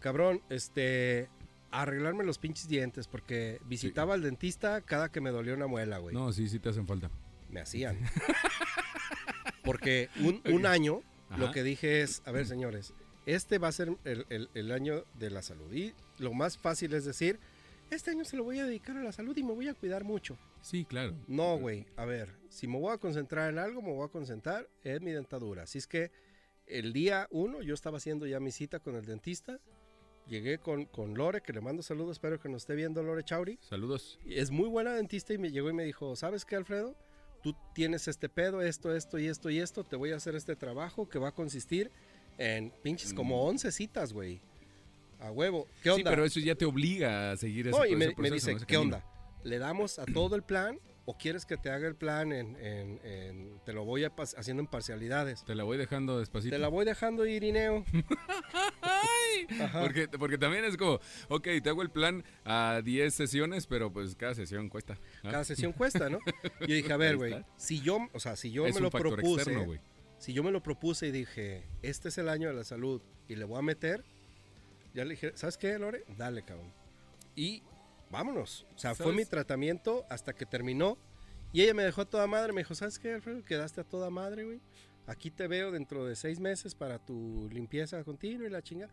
Cabrón, 0.00 0.40
este, 0.48 1.28
arreglarme 1.70 2.24
los 2.24 2.38
pinches 2.38 2.68
dientes, 2.68 3.06
porque 3.08 3.60
visitaba 3.66 4.14
al 4.14 4.22
dentista 4.22 4.80
cada 4.80 5.10
que 5.10 5.20
me 5.20 5.30
dolía 5.30 5.54
una 5.54 5.66
muela, 5.66 5.98
güey. 5.98 6.14
No, 6.14 6.32
sí, 6.32 6.48
sí 6.48 6.58
te 6.58 6.68
hacen 6.70 6.86
falta. 6.86 7.10
Me 7.50 7.60
hacían. 7.60 7.98
porque 9.64 10.08
un, 10.20 10.40
un 10.52 10.66
año, 10.66 11.02
lo 11.36 11.50
que 11.52 11.62
dije 11.62 12.02
es, 12.02 12.22
a 12.26 12.32
ver, 12.32 12.46
señores, 12.46 12.92
este 13.26 13.58
va 13.58 13.68
a 13.68 13.72
ser 13.72 13.96
el, 14.04 14.26
el- 14.28 14.50
el 14.54 14.72
año 14.72 15.04
de 15.18 15.30
la 15.30 15.42
salud. 15.42 15.72
Y 15.72 15.94
lo 16.18 16.32
más 16.34 16.58
fácil 16.58 16.92
es 16.94 17.04
decir, 17.04 17.38
este 17.90 18.10
año 18.10 18.24
se 18.24 18.36
lo 18.36 18.44
voy 18.44 18.58
a 18.58 18.66
dedicar 18.66 18.96
a 18.96 19.02
la 19.02 19.12
salud 19.12 19.36
y 19.36 19.42
me 19.42 19.52
voy 19.52 19.68
a 19.68 19.74
cuidar 19.74 20.04
mucho. 20.04 20.36
Sí, 20.64 20.86
claro. 20.86 21.14
No, 21.28 21.58
güey. 21.58 21.84
A 21.94 22.06
ver, 22.06 22.30
si 22.48 22.66
me 22.66 22.78
voy 22.78 22.90
a 22.90 22.96
concentrar 22.96 23.50
en 23.50 23.58
algo, 23.58 23.82
me 23.82 23.92
voy 23.92 24.06
a 24.06 24.08
concentrar 24.08 24.66
en 24.82 25.04
mi 25.04 25.12
dentadura. 25.12 25.64
Así 25.64 25.76
es 25.76 25.86
que 25.86 26.10
el 26.66 26.94
día 26.94 27.28
uno 27.30 27.60
yo 27.60 27.74
estaba 27.74 27.98
haciendo 27.98 28.26
ya 28.26 28.40
mi 28.40 28.50
cita 28.50 28.80
con 28.80 28.96
el 28.96 29.04
dentista. 29.04 29.60
Llegué 30.26 30.56
con, 30.56 30.86
con 30.86 31.12
Lore, 31.12 31.42
que 31.42 31.52
le 31.52 31.60
mando 31.60 31.82
saludos, 31.82 32.12
espero 32.12 32.40
que 32.40 32.48
nos 32.48 32.62
esté 32.62 32.74
viendo 32.76 33.02
Lore 33.02 33.22
Chauri. 33.24 33.58
Saludos. 33.60 34.18
Y 34.24 34.38
Es 34.38 34.50
muy 34.50 34.70
buena 34.70 34.94
dentista 34.94 35.34
y 35.34 35.38
me 35.38 35.50
llegó 35.50 35.68
y 35.68 35.74
me 35.74 35.84
dijo, 35.84 36.16
¿sabes 36.16 36.46
qué, 36.46 36.56
Alfredo? 36.56 36.96
Tú 37.42 37.54
tienes 37.74 38.08
este 38.08 38.30
pedo, 38.30 38.62
esto, 38.62 38.96
esto 38.96 39.18
y 39.18 39.26
esto 39.26 39.50
y 39.50 39.58
esto. 39.58 39.84
Te 39.84 39.96
voy 39.96 40.12
a 40.12 40.16
hacer 40.16 40.34
este 40.34 40.56
trabajo 40.56 41.10
que 41.10 41.18
va 41.18 41.28
a 41.28 41.32
consistir 41.32 41.90
en 42.38 42.72
pinches 42.82 43.12
como 43.12 43.44
11 43.44 43.70
citas, 43.70 44.14
güey. 44.14 44.40
A 45.20 45.30
huevo. 45.30 45.68
¿Qué 45.82 45.90
onda? 45.90 46.10
Sí, 46.10 46.14
pero 46.16 46.24
eso 46.24 46.40
ya 46.40 46.54
te 46.54 46.64
obliga 46.64 47.32
a 47.32 47.36
seguir 47.36 47.68
ese, 47.68 47.76
No, 47.78 47.84
y 47.84 47.90
ese 47.90 47.96
me, 47.98 48.06
me 48.06 48.14
proceso, 48.14 48.50
dice, 48.50 48.64
¿qué 48.66 48.78
onda? 48.78 49.04
¿Le 49.44 49.58
damos 49.58 49.98
a 49.98 50.04
todo 50.06 50.34
el 50.36 50.42
plan 50.42 50.80
o 51.06 51.16
quieres 51.18 51.44
que 51.44 51.56
te 51.58 51.70
haga 51.70 51.86
el 51.86 51.94
plan 51.96 52.32
en, 52.32 52.56
en- 52.56 53.00
en- 53.04 53.60
te 53.64 53.72
lo 53.72 53.84
voy 53.84 54.04
a 54.04 54.12
haciendo 54.36 54.62
en 54.62 54.66
parcialidades? 54.66 55.44
Te 55.44 55.54
la 55.54 55.62
voy 55.64 55.76
dejando 55.76 56.18
despacito. 56.18 56.54
Te 56.54 56.58
la 56.58 56.68
voy 56.68 56.84
dejando 56.84 57.26
ir, 57.26 57.44
Irineo. 57.44 57.84
Porque, 59.80 60.08
porque 60.08 60.38
también 60.38 60.64
es 60.64 60.76
como, 60.76 61.00
ok, 61.28 61.48
te 61.62 61.68
hago 61.68 61.82
el 61.82 61.90
plan 61.90 62.24
a 62.44 62.80
10 62.84 63.12
sesiones, 63.12 63.66
pero 63.66 63.92
pues 63.92 64.14
cada 64.16 64.34
sesión 64.34 64.68
cuesta. 64.68 64.96
¿no? 65.22 65.30
Cada 65.30 65.44
sesión 65.44 65.72
cuesta, 65.72 66.08
¿no? 66.08 66.18
Yo 66.60 66.74
dije, 66.74 66.92
a 66.92 66.96
ver, 66.96 67.16
güey, 67.16 67.44
si 67.56 67.80
yo, 67.80 67.98
o 68.12 68.20
sea, 68.20 68.36
si 68.36 68.52
yo 68.52 68.66
es 68.66 68.74
me 68.74 68.78
un 68.78 68.84
lo 68.84 68.90
propuse, 68.90 69.42
externo, 69.42 69.74
si 70.18 70.32
yo 70.32 70.42
me 70.42 70.50
lo 70.52 70.62
propuse 70.62 71.08
y 71.08 71.10
dije, 71.10 71.66
este 71.82 72.08
es 72.08 72.18
el 72.18 72.28
año 72.28 72.48
de 72.48 72.54
la 72.54 72.64
salud 72.64 73.02
y 73.28 73.34
le 73.36 73.44
voy 73.44 73.58
a 73.58 73.62
meter, 73.62 74.04
ya 74.94 75.04
le 75.04 75.10
dije, 75.10 75.32
¿sabes 75.34 75.58
qué, 75.58 75.78
Lore? 75.78 76.04
Dale, 76.16 76.42
cabrón. 76.44 76.72
Y 77.36 77.62
vámonos. 78.14 78.66
O 78.74 78.78
sea, 78.78 78.94
fue 78.94 79.12
mi 79.12 79.24
tratamiento 79.24 80.06
hasta 80.08 80.32
que 80.32 80.46
terminó. 80.46 80.96
Y 81.52 81.62
ella 81.62 81.74
me 81.74 81.82
dejó 81.82 82.02
a 82.02 82.04
toda 82.04 82.26
madre. 82.26 82.52
Me 82.52 82.60
dijo, 82.60 82.74
¿sabes 82.74 82.98
qué, 82.98 83.12
Alfredo? 83.12 83.44
Quedaste 83.44 83.80
a 83.80 83.84
toda 83.84 84.08
madre, 84.10 84.44
güey. 84.44 84.60
Aquí 85.06 85.30
te 85.30 85.46
veo 85.48 85.70
dentro 85.70 86.06
de 86.06 86.16
seis 86.16 86.40
meses 86.40 86.74
para 86.74 86.98
tu 86.98 87.48
limpieza 87.52 88.02
continua 88.04 88.46
y 88.46 88.50
la 88.50 88.62
chinga. 88.62 88.88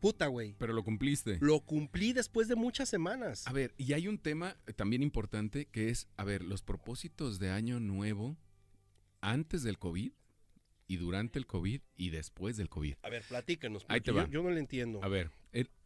Puta, 0.00 0.28
güey. 0.28 0.54
Pero 0.58 0.72
lo 0.72 0.82
cumpliste. 0.82 1.38
Lo 1.40 1.60
cumplí 1.60 2.12
después 2.12 2.48
de 2.48 2.54
muchas 2.54 2.88
semanas. 2.88 3.46
A 3.46 3.52
ver, 3.52 3.74
y 3.76 3.92
hay 3.92 4.08
un 4.08 4.18
tema 4.18 4.56
también 4.76 5.02
importante 5.02 5.66
que 5.66 5.90
es, 5.90 6.08
a 6.16 6.24
ver, 6.24 6.42
los 6.42 6.62
propósitos 6.62 7.38
de 7.38 7.50
año 7.50 7.80
nuevo 7.80 8.38
antes 9.20 9.62
del 9.62 9.78
COVID 9.78 10.12
y 10.86 10.96
durante 10.96 11.38
el 11.38 11.46
COVID 11.46 11.82
y 11.96 12.10
después 12.10 12.56
del 12.56 12.68
COVID. 12.68 12.94
A 13.02 13.10
ver, 13.10 13.22
platícanos. 13.28 13.84
Ahí 13.88 14.00
te 14.00 14.12
va. 14.12 14.24
Yo, 14.24 14.30
yo 14.30 14.42
no 14.42 14.50
le 14.50 14.60
entiendo. 14.60 15.04
A 15.04 15.08
ver, 15.08 15.30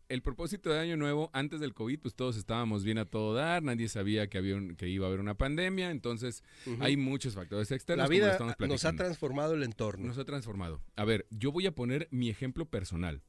el, 0.08 0.22
propósito 0.22 0.70
de 0.70 0.78
año 0.80 0.96
nuevo 0.96 1.30
antes 1.32 1.60
del 1.60 1.74
COVID, 1.74 1.98
pues 2.00 2.14
todos 2.14 2.36
estábamos 2.36 2.84
bien 2.84 2.98
a 2.98 3.04
todo 3.04 3.34
dar, 3.34 3.62
nadie 3.62 3.88
sabía 3.88 4.28
que, 4.28 4.38
había 4.38 4.56
un- 4.56 4.76
que 4.76 4.88
iba 4.88 5.06
a 5.06 5.08
haber 5.08 5.20
una 5.20 5.34
pandemia, 5.36 5.90
entonces 5.90 6.42
hay 6.80 6.96
muchos 6.96 7.34
factores 7.34 7.70
externos. 7.70 8.04
la 8.04 8.08
vida 8.08 8.38
nos 8.72 8.84
ha 8.84 8.88
transformado 8.96 9.54
el 9.54 9.62
entorno. 9.62 10.06
Nos 10.06 10.18
ha 10.18 10.24
transformado. 10.24 10.82
A 10.96 11.04
ver, 11.04 11.26
yo 11.30 11.52
voy 11.52 11.66
a 11.66 11.74
poner 11.74 12.08
mi 12.10 12.28
ejemplo 12.30 12.66
personal. 12.66 13.22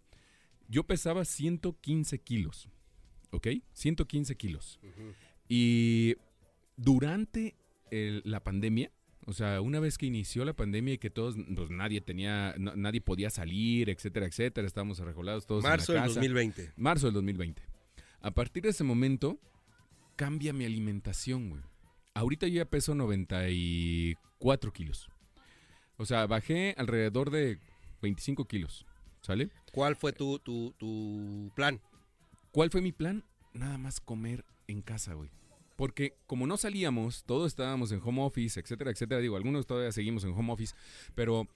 Yo 0.67 0.83
pesaba 0.85 1.25
115 1.25 2.19
kilos, 2.19 2.69
¿ok? 3.31 3.47
115 3.73 4.35
kilos. 4.35 4.79
Y 5.47 6.15
durante 6.77 7.55
el- 7.91 8.21
la 8.25 8.43
pandemia, 8.43 8.91
o 9.25 9.33
sea, 9.33 9.59
una 9.61 9.79
vez 9.79 9.97
que 9.97 10.05
inició 10.05 10.45
la 10.45 10.53
pandemia 10.53 10.93
y 10.93 10.97
que 10.97 11.09
todos, 11.09 11.35
pues 11.55 11.69
nadie 11.69 11.99
tenía, 12.01 12.53
no- 12.57 12.75
nadie 12.75 13.01
podía 13.01 13.29
salir, 13.29 13.89
etcétera, 13.89 14.25
etcétera, 14.27 14.67
estábamos 14.67 14.99
arreglados 14.99 15.45
todos 15.47 15.63
Marzo 15.63 15.93
en 15.93 15.95
del 15.95 16.01
la 16.03 16.07
casa. 16.07 16.19
2020. 16.19 16.73
Marzo 16.77 17.07
del 17.07 17.13
2020. 17.15 17.61
A 18.21 18.31
partir 18.31 18.63
de 18.63 18.69
ese 18.69 18.83
momento, 18.83 19.39
cambia 20.15 20.53
mi 20.53 20.65
alimentación, 20.65 21.49
güey. 21.49 21.61
Ahorita 22.13 22.47
yo 22.47 22.55
ya 22.55 22.65
peso 22.65 22.95
94 22.95 24.71
kilos. 24.73 25.09
O 25.97 26.05
sea, 26.05 26.25
bajé 26.27 26.73
alrededor 26.77 27.29
de 27.31 27.59
25 28.01 28.45
kilos, 28.45 28.85
¿sale? 29.21 29.49
¿Cuál 29.71 29.95
fue 29.95 30.11
tu, 30.13 30.39
tu, 30.39 30.73
tu 30.77 31.51
plan? 31.55 31.81
¿Cuál 32.51 32.69
fue 32.69 32.81
mi 32.81 32.91
plan? 32.91 33.23
Nada 33.53 33.77
más 33.77 33.99
comer 33.99 34.45
en 34.67 34.81
casa, 34.81 35.13
güey. 35.13 35.29
Porque 35.75 36.17
como 36.25 36.47
no 36.47 36.57
salíamos, 36.57 37.23
todos 37.25 37.47
estábamos 37.47 37.91
en 37.91 38.01
home 38.03 38.23
office, 38.23 38.59
etcétera, 38.59 38.91
etcétera. 38.91 39.21
Digo, 39.21 39.35
algunos 39.35 39.65
todavía 39.65 39.91
seguimos 39.91 40.23
en 40.23 40.31
home 40.31 40.53
office, 40.53 40.75
pero, 41.15 41.47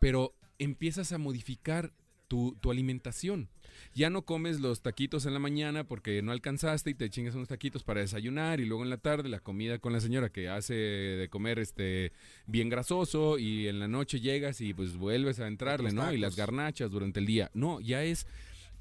pero 0.00 0.34
empiezas 0.58 1.12
a 1.12 1.18
modificar 1.18 1.92
tu, 2.28 2.56
tu 2.60 2.70
alimentación. 2.70 3.48
Ya 3.94 4.10
no 4.10 4.22
comes 4.22 4.60
los 4.60 4.82
taquitos 4.82 5.26
en 5.26 5.34
la 5.34 5.38
mañana 5.38 5.84
porque 5.84 6.22
no 6.22 6.32
alcanzaste 6.32 6.90
y 6.90 6.94
te 6.94 7.10
chingas 7.10 7.34
unos 7.34 7.48
taquitos 7.48 7.84
para 7.84 8.00
desayunar 8.00 8.60
y 8.60 8.64
luego 8.64 8.82
en 8.82 8.90
la 8.90 8.96
tarde 8.96 9.28
la 9.28 9.40
comida 9.40 9.78
con 9.78 9.92
la 9.92 10.00
señora 10.00 10.30
que 10.30 10.48
hace 10.48 10.74
de 10.74 11.28
comer 11.28 11.58
este 11.58 12.12
bien 12.46 12.68
grasoso 12.68 13.38
y 13.38 13.68
en 13.68 13.80
la 13.80 13.88
noche 13.88 14.20
llegas 14.20 14.60
y 14.60 14.72
pues 14.72 14.96
vuelves 14.96 15.40
a 15.40 15.46
entrarle, 15.46 15.92
¿no? 15.92 16.12
Y 16.12 16.18
las 16.18 16.36
garnachas 16.36 16.90
durante 16.90 17.20
el 17.20 17.26
día. 17.26 17.50
No, 17.54 17.80
ya 17.80 18.02
es 18.02 18.26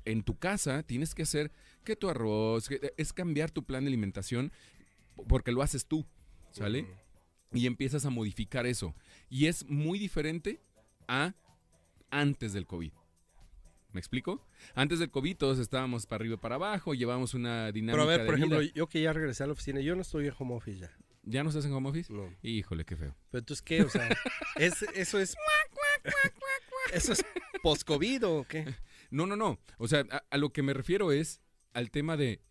en 0.05 0.23
tu 0.23 0.37
casa 0.37 0.83
tienes 0.83 1.13
que 1.15 1.23
hacer 1.23 1.51
que 1.83 1.95
tu 1.95 2.09
arroz, 2.09 2.67
que- 2.69 2.93
es 2.97 3.13
cambiar 3.13 3.51
tu 3.51 3.63
plan 3.63 3.83
de 3.83 3.89
alimentación 3.89 4.51
porque 5.27 5.51
lo 5.51 5.61
haces 5.61 5.85
tú, 5.85 6.05
¿sale? 6.51 6.87
Y 7.53 7.65
empiezas 7.67 8.05
a 8.05 8.09
modificar 8.09 8.65
eso. 8.65 8.95
Y 9.29 9.47
es 9.47 9.67
muy 9.67 9.99
diferente 9.99 10.61
a 11.07 11.33
antes 12.09 12.53
del 12.53 12.65
COVID. 12.65 12.91
¿Me 13.91 13.99
explico? 13.99 14.47
Antes 14.73 14.99
del 14.99 15.11
COVID 15.11 15.35
todos 15.35 15.59
estábamos 15.59 16.05
para 16.05 16.21
arriba 16.21 16.35
y 16.35 16.37
para 16.37 16.55
abajo, 16.55 16.93
llevábamos 16.93 17.33
una 17.33 17.71
dinámica 17.73 17.93
Pero 17.93 18.03
a 18.03 18.05
ver, 18.05 18.21
de 18.21 18.25
por 18.25 18.35
ejemplo, 18.35 18.61
yo 18.61 18.87
que 18.87 19.01
ya 19.01 19.11
regresé 19.11 19.43
a 19.43 19.47
la 19.47 19.53
oficina, 19.53 19.81
yo 19.81 19.95
no 19.95 20.01
estoy 20.01 20.27
en 20.27 20.33
home 20.37 20.55
office 20.55 20.79
ya. 20.79 20.91
¿Ya 21.23 21.43
no 21.43 21.49
estás 21.49 21.65
en 21.65 21.73
home 21.73 21.89
office? 21.89 22.11
No. 22.11 22.33
Híjole, 22.41 22.85
qué 22.85 22.95
feo. 22.95 23.15
Pero 23.29 23.39
entonces, 23.39 23.61
¿qué? 23.61 23.83
O 23.83 23.89
sea, 23.89 24.07
es, 24.55 24.81
eso 24.95 25.19
es... 25.19 25.35
¿Eso 26.93 27.13
es 27.13 27.23
post-COVID 27.61 28.25
o 28.27 28.45
qué? 28.47 28.65
No, 29.12 29.28
no, 29.28 29.36
no. 29.36 29.60
O 29.78 29.88
sea, 29.88 30.06
a, 30.30 30.38
lo 30.38 30.52
que 30.52 30.63
me 30.63 30.74
refiero 30.74 31.12
es 31.12 31.41
al 31.74 31.91
tema 31.91 32.17
de 32.17 32.41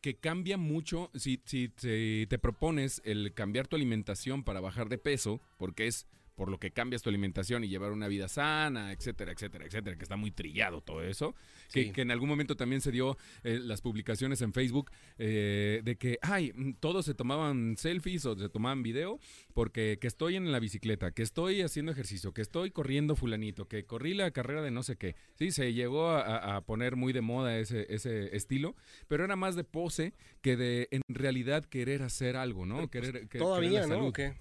que 0.00 0.16
cambia 0.16 0.56
mucho 0.56 1.10
si, 1.14 1.42
si, 1.44 1.72
si 1.76 2.26
te 2.28 2.38
propones 2.38 3.02
el 3.04 3.34
cambiar 3.34 3.66
tu 3.66 3.76
alimentación 3.76 4.44
para 4.44 4.60
bajar 4.60 4.88
de 4.88 4.98
peso, 4.98 5.40
porque 5.58 5.86
es 5.86 6.06
por 6.40 6.50
lo 6.50 6.58
que 6.58 6.70
cambias 6.70 7.02
tu 7.02 7.10
alimentación 7.10 7.64
y 7.64 7.68
llevar 7.68 7.92
una 7.92 8.08
vida 8.08 8.26
sana, 8.26 8.92
etcétera, 8.92 9.32
etcétera, 9.32 9.66
etcétera, 9.66 9.94
que 9.98 10.02
está 10.04 10.16
muy 10.16 10.30
trillado 10.30 10.80
todo 10.80 11.02
eso, 11.02 11.34
que, 11.70 11.84
Sí. 11.84 11.92
que 11.92 12.00
en 12.00 12.10
algún 12.10 12.30
momento 12.30 12.56
también 12.56 12.80
se 12.80 12.90
dio 12.90 13.18
eh, 13.44 13.58
las 13.62 13.82
publicaciones 13.82 14.40
en 14.40 14.54
Facebook 14.54 14.90
eh, 15.18 15.82
de 15.84 15.96
que, 15.96 16.18
ay, 16.22 16.54
mm, 16.54 16.76
todos 16.80 17.04
se 17.04 17.12
tomaban 17.12 17.76
selfies 17.76 18.24
o 18.24 18.34
se 18.38 18.48
tomaban 18.48 18.82
video 18.82 19.20
porque 19.52 19.98
que 20.00 20.06
estoy 20.06 20.36
en 20.36 20.50
la 20.50 20.60
bicicleta, 20.60 21.10
que 21.12 21.22
estoy 21.22 21.60
haciendo 21.60 21.92
ejercicio, 21.92 22.32
que 22.32 22.40
estoy 22.40 22.70
corriendo 22.70 23.16
fulanito, 23.16 23.68
que 23.68 23.84
corrí 23.84 24.14
la 24.14 24.30
carrera 24.30 24.62
de 24.62 24.70
no 24.70 24.82
sé 24.82 24.96
qué. 24.96 25.16
Sí, 25.34 25.50
se 25.50 25.74
llegó 25.74 26.08
a, 26.08 26.58
poner 26.62 26.96
muy 26.96 27.12
de 27.12 27.20
moda 27.20 27.58
ese, 27.58 27.84
ese 27.94 28.34
estilo, 28.34 28.76
pero 29.08 29.24
era 29.24 29.36
más 29.36 29.56
de 29.56 29.64
pose 29.64 30.14
que 30.40 30.56
de 30.56 30.88
en 30.90 31.02
realidad 31.06 31.66
querer 31.66 32.00
hacer 32.02 32.34
algo, 32.36 32.64
¿no? 32.64 32.88
querer, 32.88 33.12
que- 33.12 33.28
querer 33.28 33.46
Todavía, 33.46 33.80
la 33.82 33.86
¿no? 33.88 33.94
salud. 33.96 34.08
¿O 34.08 34.12
qué? 34.14 34.32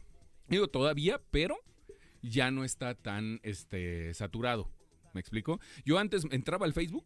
Digo, 0.47 0.67
todavía, 0.69 1.21
pero 1.29 1.57
ya 2.21 2.51
no 2.51 2.63
está 2.63 2.95
tan 2.95 3.39
este, 3.43 4.13
saturado. 4.13 4.69
¿Me 5.13 5.21
explico? 5.21 5.59
Yo 5.85 5.97
antes 5.97 6.23
entraba 6.31 6.65
al 6.65 6.73
Facebook 6.73 7.05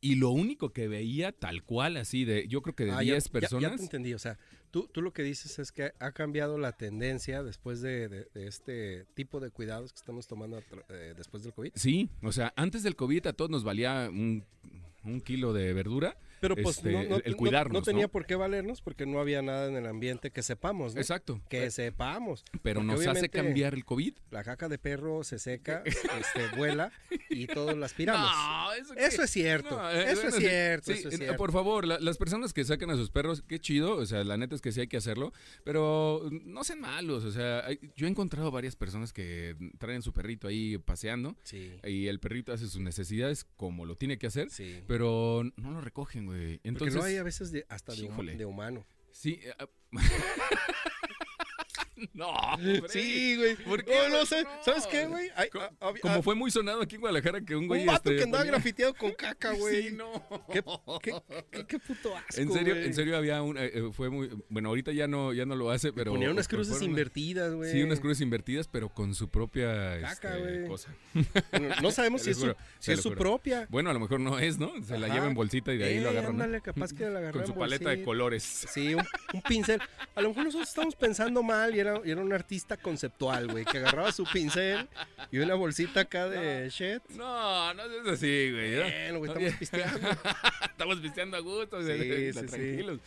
y 0.00 0.16
lo 0.16 0.30
único 0.30 0.72
que 0.72 0.86
veía 0.86 1.32
tal 1.32 1.62
cual, 1.64 1.96
así 1.96 2.24
de, 2.24 2.46
yo 2.46 2.62
creo 2.62 2.74
que 2.76 2.84
de 2.84 2.90
Ah, 2.92 3.02
ya- 3.02 3.14
10 3.14 3.24
ya- 3.24 3.32
personas. 3.32 3.70
Ya, 3.72 3.76
te 3.76 3.82
entendí, 3.82 4.14
o 4.14 4.18
sea, 4.18 4.38
Tú, 4.70 4.88
tú 4.92 5.02
lo 5.02 5.12
que 5.12 5.22
dices 5.22 5.60
es 5.60 5.70
que 5.70 5.92
ha 6.00 6.10
cambiado 6.10 6.58
la 6.58 6.72
tendencia 6.72 7.44
después 7.44 7.80
de, 7.80 8.08
de- 8.08 8.26
de 8.34 8.48
este 8.48 9.04
tipo 9.14 9.38
de 9.38 9.50
cuidados 9.50 9.92
que 9.92 9.98
estamos 9.98 10.26
tomando 10.26 10.60
eh, 10.88 11.14
después 11.16 11.44
del 11.44 11.52
COVID. 11.52 11.70
Sí, 11.76 12.10
o 12.24 12.32
sea, 12.32 12.52
antes 12.56 12.82
del 12.82 12.96
COVID 12.96 13.24
a 13.28 13.32
todos 13.34 13.52
nos 13.52 13.62
valía 13.62 14.08
un, 14.10 14.44
un 15.04 15.20
kilo 15.20 15.52
de 15.52 15.72
verdura. 15.74 16.18
Pero 16.48 16.62
pues 16.62 16.76
Este, 16.78 16.92
no, 16.92 17.02
no- 17.04 17.16
el- 17.16 17.32
no- 17.32 17.36
cuidarnos, 17.36 17.72
no 17.80 17.82
tenía 17.82 18.02
¿no? 18.04 18.08
por 18.10 18.26
qué 18.26 18.34
valernos 18.34 18.80
porque 18.82 19.06
no 19.06 19.18
había 19.20 19.40
nada 19.42 19.68
en 19.68 19.76
el 19.76 19.86
ambiente 19.86 20.30
que 20.30 20.42
sepamos, 20.42 20.94
¿no? 20.94 21.00
Exacto. 21.00 21.40
Que 21.48 21.70
sepamos. 21.70 22.44
Pero 22.62 22.80
porque 22.80 22.92
nos 22.94 23.06
hace 23.06 23.28
cambiar 23.28 23.74
el 23.74 23.84
COVID. 23.84 24.14
La 24.30 24.44
caca 24.44 24.68
de 24.68 24.78
perro 24.78 25.24
se 25.24 25.38
seca, 25.38 25.82
este, 25.84 26.56
vuela 26.56 26.92
y 27.30 27.46
todos 27.46 27.76
la 27.76 27.86
aspiramos. 27.86 28.30
No, 28.64 28.72
eso, 28.74 28.94
Eso 28.94 29.22
es 29.22 29.30
cierto, 29.30 29.76
No, 29.76 29.90
eh, 29.90 30.04
eso 30.10 30.22
bueno, 30.22 30.28
es 30.30 30.36
cierto, 30.36 30.92
sí, 30.92 30.98
eso 30.98 31.08
es 31.08 31.14
eh, 31.14 31.18
cierto. 31.18 31.36
Por 31.36 31.52
favor, 31.52 31.86
la- 31.86 31.98
las 32.00 32.16
personas 32.18 32.52
que 32.52 32.64
sacan 32.64 32.90
a 32.90 32.96
sus 32.96 33.10
perros, 33.10 33.42
qué 33.46 33.58
chido, 33.58 33.96
o 33.96 34.06
sea, 34.06 34.24
la 34.24 34.36
neta 34.36 34.54
es 34.54 34.60
que 34.60 34.72
sí 34.72 34.80
hay 34.80 34.86
que 34.88 34.96
hacerlo, 34.96 35.32
pero 35.64 36.28
no 36.44 36.64
sean 36.64 36.80
malos, 36.80 37.24
o 37.24 37.32
sea, 37.32 37.64
yo 37.96 38.06
he 38.06 38.10
encontrado 38.10 38.50
varias 38.50 38.76
personas 38.76 39.12
que 39.12 39.54
traen 39.78 40.02
su 40.02 40.12
perrito 40.12 40.48
ahí 40.48 40.78
paseando 40.78 41.36
Sí, 41.42 41.72
y 41.84 42.06
el 42.08 42.20
perrito 42.20 42.52
hace 42.52 42.66
sus 42.68 42.80
necesidades 42.80 43.44
como 43.56 43.86
lo 43.86 43.96
tiene 43.96 44.18
que 44.18 44.26
hacer, 44.26 44.50
sí. 44.50 44.80
pero 44.86 45.42
no 45.56 45.70
lo 45.70 45.80
recogen, 45.80 46.26
güey. 46.26 46.33
Porque 46.38 46.60
Entonces, 46.64 46.94
no 46.96 47.02
hay 47.04 47.16
a 47.16 47.22
veces 47.22 47.50
de, 47.52 47.64
hasta 47.68 47.94
de, 47.94 48.02
hum- 48.02 48.12
Híjole. 48.12 48.36
de 48.36 48.44
humano. 48.46 48.86
sí. 49.12 49.40
ah, 49.58 49.66
no, 52.14 52.32
Freddy. 52.56 52.88
Sí, 52.88 53.36
güey. 53.36 53.56
¿Por 53.56 53.84
qué, 53.84 53.94
No, 54.08 54.18
no 54.20 54.26
sé. 54.26 54.42
No. 54.44 54.50
¿Sabes 54.64 54.86
qué, 54.86 55.06
güey? 55.06 55.28
Ay, 55.36 55.48
Co- 55.50 55.60
ah, 55.60 55.70
había- 55.80 56.00
Como 56.00 56.14
ah, 56.16 56.22
fue 56.22 56.34
muy 56.34 56.50
sonado 56.50 56.82
aquí 56.82 56.94
en 56.96 57.00
Guadalajara 57.00 57.40
que 57.40 57.56
un 57.56 57.66
güey 57.66 57.80
un 57.82 57.86
vato 57.86 58.10
este, 58.10 58.16
que 58.18 58.22
andaba 58.24 58.42
ponía- 58.44 58.52
grafiteado 58.52 58.94
con 58.94 59.12
caca, 59.12 59.52
güey. 59.58 59.88
Sí, 59.88 59.94
no. 59.94 60.10
¿Qué, 60.52 60.62
qué, 61.02 61.12
qué- 61.50 61.66
qué 61.66 61.78
puto 61.78 62.16
asco, 62.16 62.40
En 62.40 62.52
serio, 62.52 62.74
güey. 62.74 62.86
en 62.86 62.94
serio 62.94 63.16
había 63.16 63.42
un 63.42 63.56
eh, 63.58 63.70
eh, 63.74 63.90
fue 63.92 64.10
muy 64.10 64.30
bueno, 64.48 64.68
ahorita 64.70 64.92
ya 64.92 65.06
no 65.08 65.32
ya 65.32 65.46
no 65.46 65.56
lo 65.56 65.70
hace, 65.70 65.92
pero 65.92 66.12
Ponía 66.12 66.30
unas 66.30 66.46
pero 66.48 66.58
cruces 66.58 66.74
fueron- 66.74 66.90
invertidas, 66.90 67.52
güey. 67.54 67.72
Sí, 67.72 67.82
unas 67.82 68.00
cruces 68.00 68.20
invertidas, 68.20 68.68
pero 68.68 68.88
con 68.88 69.14
su 69.14 69.28
propia 69.28 70.00
Caca, 70.00 70.36
este, 70.36 70.40
güey. 70.40 70.68
cosa. 70.68 70.94
Bueno, 71.50 71.74
no 71.82 71.90
sabemos 71.90 72.22
si 72.22 72.30
lo 72.30 72.32
es 72.32 72.38
su, 72.38 72.54
si 72.78 72.92
es 72.92 72.98
lo 72.98 73.02
su 73.02 73.12
propia. 73.14 73.66
Bueno, 73.70 73.90
a 73.90 73.92
lo 73.92 74.00
mejor 74.00 74.20
no 74.20 74.38
es, 74.38 74.58
¿no? 74.58 74.72
Se 74.84 74.98
la 74.98 75.06
Ajá. 75.06 75.14
lleva 75.14 75.26
en 75.26 75.34
bolsita 75.34 75.72
y 75.72 75.78
de 75.78 75.84
ahí 75.84 76.00
lo 76.00 76.06
Eh, 76.08 76.10
agarran. 76.10 76.36
¿no? 76.36 76.44
ándale, 76.44 76.60
capaz 76.60 76.92
que 76.92 77.08
la 77.08 77.18
agarró 77.18 77.40
Con 77.40 77.46
su 77.46 77.54
paleta 77.54 77.90
de 77.90 78.02
colores. 78.02 78.42
Sí, 78.72 78.94
un, 78.94 79.02
un 79.32 79.42
pincel. 79.42 79.80
A 80.14 80.20
lo 80.20 80.28
mejor 80.28 80.44
nosotros 80.44 80.68
estamos 80.68 80.94
pensando 80.96 81.42
mal 81.42 81.63
y 81.72 81.78
era, 81.78 82.00
y 82.04 82.10
era 82.10 82.20
un 82.20 82.32
artista 82.32 82.76
conceptual, 82.76 83.46
güey, 83.46 83.64
que 83.64 83.78
agarraba 83.78 84.10
su 84.10 84.24
pincel 84.24 84.88
y 85.30 85.38
una 85.38 85.54
bolsita 85.54 86.00
acá 86.00 86.28
de 86.28 86.68
shit. 86.68 87.00
No, 87.10 87.72
no 87.74 87.82
es 87.84 88.08
así, 88.08 88.50
güey. 88.50 88.74
¿no? 88.76 88.82
Bueno, 88.82 89.18
güey, 89.18 89.30
estamos 89.30 89.54
pisteando. 89.60 90.08
Estamos 90.70 90.96
pisteando 90.98 91.36
a 91.36 91.40
gusto, 91.40 91.80
Sí, 91.80 91.86
de- 91.86 92.32
sí, 92.32 92.40
sí. 92.40 92.46
tranquilos. 92.46 92.98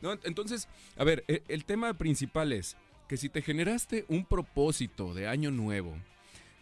No, 0.00 0.12
entonces, 0.22 0.68
a 0.96 1.02
ver, 1.04 1.24
e- 1.26 1.42
el 1.48 1.64
tema 1.64 1.92
principal 1.94 2.52
es 2.52 2.76
que 3.08 3.16
si 3.16 3.28
te 3.28 3.42
generaste 3.42 4.04
un 4.08 4.24
propósito 4.24 5.14
de 5.14 5.26
año 5.28 5.50
nuevo, 5.50 5.96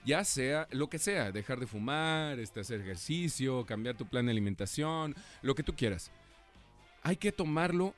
ya 0.04 0.22
sea 0.24 0.68
lo 0.70 0.88
que 0.88 0.98
sea, 0.98 1.32
dejar 1.32 1.58
de 1.58 1.66
fumar, 1.66 2.38
este, 2.38 2.60
hacer 2.60 2.80
ejercicio, 2.82 3.64
cambiar 3.66 3.96
tu 3.96 4.06
plan 4.06 4.26
de 4.26 4.32
alimentación, 4.32 5.14
lo 5.42 5.54
que 5.54 5.62
tú 5.62 5.74
quieras, 5.74 6.10
hay 7.02 7.16
que 7.16 7.32
tomarlo 7.32 7.94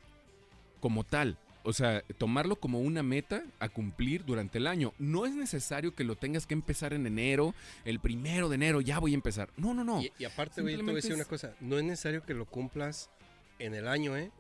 como 0.80 1.02
tal. 1.04 1.36
O 1.68 1.72
sea, 1.72 2.00
tomarlo 2.18 2.56
como 2.56 2.80
una 2.80 3.02
meta 3.02 3.42
a 3.58 3.68
cumplir 3.68 4.24
durante 4.24 4.58
el 4.58 4.66
año. 4.68 4.94
No 4.98 5.26
es 5.26 5.34
necesario 5.34 5.94
que 5.94 6.04
lo 6.04 6.14
tengas 6.14 6.46
que 6.46 6.54
empezar 6.54 6.92
en 6.92 7.06
enero, 7.06 7.54
el 7.84 7.98
primero 7.98 8.48
de 8.48 8.54
enero, 8.54 8.80
ya 8.80 9.00
voy 9.00 9.10
a 9.12 9.14
empezar. 9.14 9.50
No, 9.56 9.74
no, 9.74 9.82
no. 9.82 10.00
Y, 10.00 10.12
y 10.18 10.24
aparte, 10.24 10.62
güey, 10.62 10.76
te 10.76 10.82
voy 10.82 10.92
a 10.92 10.94
decir 10.94 11.14
una 11.14 11.24
cosa. 11.24 11.54
No 11.60 11.76
es 11.76 11.84
necesario 11.84 12.22
que 12.24 12.34
lo 12.34 12.44
cumplas 12.46 13.10
en 13.58 13.74
el 13.74 13.88
año, 13.88 14.16
¿eh? 14.16 14.30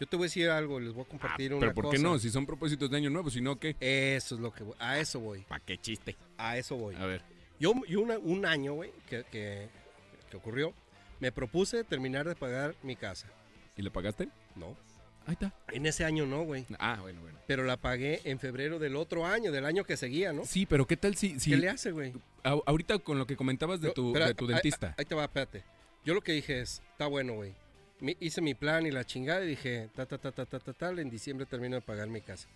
Yo 0.00 0.06
te 0.06 0.16
voy 0.16 0.24
a 0.24 0.26
decir 0.26 0.48
algo, 0.48 0.80
les 0.80 0.92
voy 0.94 1.02
a 1.02 1.06
Ah, 1.06 1.10
compartir 1.10 1.52
una 1.52 1.60
pero 1.60 1.74
¿por 1.74 1.84
qué 1.90 1.96
cosa. 1.98 2.02
no? 2.08 2.18
Si 2.18 2.30
son 2.30 2.46
propósitos 2.46 2.90
de 2.90 2.96
año 2.96 3.10
nuevo, 3.10 3.30
si 3.30 3.40
no, 3.42 3.58
¿qué? 3.60 3.76
Eso 3.78 4.34
es 4.36 4.40
lo 4.40 4.50
que 4.52 4.64
voy. 4.64 4.74
A 4.80 4.98
eso 4.98 5.20
voy. 5.20 5.40
¿Para 5.42 5.62
qué 5.64 5.76
chiste? 5.78 6.16
A 6.38 6.56
eso 6.56 6.76
voy. 6.76 6.96
A 6.96 7.04
ver. 7.06 7.22
Yo, 7.60 7.74
yo 7.86 8.00
una- 8.00 8.18
un 8.18 8.46
año, 8.46 8.72
güey, 8.72 8.90
que, 9.08 9.24
que, 9.30 9.68
que 10.30 10.36
ocurrió, 10.38 10.72
me 11.20 11.30
propuse 11.30 11.84
terminar 11.84 12.26
de 12.26 12.34
pagar 12.34 12.74
mi 12.82 12.96
casa. 12.96 13.28
¿Y 13.76 13.82
le 13.82 13.90
pagaste? 13.90 14.28
No. 14.56 14.74
Ahí 15.26 15.34
está. 15.34 15.52
En 15.68 15.86
ese 15.86 16.04
año 16.04 16.26
no, 16.26 16.42
güey. 16.44 16.66
Ah, 16.78 16.98
bueno, 17.00 17.20
bueno. 17.20 17.38
Pero 17.46 17.64
la 17.64 17.76
pagué 17.76 18.20
en 18.24 18.38
febrero 18.38 18.78
del 18.78 18.96
otro 18.96 19.26
año, 19.26 19.52
del 19.52 19.64
año 19.64 19.84
que 19.84 19.96
seguía, 19.96 20.32
¿no? 20.32 20.44
Sí, 20.44 20.66
pero 20.66 20.86
¿qué 20.86 20.96
tal 20.96 21.16
si, 21.16 21.38
si 21.40 21.50
¿Qué 21.50 21.56
le 21.56 21.68
hace, 21.68 21.90
güey? 21.92 22.12
ahorita 22.44 22.98
con 22.98 23.18
lo 23.18 23.26
que 23.26 23.36
comentabas 23.36 23.80
de 23.80 23.90
tu, 23.92 24.08
espera, 24.08 24.26
de 24.28 24.34
tu 24.34 24.46
dentista? 24.46 24.94
Ahí, 24.98 25.04
te 25.04 25.14
va, 25.14 25.24
espérate. 25.24 25.62
Yo 26.04 26.14
lo 26.14 26.20
que 26.22 26.32
dije 26.32 26.60
es, 26.60 26.82
está 26.92 27.06
bueno, 27.06 27.34
güey. 27.34 27.54
Hice 28.18 28.40
mi 28.40 28.54
plan 28.54 28.84
y 28.84 28.90
la 28.90 29.04
chingada 29.04 29.44
y 29.44 29.48
dije, 29.48 29.88
ta, 29.94 30.06
ta, 30.06 30.18
ta, 30.18 30.32
ta, 30.32 30.44
ta, 30.44 30.58
ta, 30.58 30.72
tal, 30.72 30.98
en 30.98 31.08
diciembre 31.08 31.46
termino 31.46 31.76
de 31.76 31.82
pagar 31.82 32.08
mi 32.08 32.20
casa. 32.20 32.48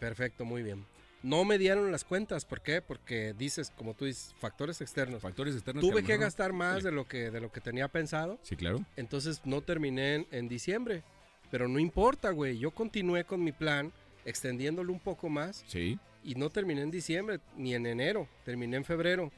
Perfecto, 0.00 0.44
muy 0.46 0.62
bien. 0.62 0.84
No 1.22 1.44
me 1.44 1.58
dieron 1.58 1.90
las 1.90 2.04
cuentas, 2.04 2.44
¿por 2.44 2.60
qué? 2.62 2.80
Porque 2.80 3.34
dices, 3.36 3.72
como 3.76 3.92
tú 3.94 4.04
dices, 4.04 4.34
factores 4.38 4.80
externos. 4.80 5.20
Factores 5.20 5.54
externos. 5.56 5.82
Tuve 5.84 6.04
que 6.04 6.16
gastar 6.16 6.52
más 6.52 6.82
de 6.84 6.92
lo 6.92 7.06
que, 7.08 7.30
de 7.30 7.40
lo 7.40 7.50
que 7.50 7.60
tenía 7.60 7.88
pensado, 7.88 8.38
Sí, 8.42 8.54
claro. 8.56 8.84
entonces 8.96 9.42
no 9.44 9.60
terminé 9.60 10.14
en, 10.14 10.26
en 10.30 10.48
diciembre. 10.48 11.02
Pero 11.50 11.68
no 11.68 11.78
importa, 11.78 12.30
güey. 12.30 12.58
Yo 12.58 12.70
continué 12.70 13.24
con 13.24 13.42
mi 13.42 13.52
plan, 13.52 13.92
extendiéndolo 14.24 14.92
un 14.92 15.00
poco 15.00 15.28
más 15.28 15.64
Sí. 15.66 15.98
y 16.22 16.34
no 16.34 16.50
terminé 16.50 16.82
en 16.82 16.90
diciembre 16.90 17.40
ni 17.56 17.74
en 17.74 17.86
enero, 17.86 18.28
terminé 18.44 18.76
en 18.76 18.84
febrero. 18.84 19.32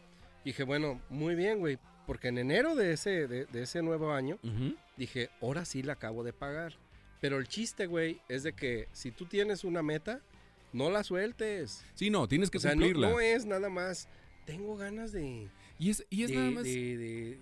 Dije, 0.44 0.64
bueno, 0.64 1.00
muy 1.10 1.34
bien, 1.34 1.58
güey, 1.60 1.78
porque 2.06 2.28
en 2.28 2.38
enero 2.38 2.74
de 2.74 2.92
ese, 2.92 3.28
de, 3.28 3.44
de 3.46 3.62
ese 3.62 3.82
nuevo 3.82 4.12
año 4.12 4.38
dije, 4.96 5.30
ahora 5.40 5.64
sí 5.64 5.82
la 5.82 5.92
acabo 5.94 6.24
de 6.24 6.32
pagar. 6.32 6.74
Pero 7.20 7.38
el 7.38 7.46
chiste, 7.46 7.86
güey, 7.86 8.20
es 8.28 8.42
de 8.42 8.54
que 8.54 8.88
si 8.92 9.10
tú 9.10 9.26
tienes 9.26 9.62
una 9.64 9.82
meta, 9.82 10.20
no 10.72 10.90
la 10.90 11.04
sueltes. 11.04 11.84
Sí, 11.94 12.08
no, 12.10 12.26
tienes 12.26 12.50
que 12.50 12.58
o 12.58 12.60
sea, 12.60 12.72
cumplirla. 12.72 13.10
no 13.10 13.20
es 13.20 13.44
nada 13.44 13.68
más, 13.68 14.08
tengo 14.46 14.76
ganas 14.76 15.12
de... 15.12 15.48
y 15.78 15.90
es, 15.90 16.04
y 16.10 16.22
es 16.24 16.30
de, 16.30 16.36
nada 16.36 16.50
más. 16.50 16.64
de- 16.64 17.38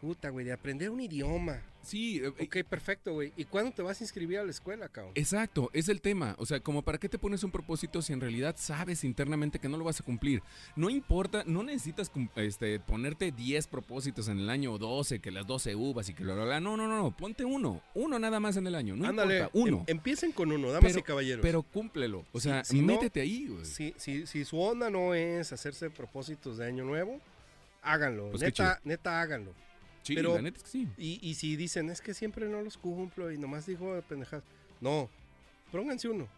puta, 0.00 0.30
güey, 0.30 0.44
de 0.46 0.52
aprender 0.52 0.90
un 0.90 1.00
idioma. 1.00 1.60
Sí, 1.82 2.20
eh, 2.22 2.28
Ok, 2.28 2.58
perfecto, 2.68 3.14
güey. 3.14 3.32
¿Y 3.36 3.44
cuándo 3.44 3.70
te 3.72 3.80
vas 3.82 4.00
a 4.00 4.04
inscribir 4.04 4.38
a 4.38 4.44
la 4.44 4.50
escuela, 4.50 4.88
cabrón? 4.88 5.12
Exacto, 5.14 5.70
es 5.72 5.88
el 5.88 6.00
tema. 6.00 6.34
O 6.38 6.44
sea, 6.44 6.60
como 6.60 6.82
para 6.82 6.98
qué 6.98 7.08
te 7.08 7.18
pones 7.18 7.42
un 7.44 7.50
propósito 7.50 8.02
si 8.02 8.12
en 8.12 8.20
realidad 8.20 8.56
sabes 8.58 9.04
internamente 9.04 9.58
que 9.58 9.68
no 9.68 9.76
lo 9.78 9.84
vas 9.84 10.00
a 10.00 10.04
cumplir. 10.04 10.42
No 10.76 10.90
importa, 10.90 11.44
no 11.46 11.62
necesitas 11.62 12.10
este, 12.36 12.78
ponerte 12.80 13.32
10 13.32 13.66
propósitos 13.68 14.28
en 14.28 14.38
el 14.40 14.50
año 14.50 14.72
o 14.72 14.78
12, 14.78 15.20
que 15.20 15.30
las 15.30 15.46
12 15.46 15.74
uvas 15.76 16.08
y 16.10 16.14
que 16.14 16.24
lo 16.24 16.34
bla, 16.34 16.60
No, 16.60 16.76
no, 16.76 16.86
no, 16.88 16.98
no. 16.98 17.10
Ponte 17.16 17.44
uno. 17.44 17.80
Uno 17.94 18.18
nada 18.18 18.38
más 18.40 18.56
en 18.56 18.66
el 18.66 18.74
año. 18.74 18.94
No 18.96 19.08
Ándale, 19.08 19.38
importa, 19.38 19.58
uno. 19.58 19.76
em- 19.86 19.96
empiecen 19.96 20.32
con 20.32 20.52
uno, 20.52 20.68
damas 20.68 20.90
Pero- 20.90 20.98
y 20.98 21.02
caballeros. 21.02 21.42
Pero 21.42 21.62
cúmplelo. 21.62 22.24
O 22.32 22.40
sea, 22.40 22.64
si 22.64 22.82
métete 22.82 23.20
ahí, 23.20 23.46
güey. 23.48 23.64
si, 23.64 23.94
si, 23.96 24.26
si 24.26 24.44
su 24.44 24.60
onda 24.60 24.90
no 24.90 25.14
es 25.14 25.52
hacerse 25.52 25.88
propósitos 25.90 26.58
de 26.58 26.66
año 26.66 26.84
nuevo, 26.84 27.20
háganlo. 27.82 28.30
Pues 28.30 28.42
neta, 28.42 28.80
neta, 28.84 29.20
háganlo. 29.22 29.52
Sí, 30.08 30.14
pero- 30.16 30.34
la 30.34 30.42
neta 30.42 30.58
es 30.58 30.64
que 30.64 30.70
sí. 30.70 30.88
Y, 30.98 31.18
y 31.22 31.34
si 31.34 31.56
dicen, 31.56 31.88
es 31.90 32.00
que 32.00 32.12
siempre 32.14 32.48
no 32.48 32.60
los 32.62 32.76
cumplo 32.76 33.30
y 33.32 33.38
nomás 33.38 33.66
digo 33.66 34.00
pendejadas. 34.08 34.44
No, 34.80 35.08
pónganse 35.72 36.08
uno. 36.08 36.28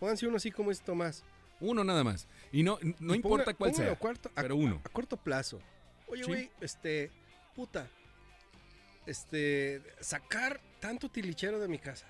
Pónganse 0.00 0.26
uno 0.26 0.36
así 0.36 0.50
como 0.50 0.70
es 0.70 0.80
Tomás. 0.80 1.24
Uno 1.60 1.82
nada 1.84 2.04
más. 2.04 2.26
Y 2.52 2.62
no, 2.62 2.78
no 3.00 3.14
Y 3.14 3.16
importa 3.16 3.52
ponga- 3.52 3.56
cuál 3.56 3.74
sea. 3.74 3.92
A, 3.92 3.96
cuarto- 3.98 4.30
a- 4.34 4.42
pero 4.42 4.56
uno. 4.56 4.80
A, 4.84 4.88
corto 4.88 5.16
plazo. 5.16 5.60
Oye, 6.06 6.22
Sí. 6.24 6.30
güey, 6.30 6.50
este, 6.60 7.10
puta. 7.56 7.88
Este, 9.06 9.82
sacar 10.00 10.60
tanto 10.80 11.08
tilichero 11.10 11.58
de 11.58 11.68
mi 11.68 11.78
casa. 11.78 12.06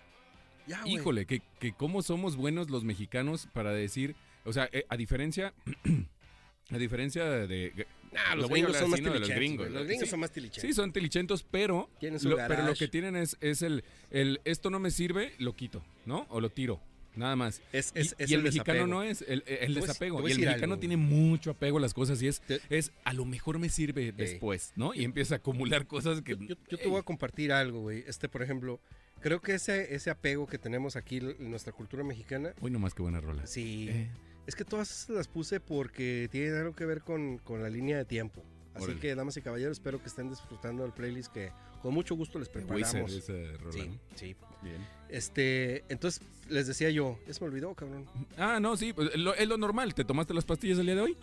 Ya. 0.66 0.82
Híjole, 0.86 1.24
que, 1.26 1.40
que 1.60 1.72
cómo 1.72 2.02
somos 2.02 2.36
buenos 2.36 2.68
los 2.70 2.84
mexicanos 2.84 3.48
para 3.52 3.72
decir, 3.72 4.14
o 4.44 4.52
sea, 4.52 4.68
eh, 4.72 4.84
a 4.88 4.96
diferencia, 4.96 5.54
a 6.70 6.76
diferencia 6.78 7.24
de, 7.24 7.86
Nah, 8.12 8.34
Lo 8.34 8.42
los 8.42 8.50
los 8.50 8.50
tilichentos, 8.94 9.28
gringos, 9.28 9.66
güey. 9.66 9.72
Los 9.72 9.82
¿no? 9.82 9.86
gringos 9.86 10.04
Sí. 10.06 10.10
son 10.10 10.20
más 10.20 10.30
tilichentos. 10.32 10.62
sí 10.62 10.72
son 10.72 10.92
telichentos, 10.92 11.42
pero 11.42 11.90
lo, 12.00 12.36
pero 12.48 12.62
lo 12.64 12.74
que 12.74 12.88
tienen 12.88 13.16
es, 13.16 13.36
es 13.40 13.62
el, 13.62 13.84
el 14.10 14.40
esto 14.44 14.70
no 14.70 14.78
me 14.80 14.90
sirve, 14.90 15.34
lo 15.38 15.54
quito, 15.54 15.84
¿no? 16.06 16.26
O 16.30 16.40
lo 16.40 16.48
tiro, 16.50 16.80
nada 17.16 17.36
más. 17.36 17.60
Es, 17.72 17.92
Y, 17.94 17.98
es, 18.00 18.14
es 18.18 18.30
y 18.30 18.34
el, 18.34 18.40
el 18.40 18.44
mexicano 18.44 18.86
no 18.86 19.02
es 19.02 19.22
el, 19.28 19.42
el 19.46 19.74
desapego. 19.74 20.26
Y 20.28 20.32
el 20.32 20.38
mexicano 20.40 20.74
algo, 20.74 20.78
tiene 20.80 20.96
mucho 20.96 21.50
apego 21.50 21.78
a 21.78 21.80
las 21.80 21.92
cosas 21.94 22.22
y 22.22 22.28
es, 22.28 22.40
Te- 22.40 22.60
es 22.70 22.92
a 23.04 23.12
lo 23.12 23.24
mejor 23.24 23.58
me 23.58 23.68
sirve 23.68 24.12
después, 24.12 24.72
¿no? 24.76 24.94
Y 24.94 25.04
empieza 25.04 25.34
a 25.34 25.38
acumular 25.38 25.86
cosas 25.86 26.22
que... 26.22 26.32
Yo, 26.36 26.44
yo- 26.46 26.56
yo 26.68 26.78
te 26.78 26.88
voy 26.88 26.98
a 26.98 27.02
compartir 27.02 27.52
algo, 27.52 27.80
güey. 27.82 28.04
Este, 28.06 28.28
por 28.28 28.42
ejemplo, 28.42 28.80
creo 29.20 29.40
que 29.42 29.54
ese, 29.54 29.94
ese 29.94 30.10
apego 30.10 30.46
que 30.46 30.58
tenemos 30.58 30.96
aquí 30.96 31.18
en 31.18 31.50
nuestra 31.50 31.72
cultura 31.72 32.04
mexicana, 32.04 32.54
Hoy 32.60 32.70
nomás 32.70 32.94
que 32.94 33.02
buena 33.02 33.20
rola. 33.20 33.46
sí, 33.46 33.88
Eh, 33.90 34.08
es 34.48 34.56
que 34.56 34.64
todas 34.64 35.10
las 35.10 35.28
puse 35.28 35.60
porque 35.60 36.26
tienen 36.32 36.54
algo 36.54 36.74
que 36.74 36.86
ver 36.86 37.02
con, 37.02 37.36
con 37.36 37.62
la 37.62 37.68
línea 37.68 37.98
de 37.98 38.06
tiempo. 38.06 38.42
Así 38.72 38.84
Órale. 38.84 38.98
que, 38.98 39.14
damas 39.14 39.36
y 39.36 39.42
caballeros, 39.42 39.76
espero 39.76 40.00
que 40.00 40.08
estén 40.08 40.30
disfrutando 40.30 40.84
del 40.84 40.92
playlist 40.92 41.30
que 41.30 41.52
con 41.82 41.92
mucho 41.92 42.14
gusto 42.14 42.38
les 42.38 42.48
preparamos. 42.48 42.94
rola, 43.60 43.72
Sí, 43.72 43.98
sí. 44.14 44.36
Bien. 44.62 44.86
Este, 45.10 45.84
entonces 45.90 46.22
les 46.48 46.66
decía 46.66 46.88
yo, 46.88 47.18
ya 47.26 47.34
se 47.34 47.40
me 47.42 47.48
olvidó, 47.48 47.74
cabrón. 47.74 48.06
Ah, 48.38 48.58
no, 48.58 48.74
sí, 48.78 48.94
pues, 48.94 49.10
es 49.12 49.48
lo 49.48 49.58
normal. 49.58 49.94
¿Te 49.94 50.04
tomaste 50.04 50.32
las 50.32 50.46
pastillas 50.46 50.78
el 50.78 50.86
día 50.86 50.94
de 50.94 51.02
hoy? 51.02 51.16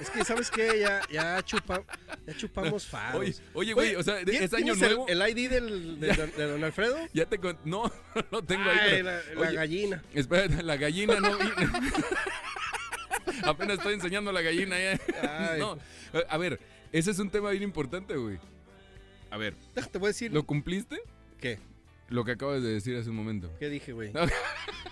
Es 0.00 0.10
que, 0.10 0.24
¿sabes 0.24 0.50
qué? 0.50 0.80
Ya, 0.80 1.02
ya, 1.10 1.42
chupa, 1.44 1.82
ya 2.26 2.36
chupamos 2.36 2.86
faros. 2.86 3.20
Oye, 3.20 3.34
oye, 3.54 3.72
güey, 3.74 3.94
o 3.96 4.02
sea, 4.02 4.20
¿es 4.20 4.54
año 4.54 4.74
¿tienes 4.74 4.78
nuevo? 4.80 5.06
El, 5.08 5.20
el 5.20 5.38
ID 5.38 5.50
del, 5.50 6.00
de, 6.00 6.12
don- 6.14 6.32
de 6.36 6.44
don 6.46 6.64
Alfredo? 6.64 6.96
Ya 7.12 7.26
te 7.26 7.38
con... 7.38 7.58
No, 7.64 7.90
no 8.30 8.42
tengo 8.42 8.68
ahí. 8.70 8.78
Pero- 8.90 9.04
la, 9.04 9.20
la 9.34 9.40
oye, 9.48 9.56
gallina. 9.56 10.02
Espérate, 10.14 10.62
la 10.62 10.76
gallina 10.76 11.20
no. 11.20 11.32
Apenas 13.44 13.78
estoy 13.78 13.94
enseñando 13.94 14.32
la 14.32 14.42
gallina 14.42 14.76
ya. 14.78 15.56
No, 15.58 15.78
a 16.28 16.38
ver, 16.38 16.60
ese 16.92 17.10
es 17.10 17.18
un 17.18 17.30
tema 17.30 17.50
bien 17.50 17.62
importante, 17.62 18.16
güey. 18.16 18.38
A 19.30 19.36
ver, 19.36 19.54
Déjate, 19.74 19.98
voy 19.98 20.06
a 20.06 20.10
decir. 20.10 20.32
¿lo 20.32 20.44
cumpliste? 20.44 21.00
¿Qué? 21.40 21.58
Lo 22.08 22.24
que 22.24 22.32
acabas 22.32 22.62
de 22.62 22.70
decir 22.70 22.96
hace 22.96 23.10
un 23.10 23.16
momento. 23.16 23.50
¿Qué 23.58 23.68
dije, 23.68 23.92
güey? 23.92 24.12
No. 24.12 24.22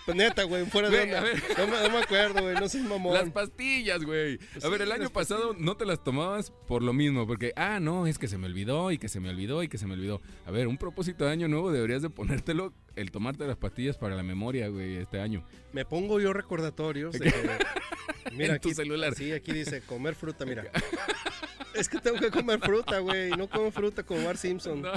Pues 0.07 0.17
neta, 0.17 0.45
güey, 0.45 0.65
fuera 0.67 0.89
de 0.89 1.01
onda. 1.03 1.21
No 1.21 1.67
me, 1.67 1.83
no 1.83 1.91
me 1.91 1.99
acuerdo, 2.05 2.41
güey, 2.43 2.55
no 2.55 2.69
seas 2.69 2.85
mamón. 2.85 3.13
Las 3.13 3.29
pastillas, 3.31 4.03
güey. 4.05 4.39
Pues 4.39 4.65
A 4.65 4.69
ver, 4.69 4.81
el 4.83 4.93
año 4.93 5.11
pasado 5.11 5.55
no 5.59 5.77
te 5.77 5.85
las 5.85 6.03
tomabas 6.05 6.53
por 6.69 6.83
lo 6.83 6.93
mismo, 6.93 7.27
porque, 7.27 7.53
ah, 7.57 7.81
no, 7.81 8.07
es 8.07 8.17
que 8.17 8.29
se 8.29 8.39
me 8.39 8.47
olvidó 8.47 8.93
y 8.93 8.99
que 8.99 9.09
se 9.09 9.19
me 9.21 9.29
olvidó 9.31 9.63
y 9.65 9.69
que 9.69 9.79
se 9.79 9.87
me 9.87 9.95
olvidó. 9.95 10.23
A 10.47 10.51
ver, 10.53 10.69
un 10.69 10.79
propósito 10.79 11.25
de 11.25 11.33
año 11.33 11.49
nuevo 11.49 11.73
deberías 11.73 12.03
de 12.03 12.11
ponértelo, 12.11 12.73
el 12.95 13.11
tomarte 13.11 13.47
las 13.47 13.57
pastillas 13.57 13.99
para 13.99 14.15
la 14.15 14.23
memoria, 14.23 14.69
güey, 14.69 14.97
este 14.97 15.21
año. 15.21 15.45
Me 15.73 15.85
pongo 15.85 16.21
yo 16.21 16.33
recordatorios. 16.33 17.13
de 17.19 17.33
que- 17.33 17.35
En 18.45 18.61
tu 18.61 18.71
celular. 18.75 19.15
Sí, 19.15 19.33
aquí 19.33 19.53
dice 19.53 19.81
comer 19.83 20.15
fruta, 20.15 20.45
mira. 20.45 20.65
Es 21.75 21.89
que 21.89 21.99
tengo 21.99 22.19
que 22.19 22.31
comer 22.31 22.59
fruta, 22.61 22.99
güey. 23.01 23.31
No 23.31 23.49
como 23.49 23.71
fruta 23.71 24.03
como 24.03 24.25
Bart 24.25 24.39
Simpson. 24.41 24.83
No. 24.83 24.93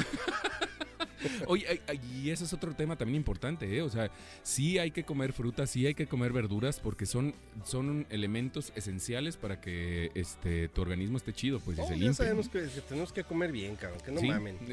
Oye, 1.47 1.81
y 2.13 2.29
ese 2.29 2.43
es 2.45 2.53
otro 2.53 2.73
tema 2.75 2.97
también 2.97 3.15
importante, 3.17 3.77
¿eh? 3.77 3.81
O 3.81 3.89
sea, 3.89 4.09
sí 4.43 4.77
hay 4.79 4.91
que 4.91 5.03
comer 5.03 5.33
fruta, 5.33 5.67
sí 5.67 5.85
hay 5.85 5.93
que 5.95 6.07
comer 6.07 6.31
verduras, 6.33 6.79
porque 6.79 7.05
son, 7.05 7.33
son 7.65 8.05
elementos 8.09 8.71
esenciales 8.75 9.37
para 9.37 9.59
que 9.61 10.11
este, 10.15 10.67
tu 10.69 10.81
organismo 10.81 11.17
esté 11.17 11.33
chido, 11.33 11.59
pues, 11.59 11.77
y 11.77 11.81
No, 11.81 11.87
se 11.87 11.93
ya 11.93 11.97
limpie. 11.99 12.13
sabemos 12.13 12.49
que, 12.49 12.61
que 12.63 12.81
tenemos 12.81 13.11
que 13.13 13.23
comer 13.23 13.51
bien, 13.51 13.75
cabrón. 13.75 13.99
Que 14.05 14.11
no 14.11 14.19
Sí. 14.21 14.27
mamen. 14.27 14.57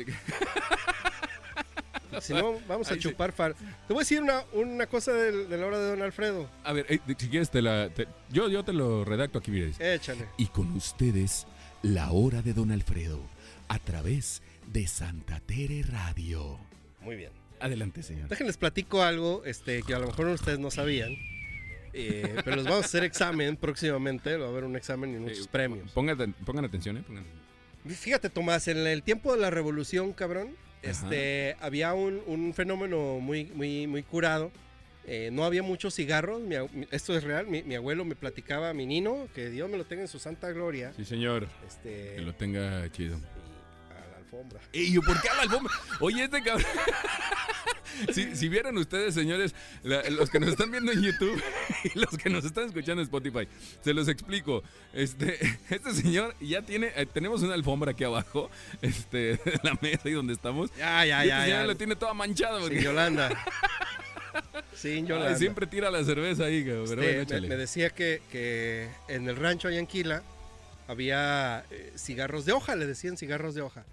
Si 2.21 2.33
no, 2.33 2.55
vamos 2.67 2.89
a 2.89 2.95
Ahí 2.95 2.97
sí. 3.01 3.09
chupar 3.11 3.31
far. 3.33 3.55
Te 3.55 3.93
voy 3.93 3.97
a 3.97 3.99
decir 4.01 4.23
una, 4.23 4.43
una 4.55 4.87
cosa 4.87 5.13
de, 5.13 5.55
la 5.59 5.67
hora 5.67 5.79
de 5.79 5.91
Don 5.91 6.01
Alfredo. 6.03 6.49
A 6.65 6.73
ver, 6.73 6.87
eh, 6.89 6.99
si 7.19 7.29
quieres, 7.29 7.51
te 7.51 7.61
la, 7.61 7.91
te- 7.91 8.07
yo, 8.31 8.49
yo 8.49 8.65
te 8.65 8.73
lo 8.73 9.05
redacto 9.05 9.39
aquí, 9.39 9.51
dice. 9.51 9.95
Échale. 9.95 10.27
Y 10.39 10.47
con 10.47 10.73
ustedes, 10.73 11.47
la 11.83 12.11
hora 12.13 12.41
de 12.41 12.55
Don 12.55 12.71
Alfredo, 12.71 13.21
a 13.69 13.79
través 13.81 14.41
de 14.73 14.87
Santa 14.87 15.41
Tere 15.41 15.83
Radio. 15.83 16.59
Muy 17.01 17.17
bien. 17.17 17.31
Adelante, 17.61 18.03
señor. 18.03 18.29
Déjenles 18.29 18.57
platico 18.57 19.03
algo 19.03 19.43
este, 19.45 19.83
que 19.83 19.95
a 19.95 19.99
lo 19.99 20.07
mejor 20.09 20.27
ustedes 20.27 20.59
no 20.59 20.71
sabían. 20.71 21.17
eh, 21.93 22.37
pero 22.45 22.57
les 22.57 22.65
vamos 22.67 22.83
a 22.83 22.85
hacer 22.87 23.05
examen 23.05 23.57
próximamente. 23.57 24.37
Va 24.37 24.47
a 24.47 24.49
haber 24.51 24.65
un 24.65 24.77
examen 24.77 25.15
y 25.15 25.19
muchos 25.19 25.47
Eh, 25.47 25.49
premios. 25.51 25.91
Pongan, 25.93 26.33
pongan 26.45 26.65
atención, 26.67 26.99
¿eh? 26.99 27.05
Pongan- 27.09 27.25
Fíjate, 27.89 28.29
Tomás, 28.29 28.67
en 28.69 28.79
el 28.79 29.03
tiempo 29.03 29.33
de 29.35 29.41
la 29.41 29.49
revolución, 29.51 30.13
cabrón, 30.13 30.57
este, 30.83 31.57
había 31.61 31.95
un, 31.95 32.21
un 32.27 32.53
fenómeno 32.53 33.19
muy, 33.21 33.45
muy, 33.47 33.87
muy 33.87 34.03
curado. 34.03 34.51
Eh, 35.07 35.31
no 35.33 35.45
había 35.45 35.63
muchos 35.63 35.95
cigarros. 35.95 36.43
mi- 36.43 36.57
esto 36.91 37.17
es 37.17 37.23
real. 37.25 37.47
Mi, 37.47 37.63
mi 37.63 37.77
abuelo 37.77 38.05
me 38.05 38.17
platicaba, 38.17 38.75
mi 38.75 38.87
nino, 38.87 39.29
que 39.35 39.49
Dios 39.51 39.71
me 39.71 39.79
lo 39.79 39.85
tenga 39.85 40.03
en 40.03 40.09
su 40.09 40.19
santa 40.19 40.51
gloria. 40.51 40.93
Sí, 40.97 41.05
señor. 41.05 41.47
Este, 41.67 42.15
Que 42.17 42.23
lo 42.23 42.35
tenga 42.35 42.91
chido. 42.91 43.19
Y 44.33 44.37
alfombra. 44.37 44.61
Ey, 44.73 44.93
¿yo 44.93 45.03
¿por 45.03 45.21
qué 45.21 45.29
a 45.29 45.35
la 45.35 45.43
alfombra? 45.43 45.73
Oye, 46.01 46.25
este 46.25 46.43
cabrón. 46.43 46.67
si, 48.13 48.37
si 48.37 48.49
vieran 48.49 48.77
ustedes, 48.77 49.15
señores, 49.15 49.55
la- 49.83 50.03
los 50.11 50.31
que 50.31 50.39
nos 50.41 50.51
están 50.51 50.71
viendo 50.71 50.93
en 50.93 51.03
YouTube 51.03 51.43
y 51.95 51.99
los 51.99 52.11
que 52.19 52.29
nos 52.31 52.45
están 52.45 52.65
escuchando 52.67 53.01
en 53.03 53.07
Spotify, 53.07 53.49
se 53.83 53.95
los 53.95 54.09
explico. 54.09 54.63
Este, 54.93 55.39
este 55.71 55.93
señor 55.93 56.35
ya 56.41 56.63
tiene, 56.63 56.93
eh, 56.97 57.07
tenemos 57.07 57.43
una 57.43 57.55
alfombra 57.55 57.93
aquí 57.93 58.05
abajo, 58.05 58.51
este, 58.83 59.37
de 59.37 59.61
la 59.63 59.79
mesa 59.81 60.09
y 60.09 60.13
donde 60.13 60.33
estamos. 60.33 60.71
Ya, 60.77 61.05
ya, 61.05 61.25
y 61.25 61.29
ya. 61.29 61.37
este 61.39 61.45
señor 61.51 61.61
ya. 61.63 61.67
lo 61.67 61.77
tiene 61.77 61.97
toda 61.97 62.15
manchada 62.15 62.59
porque 62.61 62.77
Sin 62.77 62.85
Yolanda. 62.85 63.45
Sin 64.75 64.93
ay, 65.05 65.07
Yolanda. 65.07 65.39
siempre 65.39 65.67
tira 65.67 65.91
la 65.91 66.05
cerveza 66.05 66.45
ahí. 66.45 66.63
Pero 66.63 66.85
Este, 66.85 66.95
bueno, 67.25 67.41
me, 67.43 67.49
me 67.49 67.57
decía 67.57 67.91
que, 67.91 68.21
que 68.31 68.89
en 69.09 69.29
el 69.29 69.37
rancho 69.37 69.69
allá 69.69 69.79
en 69.79 69.87
Quila 69.87 70.23
había 70.89 71.65
eh, 71.71 71.93
cigarros 71.97 72.45
de 72.45 72.53
hoja, 72.53 72.77
le 72.77 72.87
decían 72.87 73.17
cigarros 73.17 73.55
de 73.55 73.63
hoja. 73.63 73.85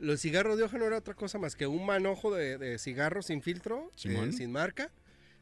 Los 0.00 0.20
cigarros 0.20 0.56
de 0.58 0.64
hoja 0.64 0.78
no 0.78 0.86
era 0.86 0.96
otra 0.98 1.14
cosa 1.14 1.38
más 1.38 1.54
que 1.56 1.66
un 1.66 1.84
manojo 1.86 2.34
de, 2.34 2.58
de 2.58 2.78
cigarros 2.78 3.26
sin 3.26 3.42
filtro, 3.42 3.92
eh, 4.04 4.32
sin 4.32 4.50
marca, 4.50 4.90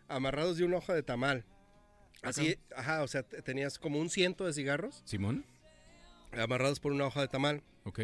amarrados 0.09 0.57
de 0.59 0.65
una 0.65 0.77
hoja 0.79 0.95
de 0.95 1.03
tamal. 1.03 1.45
Así, 2.23 2.59
ajá, 2.77 3.03
o 3.03 3.09
sea, 3.09 3.23
te- 3.23 3.41
tenías 3.43 3.79
como 3.79 4.01
un 4.01 4.11
ciento 4.11 4.45
de 4.45 4.53
cigarros 4.53 5.03
¿Simón? 5.05 5.45
amarrados 6.33 6.81
por 6.81 6.93
una 6.93 7.07
hoja 7.07 7.21
de 7.21 7.29
tamal. 7.29 7.63
Ok, 7.85 8.01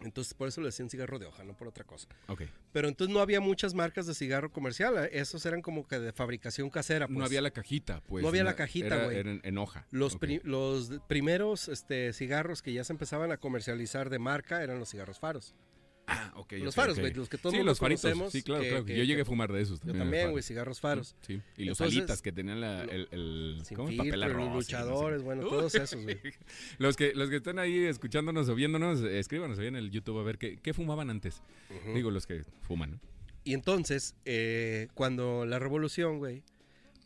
Entonces, 0.00 0.32
por 0.32 0.48
eso 0.48 0.60
le 0.62 0.68
decían 0.68 0.88
cigarro 0.88 1.18
de 1.18 1.26
hoja, 1.26 1.44
no 1.44 1.54
por 1.56 1.68
otra 1.68 1.84
cosa. 1.84 2.08
ok. 2.28 2.42
Pero 2.72 2.88
entonces 2.88 3.12
no 3.12 3.20
había 3.20 3.40
muchas 3.40 3.74
marcas 3.74 4.06
de 4.06 4.14
cigarro 4.14 4.50
comercial. 4.52 4.96
eh, 4.96 5.10
Esos 5.12 5.44
eran 5.44 5.60
como 5.60 5.86
que 5.86 5.98
de 5.98 6.12
fabricación 6.12 6.70
casera. 6.70 7.06
no 7.08 7.14
pues. 7.16 7.26
había 7.26 7.42
la 7.42 7.50
cajita, 7.50 8.00
pues. 8.06 8.22
No 8.22 8.28
había 8.28 8.44
la 8.44 8.54
cajita, 8.56 9.04
güey. 9.04 9.18
En, 9.18 9.40
en 9.44 9.58
hoja. 9.58 9.86
Los, 9.90 10.16
pri- 10.16 10.40
los 10.44 10.90
primeros 11.08 11.68
este, 11.68 12.12
cigarros 12.14 12.62
que 12.62 12.72
ya 12.72 12.84
se 12.84 12.92
empezaban 12.94 13.30
a 13.32 13.36
comercializar 13.36 14.08
de 14.08 14.18
marca 14.18 14.62
eran 14.62 14.78
los 14.78 14.88
cigarros 14.90 15.18
faros. 15.18 15.54
Ah, 16.10 16.32
ok. 16.36 16.52
los 16.62 16.74
faros, 16.74 16.98
güey, 16.98 17.12
los 17.12 17.28
que 17.28 17.36
todos 17.36 17.54
Sí, 17.54 17.62
los 17.62 17.78
faritos. 17.78 18.32
Sí, 18.32 18.42
claro, 18.42 18.64
claro. 18.64 18.84
que 18.84 18.96
yo 18.96 19.04
llegué 19.04 19.20
a 19.22 19.24
fumar 19.26 19.52
de 19.52 19.60
esos 19.60 19.78
Yo 19.80 19.86
también. 19.88 19.98
también, 20.04 20.22
faros. 20.22 20.32
güey, 20.32 20.42
cigarros 20.42 20.80
faros. 20.80 21.14
Sí, 21.20 21.34
y 21.56 21.64
los 21.66 21.78
Entonces, 21.80 21.98
alitas 21.98 22.22
que 22.22 22.32
tenían 22.32 22.60
la, 22.62 22.82
el, 22.84 23.08
el 23.10 23.60
Sin 23.64 23.76
¿cómo? 23.76 23.88
filtro, 23.88 24.06
papel 24.06 24.20
los 24.20 24.30
arroz. 24.30 24.38
no 24.46 24.50
sé 24.50 24.56
luchadores, 24.56 25.22
bueno, 25.22 25.42
todos 25.46 25.74
esos, 25.74 26.02
güey. 26.02 26.18
Los 26.78 26.96
que, 26.96 27.12
los 27.14 27.28
que 27.28 27.36
están 27.36 27.58
ahí 27.58 27.84
escuchándonos 27.84 28.48
o 28.48 28.54
viéndonos, 28.54 29.00
escríbanos 29.02 29.58
ahí 29.58 29.66
en 29.66 29.76
el 29.76 29.90
YouTube 29.90 30.18
a 30.18 30.22
ver 30.22 30.38
qué, 30.38 30.56
qué 30.56 30.72
fumaban 30.72 31.10
antes. 31.10 31.42
Digo, 31.94 32.10
los 32.10 32.26
que 32.26 32.42
fuman, 32.62 32.92
¿no? 32.92 33.00
Y 33.44 33.52
entonces, 33.54 34.14
eh, 34.24 34.88
cuando 34.94 35.44
la 35.46 35.58
revolución, 35.58 36.18
güey, 36.18 36.42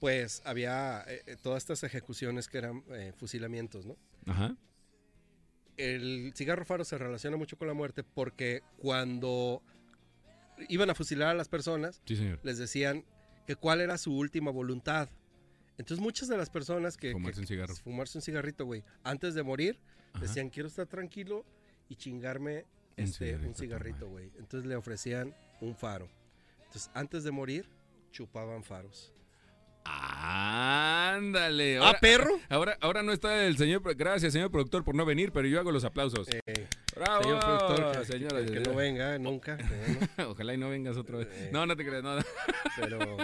pues 0.01 0.43
había 0.45 1.05
eh, 1.07 1.23
eh, 1.27 1.37
todas 1.43 1.63
estas 1.63 1.83
ejecuciones 1.85 2.49
que 2.49 2.59
eran 2.59 2.83
eh, 2.93 3.13
fusilamientos, 3.17 3.87
¿no? 3.87 3.97
Ajá. 4.27 4.57
El 5.83 6.33
cigarro 6.35 6.64
faro 6.64 6.85
se 6.85 6.97
relaciona 6.99 7.37
mucho 7.37 7.57
con 7.59 7.66
la 7.68 7.74
muerte 7.74 8.05
porque 8.05 8.62
cuando 8.78 9.62
iban 10.68 10.91
a 10.91 10.95
fusilar 10.95 11.28
a 11.28 11.35
las 11.35 11.49
personas, 11.49 12.01
Sí, 12.07 12.16
señor. 12.16 12.39
les 12.43 12.59
decían 12.59 13.05
que 13.47 13.57
cuál 13.57 13.80
era 13.80 13.99
su 13.99 14.16
última 14.16 14.51
voluntad. 14.51 15.09
Entonces 15.78 16.01
muchas 16.01 16.28
de 16.28 16.37
las 16.37 16.51
personas 16.51 16.97
que... 16.97 17.12
Fumarse 17.12 17.37
que- 17.37 17.41
un 17.41 17.47
cigarro. 17.49 17.74
Fumarse 17.74 18.18
un 18.18 18.22
cigarrito, 18.22 18.64
güey. 18.64 18.85
Antes 19.03 19.35
de 19.35 19.43
morir, 19.43 19.80
Ajá. 20.12 20.22
decían, 20.24 20.51
quiero 20.51 20.68
estar 20.68 20.87
tranquilo 20.87 21.45
y 21.89 21.97
chingarme 21.97 22.64
Un 22.97 23.05
este, 23.05 23.24
cigarrito, 23.26 23.49
un 23.49 23.55
cigarrito, 23.57 24.09
güey. 24.09 24.30
Entonces 24.39 24.66
le 24.68 24.76
ofrecían 24.76 25.35
un 25.61 25.74
faro. 25.74 26.09
Entonces, 26.66 26.91
antes 26.95 27.24
de 27.24 27.30
morir, 27.33 27.68
chupaban 28.12 28.62
faros. 28.62 29.12
Ándale. 29.85 31.78
¿Ah, 31.78 31.97
perro? 32.01 32.39
ahora, 32.49 32.76
ahora 32.80 33.03
no 33.03 33.12
está 33.12 33.45
el 33.47 33.57
señor. 33.57 33.83
Gracias, 33.97 34.33
señor 34.33 34.51
productor, 34.51 34.85
por 34.85 34.95
no 34.95 35.05
venir, 35.05 35.33
pero 35.33 35.49
yo 35.49 35.59
hago 35.61 35.72
los 35.72 35.85
aplausos. 35.85 36.28
Eh, 36.28 36.66
¡Bravo! 36.95 37.22
señor 37.22 37.41
productor, 37.41 37.99
que, 37.99 38.05
señoras 38.07 38.51
que 38.51 38.57
y 38.59 38.62
no 38.62 38.74
venga 38.74 39.18
nunca. 39.18 39.57
bueno, 40.16 40.30
Ojalá 40.30 40.55
y 40.55 40.59
no 40.59 40.70
vengas 40.70 40.97
otra 40.97 41.18
vez. 41.18 41.28
Eh. 41.33 41.51
No, 41.53 41.66
no 41.66 41.76
te 41.76 41.85
creas, 41.85 42.03
no. 42.03 42.16
pero 42.80 43.16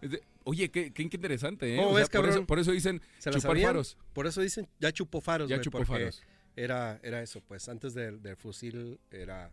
Oye, 0.44 0.70
qué, 0.70 0.92
qué, 0.92 1.08
qué 1.08 1.16
interesante, 1.16 1.74
¿eh? 1.74 1.76
¿Cómo 1.76 1.88
O 1.90 1.92
sea, 1.92 1.98
ves, 2.00 2.08
por, 2.08 2.12
cabrón? 2.12 2.30
eso, 2.30 2.46
por 2.46 2.58
eso 2.58 2.72
dicen 2.72 3.02
se 3.18 3.30
chupar 3.30 3.42
sabían. 3.42 3.66
faros. 3.68 3.98
Por 4.14 4.26
eso 4.26 4.40
dicen, 4.40 4.66
ya 4.78 4.90
chupó 4.92 5.20
faros, 5.20 5.48
Ya 5.48 5.60
chupó 5.60 5.84
faros. 5.84 6.22
Era, 6.56 6.98
era 7.02 7.22
eso, 7.22 7.40
pues. 7.42 7.68
Antes 7.68 7.92
del, 7.94 8.22
del 8.22 8.36
fusil 8.36 8.98
era 9.10 9.50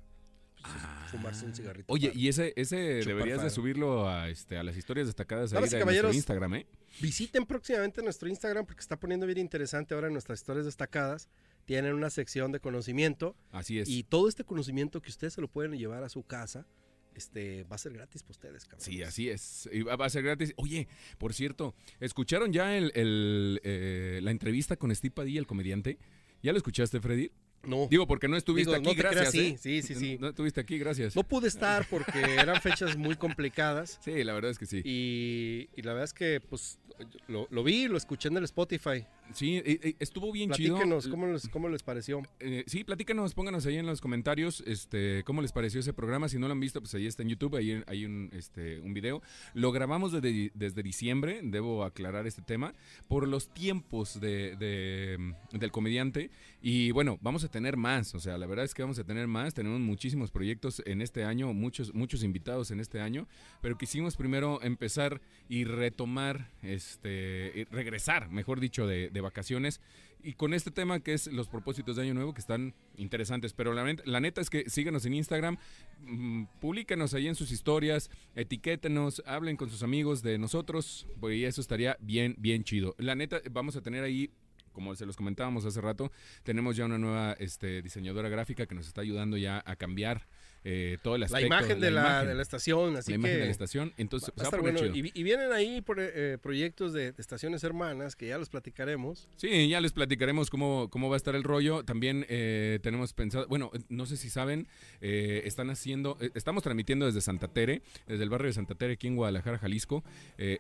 pues, 0.62 1.12
fumarse 1.12 1.46
un 1.46 1.56
cigarrito. 1.56 1.92
Oye, 1.92 2.12
y 2.14 2.28
ese, 2.28 2.54
ese 2.56 2.76
deberías 2.76 3.42
de 3.42 3.50
subirlo 3.50 4.10
a, 4.10 4.30
este, 4.30 4.58
a 4.58 4.64
las 4.64 4.76
historias 4.78 5.08
destacadas 5.08 5.54
ahí 5.54 5.68
de 5.70 5.86
nuestro 5.86 6.14
Instagram, 6.14 6.56
¿eh? 6.56 6.68
Visiten 7.02 7.46
próximamente 7.46 8.02
nuestro 8.02 8.28
Instagram 8.28 8.66
porque 8.66 8.82
está 8.82 9.00
poniendo 9.00 9.26
bien 9.26 9.38
interesante 9.38 9.94
ahora 9.94 10.08
en 10.08 10.14
nuestras 10.14 10.40
historias 10.40 10.66
destacadas. 10.66 11.30
Tienen 11.66 11.94
una 11.94 12.10
sección 12.10 12.52
de 12.52 12.60
conocimiento 12.60 13.36
Así 13.52 13.80
es. 13.80 13.90
y 13.90 14.04
todo 14.04 14.30
este 14.30 14.46
conocimiento 14.46 15.02
que 15.02 15.10
ustedes 15.10 15.34
se 15.34 15.42
lo 15.42 15.50
pueden 15.50 15.74
llevar 15.78 16.04
a 16.04 16.10
su 16.10 16.24
casa, 16.24 16.66
este, 17.14 17.64
va 17.64 17.76
a 17.76 17.80
ser 17.80 17.94
gratis 17.94 18.24
para 18.24 18.32
ustedes, 18.32 18.64
cabrón. 18.66 18.82
Sí, 18.82 19.04
así 19.04 19.28
es. 19.30 19.70
Va 19.88 20.06
a 20.06 20.10
ser 20.10 20.24
gratis. 20.24 20.54
Oye, 20.56 20.88
por 21.18 21.34
cierto, 21.34 21.76
¿escucharon 22.00 22.54
ya 22.54 22.78
el, 22.78 22.92
el, 22.96 23.60
eh, 23.64 24.20
la 24.24 24.32
entrevista 24.32 24.78
con 24.78 24.96
Steve 24.96 25.14
Padilla, 25.14 25.40
el 25.40 25.48
comediante? 25.48 26.00
¿Ya 26.42 26.52
lo 26.52 26.58
escuchaste, 26.58 27.02
Freddy? 27.02 27.32
No, 27.64 27.88
Digo, 27.90 28.08
porque 28.08 28.28
no 28.28 28.38
estuviste 28.38 28.70
Digo, 28.72 28.80
aquí, 28.90 28.96
no 28.96 29.02
gracias. 29.04 29.32
creas, 29.32 29.56
¿eh? 29.56 29.58
sí, 29.60 29.82
sí, 29.82 29.96
sí. 29.96 30.18
No 30.20 30.30
estuviste 30.30 30.62
aquí, 30.62 30.78
gracias. 30.78 31.16
no 31.16 31.24
pude 31.24 31.48
estar 31.48 31.86
porque 31.90 32.18
eran 32.36 32.62
fechas 32.62 32.96
muy 32.96 33.16
complicadas 33.16 34.00
Sí, 34.04 34.24
la 34.24 34.34
verdad 34.34 34.52
es 34.52 34.58
que 34.60 34.66
sí. 34.66 34.82
y, 34.86 35.68
y 35.76 35.82
la 35.82 35.92
verdad 35.94 36.06
es 36.06 36.14
que 36.14 36.40
pues 36.40 36.80
lo, 37.28 37.48
lo 37.52 37.64
vi 37.64 37.88
lo 37.88 37.98
escuché 37.98 38.30
en 38.30 38.38
el 38.38 38.44
Spotify. 38.46 39.06
Sí, 39.34 39.58
eh, 39.58 39.80
eh, 39.84 39.96
estuvo 40.00 40.32
bien 40.32 40.52
chido. 40.52 40.76
Platíquenos, 40.76 41.08
¿cómo 41.08 41.28
les, 41.28 41.50
cómo 41.50 41.70
les 41.70 41.84
pareció? 41.84 42.22
Eh, 42.40 42.64
sí, 42.68 42.84
platícanos, 42.84 43.34
pónganos 43.34 43.66
ahí 43.66 43.78
en 43.78 43.86
los 43.86 44.02
comentarios 44.02 44.64
este, 44.66 45.24
cómo 45.26 45.42
les 45.42 45.52
pareció 45.52 45.80
ese 45.80 45.94
programa. 45.94 46.30
Si 46.30 46.40
no 46.40 46.48
lo 46.48 46.54
han 46.54 46.60
visto, 46.60 46.80
pues 46.80 46.94
ahí 46.96 47.06
está 47.08 47.24
en 47.24 47.30
YouTube, 47.30 47.56
ahí 47.56 47.84
hay 47.88 48.06
un, 48.06 48.30
este, 48.34 48.80
un 48.80 48.94
video. 48.94 49.22
Lo 49.54 49.72
grabamos 49.72 50.12
desde, 50.12 50.52
desde 50.56 50.84
diciembre, 50.84 51.42
debo 51.44 51.84
aclarar 51.84 52.26
este 52.28 52.42
tema, 52.42 52.74
por 53.08 53.28
los 53.28 53.54
tiempos 53.54 54.20
de, 54.20 54.56
de- 54.56 55.34
del 55.52 55.72
comediante. 55.72 56.32
Y 56.62 56.92
bueno, 56.92 57.20
vamos 57.22 57.44
a 57.44 57.50
tener 57.50 57.78
más, 57.78 58.16
o 58.16 58.20
sea, 58.20 58.38
la 58.38 58.48
verdad 58.48 58.66
es 58.66 58.74
que 58.74 58.82
vamos 58.82 58.98
a 59.00 59.04
tener 59.04 59.28
más. 59.28 59.54
Tenemos 59.54 59.80
muchísimos 59.80 60.32
proyectos 60.32 60.82
en 60.86 61.02
este 61.02 61.24
año, 61.24 61.54
muchos, 61.54 61.94
muchos 61.94 62.24
invitados 62.24 62.72
en 62.72 62.80
este 62.80 63.00
año, 63.02 63.28
pero 63.62 63.78
quisimos 63.78 64.16
primero 64.16 64.62
empezar 64.64 65.22
y 65.50 65.64
retomar, 65.66 66.50
este, 66.64 67.68
regresar, 67.72 68.30
mejor 68.30 68.60
dicho, 68.60 68.88
de, 68.88 69.10
de 69.10 69.17
vacaciones. 69.22 69.82
Y 70.24 70.34
con 70.34 70.54
este 70.54 70.72
tema 70.72 71.00
que 71.00 71.14
es 71.14 71.28
los 71.28 71.48
propósitos 71.48 71.96
de 71.96 72.02
Año 72.04 72.14
Nuevo, 72.14 72.34
que 72.34 72.42
están 72.42 72.74
interesantes. 72.96 73.54
Pero 73.54 73.74
la, 73.74 73.84
net- 73.86 74.04
la 74.06 74.20
neta 74.20 74.42
es 74.42 74.50
que 74.50 74.70
síganos 74.70 75.06
en 75.06 75.14
Instagram, 75.14 75.58
mm, 76.02 76.46
publíquenos 76.60 77.14
ahí 77.14 77.28
en 77.28 77.36
sus 77.36 77.52
historias, 77.52 78.10
etiquétenos, 78.36 79.22
hablen 79.26 79.58
con 79.58 79.70
sus 79.70 79.84
amigos 79.84 80.22
de 80.24 80.38
nosotros, 80.38 81.08
pues 81.20 81.36
y 81.38 81.46
eso 81.46 81.62
estaría 81.62 81.98
bien, 82.00 82.36
bien 82.38 82.64
chido. 82.64 82.96
La 82.98 83.16
neta, 83.16 83.42
vamos 83.52 83.76
a 83.76 83.82
tener 83.82 84.04
ahí 84.04 84.32
como 84.72 84.94
se 84.96 85.08
los 85.08 85.16
comentábamos 85.18 85.66
hace 85.66 85.82
rato, 85.82 86.12
tenemos 86.44 86.76
ya 86.78 86.86
una 86.86 87.00
nueva 87.00 87.34
este, 87.40 87.82
diseñadora 87.82 88.30
gráfica 88.30 88.68
que 88.68 88.76
nos 88.76 88.86
está 88.88 89.02
ayudando 89.02 89.36
ya 89.36 89.64
a 89.66 89.76
cambiar 89.76 90.28
eh, 90.70 90.98
todo 91.02 91.16
el 91.16 91.22
La 91.22 91.26
aspecto. 91.28 91.48
imagen 91.48 91.80
de 91.80 91.92
la, 91.92 92.02
imagen, 92.02 92.28
de 92.28 92.36
la 92.36 92.42
estación, 92.42 92.98
así 92.98 93.12
la 93.12 93.16
imagen 93.16 93.36
que 93.36 93.40
de 93.40 93.46
la 93.46 93.52
estación. 93.52 93.94
Entonces, 93.96 94.34
va 94.38 94.50
va 94.50 94.58
a 94.58 94.62
bueno. 94.62 94.86
Y, 94.86 95.12
y 95.14 95.24
vienen 95.24 95.54
ahí 95.54 95.80
por, 95.82 95.98
eh, 96.02 96.38
proyectos 96.42 96.92
de, 96.92 97.14
de 97.14 97.22
estaciones 97.22 97.64
hermanas, 97.64 98.16
que 98.18 98.28
ya 98.28 98.38
los 98.38 98.50
platicaremos. 98.50 99.30
Sí, 99.38 99.70
ya 99.70 99.80
les 99.80 99.94
platicaremos 99.94 100.50
cómo, 100.50 100.90
cómo 100.90 101.08
va 101.10 101.16
a 101.16 101.18
estar 101.18 101.36
el 101.36 101.44
rollo. 101.44 101.84
También 101.84 102.26
eh, 102.28 102.80
tenemos 102.84 103.14
pensado, 103.14 103.48
bueno, 103.48 103.72
no 103.88 104.06
sé 104.06 104.18
si 104.18 104.30
saben, 104.30 104.68
eh, 105.00 105.44
están 105.46 105.70
haciendo, 105.70 106.18
eh, 106.20 106.32
estamos 106.36 106.64
transmitiendo 106.64 107.06
desde 107.06 107.22
Santa 107.22 107.48
Tere, 107.48 107.82
desde 108.06 108.24
el 108.24 108.30
barrio 108.30 108.48
de 108.48 108.54
Santa 108.54 108.76
Tere, 108.76 108.94
aquí 108.94 109.08
en 109.08 109.16
Guadalajara, 109.16 109.58
Jalisco, 109.60 110.04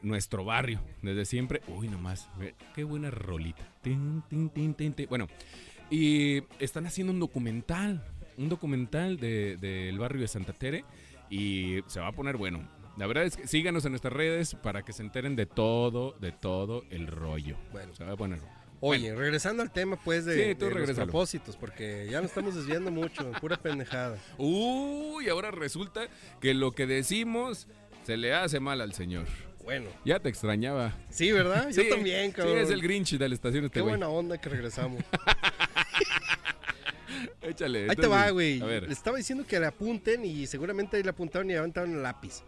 nuestro 0.03 0.45
barrio, 0.45 0.81
desde 1.01 1.25
siempre. 1.25 1.61
Uy, 1.67 1.89
nomás, 1.89 2.29
qué 2.73 2.83
buena 2.83 3.11
rolita. 3.11 3.67
Tin, 3.81 4.23
tin, 4.29 4.49
tin, 4.49 4.73
tin, 4.73 4.93
tin. 4.93 5.07
Bueno, 5.09 5.27
y 5.89 6.43
están 6.59 6.85
haciendo 6.85 7.13
un 7.13 7.19
documental, 7.19 8.03
un 8.37 8.49
documental 8.49 9.17
del 9.17 9.59
de, 9.59 9.67
del 9.85 9.99
barrio 9.99 10.21
de 10.21 10.27
Santa 10.27 10.53
Tere 10.53 10.85
y 11.29 11.79
se 11.87 11.99
va 11.99 12.07
a 12.07 12.11
poner 12.11 12.37
bueno. 12.37 12.67
La 12.97 13.05
verdad 13.05 13.25
es 13.25 13.37
que 13.37 13.47
síganos 13.47 13.85
en 13.85 13.91
nuestras 13.91 14.13
redes 14.13 14.55
para 14.55 14.83
que 14.83 14.91
se 14.91 15.03
enteren 15.03 15.35
de 15.35 15.45
todo, 15.45 16.15
de 16.19 16.31
todo 16.31 16.83
el 16.89 17.07
rollo. 17.07 17.55
Bueno. 17.71 17.93
Se 17.93 18.03
va 18.03 18.13
a 18.13 18.17
poner. 18.17 18.39
Oye, 18.79 19.13
regresando 19.15 19.63
al 19.63 19.71
tema, 19.71 19.97
pues, 20.03 20.25
de, 20.25 20.49
Sí, 20.49 20.55
tú 20.55 20.65
de 20.65 20.75
los 20.75 20.91
propósitos, 20.91 21.57
porque 21.57 22.07
ya 22.11 22.21
nos 22.21 22.29
estamos 22.29 22.55
desviando 22.55 22.91
mucho, 22.91 23.31
pura 23.41 23.57
pendejada. 23.57 24.17
Uy, 24.37 25.29
ahora 25.29 25.51
resulta 25.51 26.07
que 26.39 26.53
lo 26.53 26.71
que 26.73 26.85
decimos 26.85 27.67
se 28.03 28.17
le 28.17 28.33
hace 28.33 28.59
mal 28.59 28.81
al 28.81 28.93
señor. 28.93 29.25
Bueno, 29.63 29.89
Ya 30.05 30.19
te 30.19 30.29
extrañaba. 30.29 30.95
sí, 31.09 31.31
¿verdad? 31.31 31.69
Yo 31.71 31.89
también, 31.89 32.31
cabrón. 32.31 32.55
Sí, 32.55 32.61
es 32.61 32.69
el 32.69 32.81
Grinch 32.81 33.17
de 33.17 33.27
la 33.27 33.35
estación 33.35 33.65
este 33.65 33.79
Qué 33.79 33.81
buena 33.81 34.07
onda 34.07 34.37
que 34.39 34.47
regresamos. 34.47 35.03
Échale. 37.47 37.87
Ahí 37.89 37.95
te 37.95 38.07
va, 38.07 38.29
güey. 38.31 38.61
A 38.61 38.65
ver. 38.65 38.83
Le 38.87 38.93
estaba 38.93 39.17
diciendo 39.17 39.45
que 39.47 39.59
le 39.59 39.65
apunten 39.65 40.25
y 40.25 40.45
seguramente 40.47 40.97
ahí 40.97 41.03
le 41.03 41.09
apuntaron 41.09 41.49
y 41.49 41.53
levantaron 41.53 41.93
el 41.93 42.03
lápiz. 42.03 42.43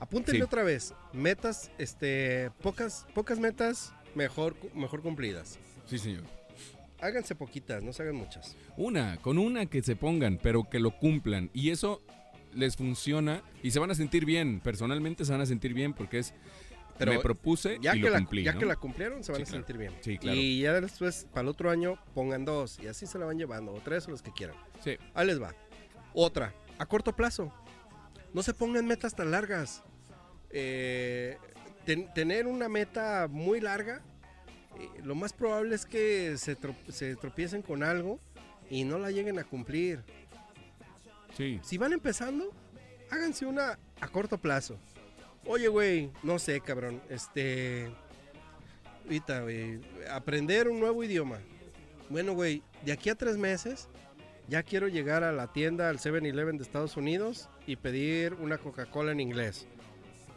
Apúntenle 0.00 0.40
Sí. 0.40 0.42
otra 0.44 0.62
vez. 0.62 0.94
Metas, 1.12 1.70
este, 1.78 2.50
pocas, 2.62 3.06
pocas 3.14 3.38
metas 3.38 3.92
mejor, 4.14 4.56
mejor 4.74 5.02
cumplidas. 5.02 5.58
Sí, 5.86 5.98
señor. 5.98 6.22
Háganse 7.00 7.34
poquitas, 7.34 7.82
no 7.82 7.92
se 7.92 8.02
hagan 8.02 8.16
muchas. 8.16 8.56
Una, 8.76 9.16
con 9.18 9.38
una 9.38 9.66
que 9.66 9.82
se 9.82 9.96
pongan, 9.96 10.38
pero 10.42 10.68
que 10.68 10.80
lo 10.80 10.90
cumplan. 10.92 11.50
Y 11.52 11.70
eso 11.70 12.00
les 12.54 12.76
funciona 12.76 13.42
y 13.62 13.70
se 13.72 13.78
van 13.78 13.90
a 13.90 13.94
sentir 13.94 14.24
bien. 14.24 14.60
Personalmente 14.60 15.24
se 15.24 15.32
van 15.32 15.40
a 15.40 15.46
sentir 15.46 15.74
bien 15.74 15.92
porque 15.94 16.18
es. 16.18 16.34
Pero 16.98 17.12
me 17.12 17.20
propuse 17.20 17.78
Ya, 17.80 17.94
y 17.94 18.00
que 18.00 18.06
lo 18.06 18.12
la, 18.12 18.18
cumplí. 18.18 18.42
ya 18.44 18.52
¿no? 18.52 18.58
que 18.58 18.66
la 18.66 18.76
cumplieron, 18.76 19.22
se 19.24 19.32
van 19.32 19.36
Sí, 19.38 19.42
a 19.42 19.46
claro. 19.46 19.58
sentir 19.58 19.78
bien. 19.78 19.94
Sí, 20.00 20.18
claro. 20.18 20.36
Y 20.38 20.60
ya 20.62 20.80
después, 20.80 21.26
para 21.32 21.42
el 21.42 21.48
otro 21.48 21.70
año, 21.70 21.98
pongan 22.14 22.44
dos. 22.44 22.78
Y 22.80 22.86
así 22.88 23.06
se 23.06 23.18
la 23.18 23.26
van 23.26 23.38
llevando. 23.38 23.72
O 23.72 23.80
tres 23.80 24.06
o 24.08 24.10
los 24.10 24.22
que 24.22 24.32
quieran. 24.32 24.56
Sí. 24.82 24.96
Ahí 25.14 25.26
les 25.26 25.40
va. 25.40 25.54
Otra, 26.14 26.52
a 26.78 26.86
corto 26.86 27.14
plazo. 27.14 27.52
No 28.34 28.42
se 28.42 28.52
pongan 28.54 28.86
metas 28.86 29.14
tan 29.14 29.30
largas. 29.30 29.82
Eh, 30.50 31.36
ten- 31.84 32.12
tener 32.14 32.46
una 32.46 32.68
meta 32.68 33.26
muy 33.30 33.60
larga, 33.60 34.02
eh, 34.78 34.88
lo 35.04 35.14
más 35.14 35.32
probable 35.32 35.74
es 35.74 35.84
que 35.86 36.36
se, 36.38 36.58
tro- 36.58 36.76
se 36.90 37.16
tropiecen 37.16 37.62
con 37.62 37.82
algo 37.82 38.18
y 38.70 38.84
no 38.84 38.98
la 38.98 39.10
lleguen 39.10 39.38
a 39.38 39.44
cumplir. 39.44 40.02
Sí. 41.36 41.60
Si 41.62 41.78
van 41.78 41.92
empezando, 41.92 42.52
háganse 43.10 43.46
una 43.46 43.78
a 44.00 44.08
corto 44.08 44.38
plazo. 44.38 44.78
Oye, 45.48 45.68
güey, 45.68 46.10
no 46.22 46.38
sé, 46.38 46.60
cabrón. 46.60 47.00
Este. 47.08 47.90
Ahorita, 49.04 49.40
güey. 49.42 49.80
Aprender 50.10 50.68
un 50.68 50.78
nuevo 50.78 51.02
idioma. 51.02 51.38
Bueno, 52.10 52.34
güey, 52.34 52.62
de 52.84 52.92
aquí 52.92 53.10
a 53.10 53.14
tres 53.14 53.36
meses 53.36 53.88
ya 54.48 54.62
quiero 54.62 54.88
llegar 54.88 55.24
a 55.24 55.32
la 55.32 55.52
tienda, 55.52 55.90
al 55.90 55.98
7-Eleven 55.98 56.56
de 56.56 56.62
Estados 56.64 56.96
Unidos 56.96 57.48
y 57.66 57.76
pedir 57.76 58.34
una 58.34 58.56
Coca-Cola 58.58 59.12
en 59.12 59.20
inglés. 59.20 59.66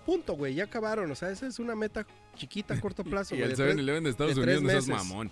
Punto, 0.05 0.33
güey, 0.33 0.55
ya 0.55 0.65
acabaron. 0.65 1.09
O 1.11 1.15
sea, 1.15 1.29
esa 1.29 1.47
es 1.47 1.59
una 1.59 1.75
meta 1.75 2.05
chiquita 2.35 2.73
a 2.73 2.79
corto 2.79 3.03
plazo. 3.03 3.35
Y 3.37 3.41
el 3.41 3.49
de 3.49 3.55
tres- 3.55 3.75
7-Eleven 3.75 4.03
de 4.03 4.09
Estados 4.09 4.35
de 4.35 4.41
Unidos 4.57 4.87
no 4.87 4.95
mamón. 4.95 5.31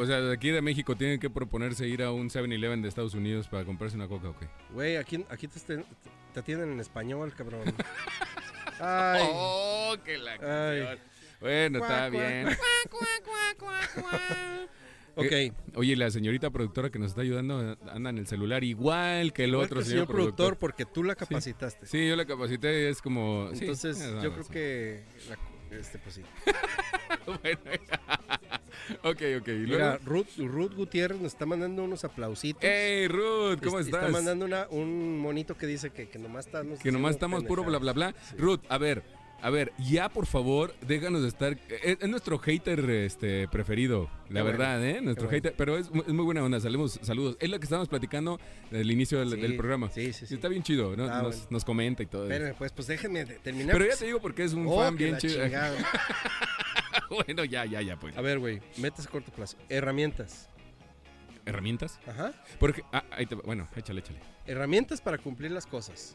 O 0.00 0.06
sea, 0.06 0.20
de 0.20 0.32
aquí 0.32 0.50
de 0.50 0.62
México 0.62 0.96
tienen 0.96 1.20
que 1.20 1.28
proponerse 1.28 1.86
ir 1.86 2.02
a 2.02 2.10
un 2.12 2.30
7-Eleven 2.30 2.80
de 2.82 2.88
Estados 2.88 3.14
Unidos 3.14 3.48
para 3.48 3.64
comprarse 3.64 3.96
una 3.96 4.08
coca, 4.08 4.28
ok. 4.30 4.42
Güey, 4.72 4.96
aquí, 4.96 5.24
aquí 5.28 5.46
te, 5.48 5.60
te 6.32 6.40
atienden 6.40 6.72
en 6.72 6.80
español, 6.80 7.34
cabrón. 7.34 7.62
Ay. 8.84 9.22
Oh, 9.32 9.96
que 10.04 10.18
la 10.18 10.38
canción. 10.38 10.98
Bueno, 11.40 11.78
está 11.78 12.08
bien. 12.08 12.48
Ok. 15.16 15.26
Eh, 15.30 15.52
Oye, 15.76 15.94
la 15.94 16.10
señorita 16.10 16.50
productora 16.50 16.90
que 16.90 16.98
nos 16.98 17.10
está 17.10 17.20
ayudando 17.20 17.76
anda 17.88 18.10
en 18.10 18.18
el 18.18 18.26
celular 18.26 18.64
igual 18.64 19.32
que 19.32 19.44
el 19.44 19.50
Igual 19.50 19.66
otro 19.66 19.78
que 19.78 19.84
señor, 19.86 20.08
productor. 20.08 20.56
porque 20.58 20.84
tú 20.84 21.04
la 21.04 21.14
capacitaste. 21.14 21.86
Sí, 21.86 22.08
yo 22.08 22.16
la 22.16 22.24
capacité 22.24 22.82
y 22.82 22.86
es 22.86 23.00
como... 23.00 23.48
Entonces, 23.52 23.98
yo 24.22 24.32
creo 24.32 24.48
que. 24.48 25.04
la- 25.28 25.38
este, 25.78 25.98
pues 25.98 26.16
sí. 26.16 26.22
Bueno, 27.42 27.58
ok, 29.02 29.22
ok. 29.40 29.48
Ruth, 30.04 30.36
Ruth 30.38 30.74
Gutiérrez 30.74 31.18
nos 31.20 31.32
está 31.32 31.46
mandando 31.46 31.84
unos 31.84 32.04
aplausitos. 32.04 32.62
¡Hey, 32.62 33.08
Ruth! 33.08 33.58
¿Cómo 33.64 33.78
Este, 33.78 33.90
estás? 33.90 34.02
Está 34.06 34.08
mandando 34.08 34.44
una, 34.44 34.66
un 34.70 35.18
monito 35.18 35.56
que 35.56 35.66
dice 35.66 35.90
que, 35.90 36.08
que 36.08 36.18
nomás 36.18 36.46
estamos. 36.46 36.80
Que 36.80 36.92
nomás 36.92 37.12
estamos 37.14 37.44
puro 37.44 37.64
bla, 37.64 37.78
bla, 37.78 37.92
bla. 37.92 38.14
Sí. 38.28 38.36
Ruth, 38.36 38.60
a 38.68 38.76
ver, 38.78 39.02
a 39.40 39.48
ver, 39.50 39.72
ya 39.78 40.08
por 40.10 40.26
favor, 40.26 40.74
déjanos 40.86 41.22
de 41.22 41.28
estar. 41.28 41.58
Es, 41.82 41.96
es 42.00 42.08
nuestro 42.08 42.38
hater 42.38 42.78
este, 42.90 43.48
preferido, 43.48 44.10
la 44.28 44.40
Qué 44.40 44.42
bueno, 44.42 44.44
verdad, 44.58 44.84
¿eh? 44.86 45.00
Nuestro 45.00 45.28
qué 45.28 45.36
bueno. 45.36 45.44
hater, 45.48 45.54
pero 45.56 45.78
es, 45.78 45.90
mu- 45.90 46.02
es 46.02 46.08
muy 46.12 46.24
buena 46.24 46.42
onda. 46.44 46.60
Saludos, 46.60 46.98
saludos. 47.02 47.36
Es 47.40 47.48
lo 47.48 47.58
que 47.58 47.64
estábamos 47.64 47.88
platicando 47.88 48.38
del 48.70 48.90
inicio 48.90 49.18
del, 49.20 49.30
Sí, 49.30 49.40
del 49.40 49.56
programa. 49.56 49.88
Sí, 49.90 50.12
sí, 50.12 50.26
sí. 50.26 50.34
Está 50.34 50.48
bien 50.48 50.62
chido, 50.62 50.94
¿no? 50.96 51.04
Ah, 51.04 51.22
nos, 51.22 51.36
bueno. 51.36 51.46
nos 51.50 51.64
comenta 51.64 52.02
y 52.02 52.06
todo. 52.06 52.24
eso. 52.24 52.32
Espérenme, 52.32 52.54
pues, 52.58 52.72
pues 52.72 52.86
déjenme 52.86 53.24
terminar. 53.24 53.72
Pero 53.76 53.90
ya 53.90 53.96
te 53.96 54.04
digo 54.04 54.20
porque 54.20 54.44
es 54.44 54.52
un 54.52 54.66
Oh, 54.66 54.78
fan 54.78 54.94
bien 54.96 55.16
chido. 55.16 55.40
bueno, 57.26 57.44
ya, 57.44 57.64
ya, 57.64 57.80
ya, 57.82 57.96
pues. 57.98 58.16
A 58.16 58.20
ver, 58.20 58.38
güey, 58.38 58.60
metas 58.78 59.06
a 59.06 59.10
corto 59.10 59.32
plazo. 59.32 59.56
Herramientas. 59.68 60.48
¿Herramientas? 61.46 62.00
Ajá. 62.06 62.32
Porque, 62.58 62.82
ah, 62.92 63.04
ahí 63.10 63.26
te 63.26 63.34
bueno, 63.34 63.68
échale, 63.76 64.00
échale. 64.00 64.18
Herramientas 64.46 65.00
para 65.00 65.18
cumplir 65.18 65.50
las 65.50 65.66
cosas. 65.66 66.14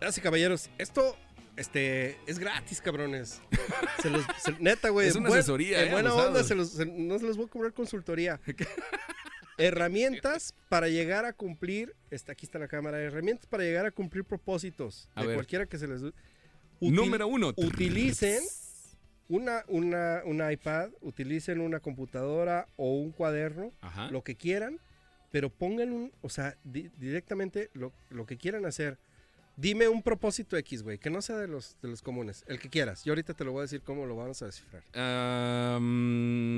Gracias, 0.00 0.22
caballeros. 0.22 0.70
Esto 0.78 1.16
este, 1.56 2.18
es 2.26 2.38
gratis, 2.38 2.80
cabrones. 2.80 3.40
Se 4.02 4.10
los, 4.10 4.24
se- 4.38 4.52
neta, 4.60 4.90
güey. 4.90 5.08
Es 5.08 5.16
una 5.16 5.28
asesoría, 5.30 5.82
En 5.82 5.88
eh, 5.88 5.92
buena 5.92 6.14
onda, 6.14 6.44
se 6.44 6.54
los- 6.54 6.70
se- 6.72 6.86
no 6.86 7.18
se 7.18 7.24
los 7.26 7.36
voy 7.36 7.46
a 7.46 7.48
cobrar 7.48 7.72
consultoría. 7.72 8.40
herramientas 9.58 10.54
para 10.68 10.88
llegar 10.88 11.24
a 11.24 11.32
cumplir. 11.32 11.94
Está, 12.10 12.32
aquí 12.32 12.46
está 12.46 12.58
la 12.58 12.68
cámara. 12.68 13.00
Herramientas 13.00 13.46
para 13.46 13.62
llegar 13.64 13.86
a 13.86 13.90
cumplir 13.90 14.24
propósitos. 14.24 15.08
A 15.14 15.22
de 15.22 15.28
ver. 15.28 15.36
cualquiera 15.36 15.66
que 15.66 15.78
se 15.78 15.86
les. 15.88 16.02
Util- 16.02 16.12
Número 16.92 17.26
uno. 17.26 17.52
utilicen 17.56 18.42
una, 19.28 19.64
una, 19.68 20.22
un 20.24 20.50
iPad, 20.50 20.90
utilicen 21.00 21.60
una 21.60 21.80
computadora 21.80 22.68
o 22.76 22.92
un 22.98 23.10
cuaderno 23.12 23.72
Ajá. 23.80 24.10
lo 24.10 24.22
que 24.22 24.34
quieran, 24.36 24.78
pero 25.30 25.50
pongan 25.50 25.92
un, 25.92 26.12
o 26.22 26.28
sea, 26.28 26.56
di- 26.64 26.90
directamente 26.98 27.70
lo, 27.74 27.92
lo 28.10 28.26
que 28.26 28.36
quieran 28.36 28.66
hacer. 28.66 28.98
Dime 29.56 29.86
un 29.86 30.02
propósito 30.02 30.56
X, 30.56 30.82
güey, 30.82 30.98
que 30.98 31.10
no 31.10 31.22
sea 31.22 31.36
de 31.38 31.46
los, 31.46 31.76
de 31.80 31.88
los 31.88 32.02
comunes, 32.02 32.44
el 32.48 32.58
que 32.58 32.68
quieras. 32.68 33.04
Yo 33.04 33.12
ahorita 33.12 33.34
te 33.34 33.44
lo 33.44 33.52
voy 33.52 33.60
a 33.60 33.62
decir 33.62 33.82
cómo 33.82 34.04
lo 34.04 34.16
vamos 34.16 34.42
a 34.42 34.46
descifrar. 34.46 34.82
Am, 34.92 35.82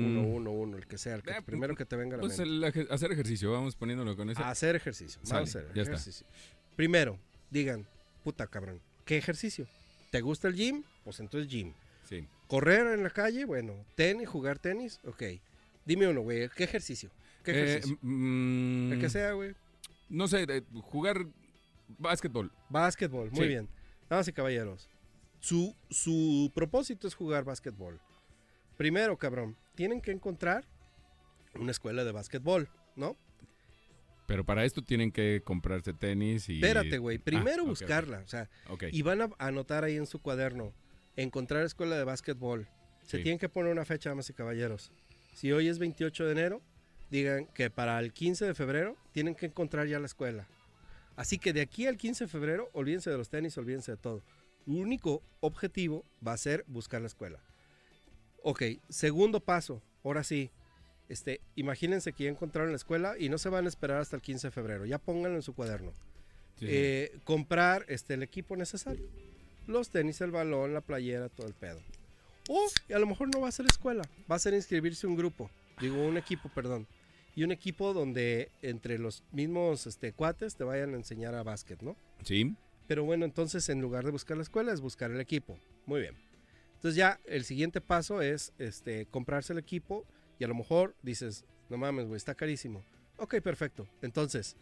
Uno, 0.05 0.21
uno, 0.27 0.51
uno, 0.51 0.77
el 0.77 0.87
que 0.87 0.97
sea, 0.97 1.15
el 1.15 1.21
que- 1.23 1.31
Eh, 1.31 1.41
primero 1.45 1.75
que 1.75 1.85
te 1.85 1.95
venga 1.95 2.15
a 2.15 2.17
la 2.17 2.21
Pues 2.21 2.37
mente. 2.39 2.79
el 2.79 2.87
hacer 2.91 3.11
ejercicio, 3.11 3.51
vamos 3.51 3.75
poniéndolo 3.75 4.15
con 4.15 4.29
ese. 4.29 4.41
Hacer 4.41 4.75
ejercicio. 4.75 5.19
Vamos 5.25 5.55
a 5.55 5.59
hacer 5.59 5.71
ya 5.75 5.83
está. 5.83 5.93
ejercicio. 5.93 6.25
Primero, 6.75 7.19
digan, 7.51 7.85
puta 8.23 8.47
cabrón, 8.47 8.81
¿qué 9.05 9.17
ejercicio? 9.17 9.67
¿Te 10.11 10.21
gusta 10.21 10.47
el 10.47 10.55
gym? 10.55 10.83
Pues 11.03 11.19
entonces 11.19 11.49
gym. 11.49 11.73
Sí. 12.09 12.27
Correr 12.47 12.87
en 12.93 13.03
la 13.03 13.09
calle, 13.09 13.45
bueno. 13.45 13.73
Tenis, 13.95 14.27
jugar 14.27 14.59
tenis, 14.59 14.99
ok. 15.05 15.23
Dime 15.85 16.07
uno, 16.07 16.21
güey, 16.21 16.49
¿qué 16.55 16.63
ejercicio? 16.63 17.09
¿Qué 17.43 17.51
Eh, 17.51 17.63
ejercicio? 17.63 17.97
mm, 18.01 18.93
El 18.93 18.99
que 18.99 19.09
sea, 19.09 19.31
güey. 19.33 19.53
No 20.09 20.27
sé, 20.27 20.45
de- 20.45 20.63
jugar 20.83 21.25
básquetbol. 21.97 22.51
Básquetbol, 22.69 23.31
muy 23.31 23.41
Sí. 23.41 23.47
bien. 23.47 23.69
Damas 24.09 24.27
y 24.27 24.33
caballeros, 24.33 24.89
su, 25.41 25.75
su 25.89 26.51
propósito 26.55 27.07
es 27.07 27.13
jugar 27.15 27.43
básquetbol. 27.43 27.99
Primero, 28.77 29.17
cabrón, 29.17 29.57
tienen 29.75 29.99
que 30.01 30.11
encontrar 30.11 30.65
una 31.55 31.71
escuela 31.71 32.03
de 32.05 32.11
básquetbol, 32.11 32.69
¿no? 32.95 33.17
Pero 34.27 34.45
para 34.45 34.65
esto 34.65 34.81
tienen 34.81 35.11
que 35.11 35.41
comprarse 35.43 35.93
tenis 35.93 36.47
y... 36.49 36.55
Espérate, 36.55 36.97
güey. 36.97 37.17
Primero 37.17 37.59
Ah, 37.61 37.63
ok, 37.63 37.69
buscarla, 37.69 38.19
o 38.19 38.27
sea, 38.27 38.49
y 38.91 39.01
van 39.01 39.21
a 39.21 39.29
anotar 39.39 39.83
ahí 39.83 39.95
en 39.95 40.05
su 40.05 40.19
cuaderno, 40.21 40.73
encontrar 41.17 41.63
escuela 41.65 41.97
de 41.97 42.03
básquetbol. 42.05 42.67
Se 43.03 43.17
Sí. 43.17 43.23
tienen 43.23 43.39
que 43.39 43.49
poner 43.49 43.71
una 43.71 43.85
fecha, 43.85 44.09
damas 44.09 44.29
y 44.29 44.33
caballeros. 44.33 44.91
Si 45.33 45.51
hoy 45.51 45.67
es 45.67 45.79
28 45.79 46.25
de 46.25 46.31
enero, 46.31 46.61
digan 47.09 47.45
que 47.47 47.69
para 47.69 47.99
el 47.99 48.13
15 48.13 48.45
de 48.45 48.53
febrero 48.53 48.95
tienen 49.11 49.35
que 49.35 49.45
encontrar 49.47 49.87
ya 49.87 49.99
la 49.99 50.05
escuela. 50.07 50.47
Así 51.15 51.37
que 51.39 51.53
de 51.53 51.61
aquí 51.61 51.87
al 51.87 51.97
15 51.97 52.25
de 52.25 52.27
febrero, 52.29 52.69
olvídense 52.73 53.09
de 53.09 53.17
los 53.17 53.29
tenis, 53.29 53.57
olvídense 53.57 53.91
de 53.91 53.97
todo. 53.97 54.21
Su 54.65 54.71
único 54.77 55.23
objetivo 55.39 56.05
va 56.25 56.33
a 56.33 56.37
ser 56.37 56.63
buscar 56.67 57.01
la 57.01 57.07
escuela. 57.07 57.39
Ok, 58.43 58.63
segundo 58.89 59.39
paso, 59.39 59.81
ahora 60.03 60.23
sí. 60.23 60.51
Este, 61.09 61.39
imagínense 61.55 62.11
que 62.11 62.25
ya 62.25 62.29
encontraron 62.29 62.71
la 62.71 62.75
escuela 62.75 63.15
y 63.17 63.29
no 63.29 63.37
se 63.37 63.47
van 63.49 63.65
a 63.65 63.69
esperar 63.69 64.01
hasta 64.01 64.15
el 64.17 64.21
15 64.21 64.47
de 64.47 64.51
febrero. 64.51 64.85
Ya 64.85 64.97
pónganlo 64.99 65.37
en 65.37 65.41
su 65.41 65.53
cuaderno. 65.55 65.93
Sí. 66.59 66.65
Eh, 66.67 67.19
comprar 67.23 67.85
este, 67.87 68.15
el 68.15 68.23
equipo 68.23 68.57
necesario. 68.57 69.07
Los 69.67 69.89
tenis, 69.89 70.21
el 70.21 70.31
balón, 70.31 70.73
la 70.73 70.81
playera, 70.81 71.29
todo 71.29 71.47
el 71.47 71.53
pedo. 71.53 71.79
O 72.49 72.65
y 72.87 72.93
a 72.93 72.99
lo 72.99 73.07
mejor 73.07 73.33
no 73.33 73.41
va 73.41 73.49
a 73.49 73.51
ser 73.51 73.65
escuela, 73.65 74.03
va 74.31 74.35
a 74.35 74.39
ser 74.39 74.53
inscribirse 74.53 75.05
un 75.05 75.15
grupo, 75.15 75.49
digo 75.79 76.01
un 76.01 76.17
equipo, 76.17 76.49
perdón. 76.49 76.87
Y 77.35 77.43
un 77.43 77.51
equipo 77.51 77.93
donde 77.93 78.49
entre 78.63 78.97
los 78.97 79.23
mismos 79.31 79.85
este, 79.85 80.11
cuates 80.11 80.55
te 80.55 80.63
vayan 80.63 80.93
a 80.93 80.97
enseñar 80.97 81.35
a 81.35 81.43
básquet, 81.43 81.81
¿no? 81.83 81.95
Sí. 82.23 82.55
Pero 82.87 83.03
bueno, 83.03 83.25
entonces 83.25 83.69
en 83.69 83.81
lugar 83.81 84.05
de 84.05 84.11
buscar 84.11 84.37
la 84.37 84.43
escuela 84.43 84.73
es 84.73 84.81
buscar 84.81 85.11
el 85.11 85.19
equipo. 85.19 85.59
Muy 85.85 86.01
bien. 86.01 86.15
Entonces 86.75 86.95
ya 86.95 87.19
el 87.25 87.43
siguiente 87.43 87.81
paso 87.81 88.21
es 88.21 88.53
este, 88.57 89.05
comprarse 89.07 89.53
el 89.53 89.59
equipo 89.59 90.05
y 90.39 90.45
a 90.45 90.47
lo 90.47 90.55
mejor 90.55 90.95
dices, 91.03 91.45
no 91.69 91.77
mames, 91.77 92.07
güey, 92.07 92.17
está 92.17 92.33
carísimo. 92.33 92.83
Ok, 93.17 93.35
perfecto. 93.41 93.87
Entonces, 94.01 94.55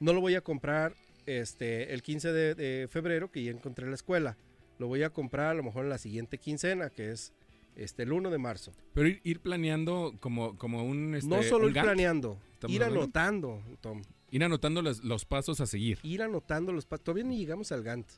no 0.00 0.12
lo 0.12 0.20
voy 0.20 0.34
a 0.36 0.40
comprar 0.40 0.94
este, 1.26 1.92
el 1.92 2.02
15 2.02 2.32
de, 2.32 2.54
de 2.54 2.88
febrero 2.88 3.30
que 3.30 3.42
ya 3.44 3.50
encontré 3.50 3.86
la 3.88 3.94
escuela. 3.94 4.36
Lo 4.78 4.88
voy 4.88 5.02
a 5.02 5.10
comprar 5.10 5.48
a 5.48 5.54
lo 5.54 5.62
mejor 5.62 5.84
en 5.84 5.90
la 5.90 5.98
siguiente 5.98 6.38
quincena, 6.38 6.90
que 6.90 7.12
es 7.12 7.32
este, 7.76 8.02
el 8.04 8.12
1 8.12 8.30
de 8.30 8.38
marzo. 8.38 8.72
Pero 8.94 9.08
ir, 9.08 9.20
ir 9.24 9.40
planeando 9.40 10.14
como, 10.20 10.56
como 10.58 10.84
un... 10.84 11.14
este, 11.14 11.28
no 11.28 11.42
solo 11.42 11.64
un 11.64 11.70
ir 11.70 11.74
Gantt, 11.74 11.86
planeando, 11.86 12.38
¿estamos 12.52 12.74
ir 12.76 12.82
hablando? 12.82 13.04
anotando, 13.04 13.62
Tom. 13.80 14.02
Ir 14.30 14.44
anotando 14.44 14.82
los, 14.82 15.02
los 15.04 15.24
pasos 15.24 15.60
a 15.60 15.66
seguir. 15.66 15.98
Ir 16.02 16.22
anotando 16.22 16.72
los 16.72 16.84
pasos. 16.84 17.04
Todavía 17.04 17.24
ni 17.24 17.38
llegamos 17.38 17.72
al 17.72 17.82
Gantt. 17.82 18.08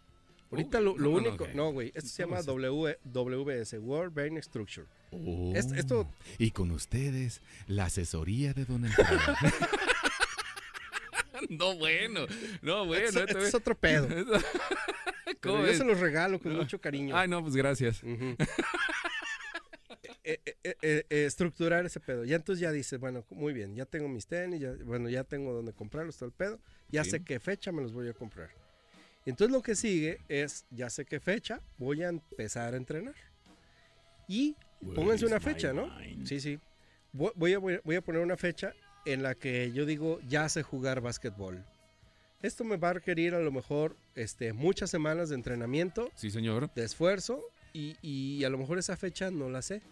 Ahorita 0.50 0.80
lo, 0.80 0.96
lo 0.96 1.10
no, 1.10 1.20
no, 1.20 1.28
único... 1.28 1.46
No, 1.54 1.72
güey. 1.72 1.92
Esto 1.94 2.08
se 2.08 2.22
llama 2.22 2.38
¿Cómo 2.38 2.58
W, 2.58 2.98
WS, 3.04 3.78
World 3.80 4.14
Brain 4.14 4.42
Structure. 4.42 4.86
Oh. 5.10 5.52
Esto- 5.54 5.74
esto- 5.74 6.10
Y 6.38 6.52
con 6.52 6.70
ustedes, 6.70 7.42
la 7.66 7.84
asesoría 7.84 8.54
de 8.54 8.64
Don 8.64 8.86
Alfredo. 8.86 9.20
no, 11.50 11.76
bueno. 11.76 12.20
No, 12.62 12.86
bueno. 12.86 13.06
Esto- 13.08 13.20
esto 13.20 13.38
esto 13.38 13.48
es 13.48 13.54
otro 13.54 13.74
pedo. 13.74 14.08
¿Cómo 15.40 15.56
Pero 15.62 15.66
yo 15.72 15.78
se 15.78 15.84
los 15.84 16.00
regalo 16.00 16.40
con 16.40 16.56
mucho 16.56 16.80
cariño. 16.80 17.16
Ay, 17.16 17.28
no, 17.28 17.42
pues 17.42 17.54
gracias. 17.56 18.02
Ujú. 18.02 18.36
Eh, 20.24 20.40
eh, 20.44 20.54
eh, 20.62 20.76
eh, 20.82 21.06
eh, 21.08 21.24
estructurar 21.24 21.86
ese 21.86 22.00
pedo. 22.00 22.22
Ya 22.22 22.36
entonces 22.36 22.60
ya 22.60 22.70
dices, 22.70 23.00
bueno, 23.00 23.24
muy 23.30 23.54
bien, 23.54 23.74
ya 23.74 23.86
tengo 23.86 24.08
mis 24.08 24.26
tenis, 24.26 24.60
ya, 24.60 24.72
bueno, 24.84 25.08
ya 25.08 25.24
tengo 25.24 25.54
donde 25.54 25.72
comprarlos, 25.72 26.18
todo 26.18 26.26
el 26.26 26.34
pedo. 26.34 26.60
Ya 26.90 27.02
Sí. 27.02 27.10
sé 27.12 27.24
qué 27.24 27.40
fecha 27.40 27.72
me 27.72 27.80
los 27.80 27.94
voy 27.94 28.08
a 28.08 28.12
comprar. 28.12 28.50
Entonces 29.24 29.50
lo 29.50 29.62
que 29.62 29.74
sigue 29.74 30.18
es, 30.28 30.66
ya 30.70 30.90
sé 30.90 31.06
qué 31.06 31.18
fecha, 31.18 31.62
voy 31.78 32.02
a 32.02 32.08
empezar 32.10 32.74
a 32.74 32.76
entrenar. 32.76 33.14
Y 34.28 34.54
pónganse 34.94 35.24
una 35.24 35.40
fecha, 35.40 35.72
¿no? 35.72 35.90
Sí, 36.26 36.40
sí. 36.40 36.60
Voy 37.12 37.54
a- 37.54 37.58
voy 37.58 37.96
a 37.96 38.02
poner 38.02 38.20
una 38.20 38.36
fecha 38.36 38.74
en 39.06 39.22
la 39.22 39.34
que 39.34 39.72
yo 39.72 39.86
digo, 39.86 40.20
ya 40.28 40.46
sé 40.50 40.62
jugar 40.62 41.00
básquetbol. 41.00 41.64
Esto 42.42 42.62
me 42.64 42.76
va 42.76 42.90
a 42.90 42.92
requerir 42.94 43.34
a 43.34 43.40
lo 43.40 43.50
mejor 43.50 43.96
este, 44.14 44.52
muchas 44.52 44.90
semanas 44.90 45.28
de 45.28 45.34
entrenamiento, 45.34 46.10
Sí, 46.14 46.30
señor. 46.30 46.72
de 46.74 46.84
esfuerzo, 46.84 47.42
y, 47.72 47.96
y 48.02 48.44
a 48.44 48.48
lo 48.50 48.58
mejor 48.58 48.78
esa 48.78 48.96
fecha 48.96 49.30
no 49.30 49.48
la 49.48 49.60
sé. 49.62 49.82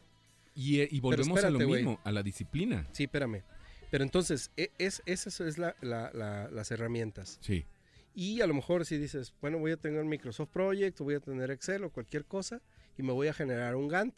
Y, 0.55 0.80
eh, 0.80 0.88
y 0.90 1.01
volvemos 1.01 1.38
a 1.44 1.51
lo 1.51 1.59
espérate, 1.59 1.76
mismo, 1.76 2.01
a 2.05 2.12
la 2.12 2.22
disciplina. 2.22 2.86
Sí, 2.92 3.05
espérame. 3.05 3.42
Pero 3.90 4.05
entonces, 4.05 4.51
e- 4.57 4.70
es, 4.78 5.03
esas 5.07 5.34
son 5.34 5.53
la, 5.59 5.74
la- 5.80 6.11
la- 6.14 6.49
las 6.51 6.70
herramientas. 6.70 7.38
Sí. 7.40 7.64
Y 8.14 8.40
a 8.40 8.47
lo 8.47 8.55
mejor 8.55 8.86
si 8.86 8.97
dices, 8.97 9.34
bueno, 9.42 9.59
voy 9.59 9.72
a 9.72 9.76
tener 9.76 10.03
Microsoft 10.05 10.49
Project, 10.51 10.99
voy 11.01 11.14
a 11.16 11.20
tener 11.20 11.51
Excel 11.51 11.84
o 11.84 11.90
cualquier 11.90 12.24
cosa, 12.24 12.62
y 12.97 13.03
me 13.03 13.12
voy 13.12 13.28
a 13.28 13.34
generar 13.34 13.74
un 13.76 13.88
Gantt, 13.88 14.14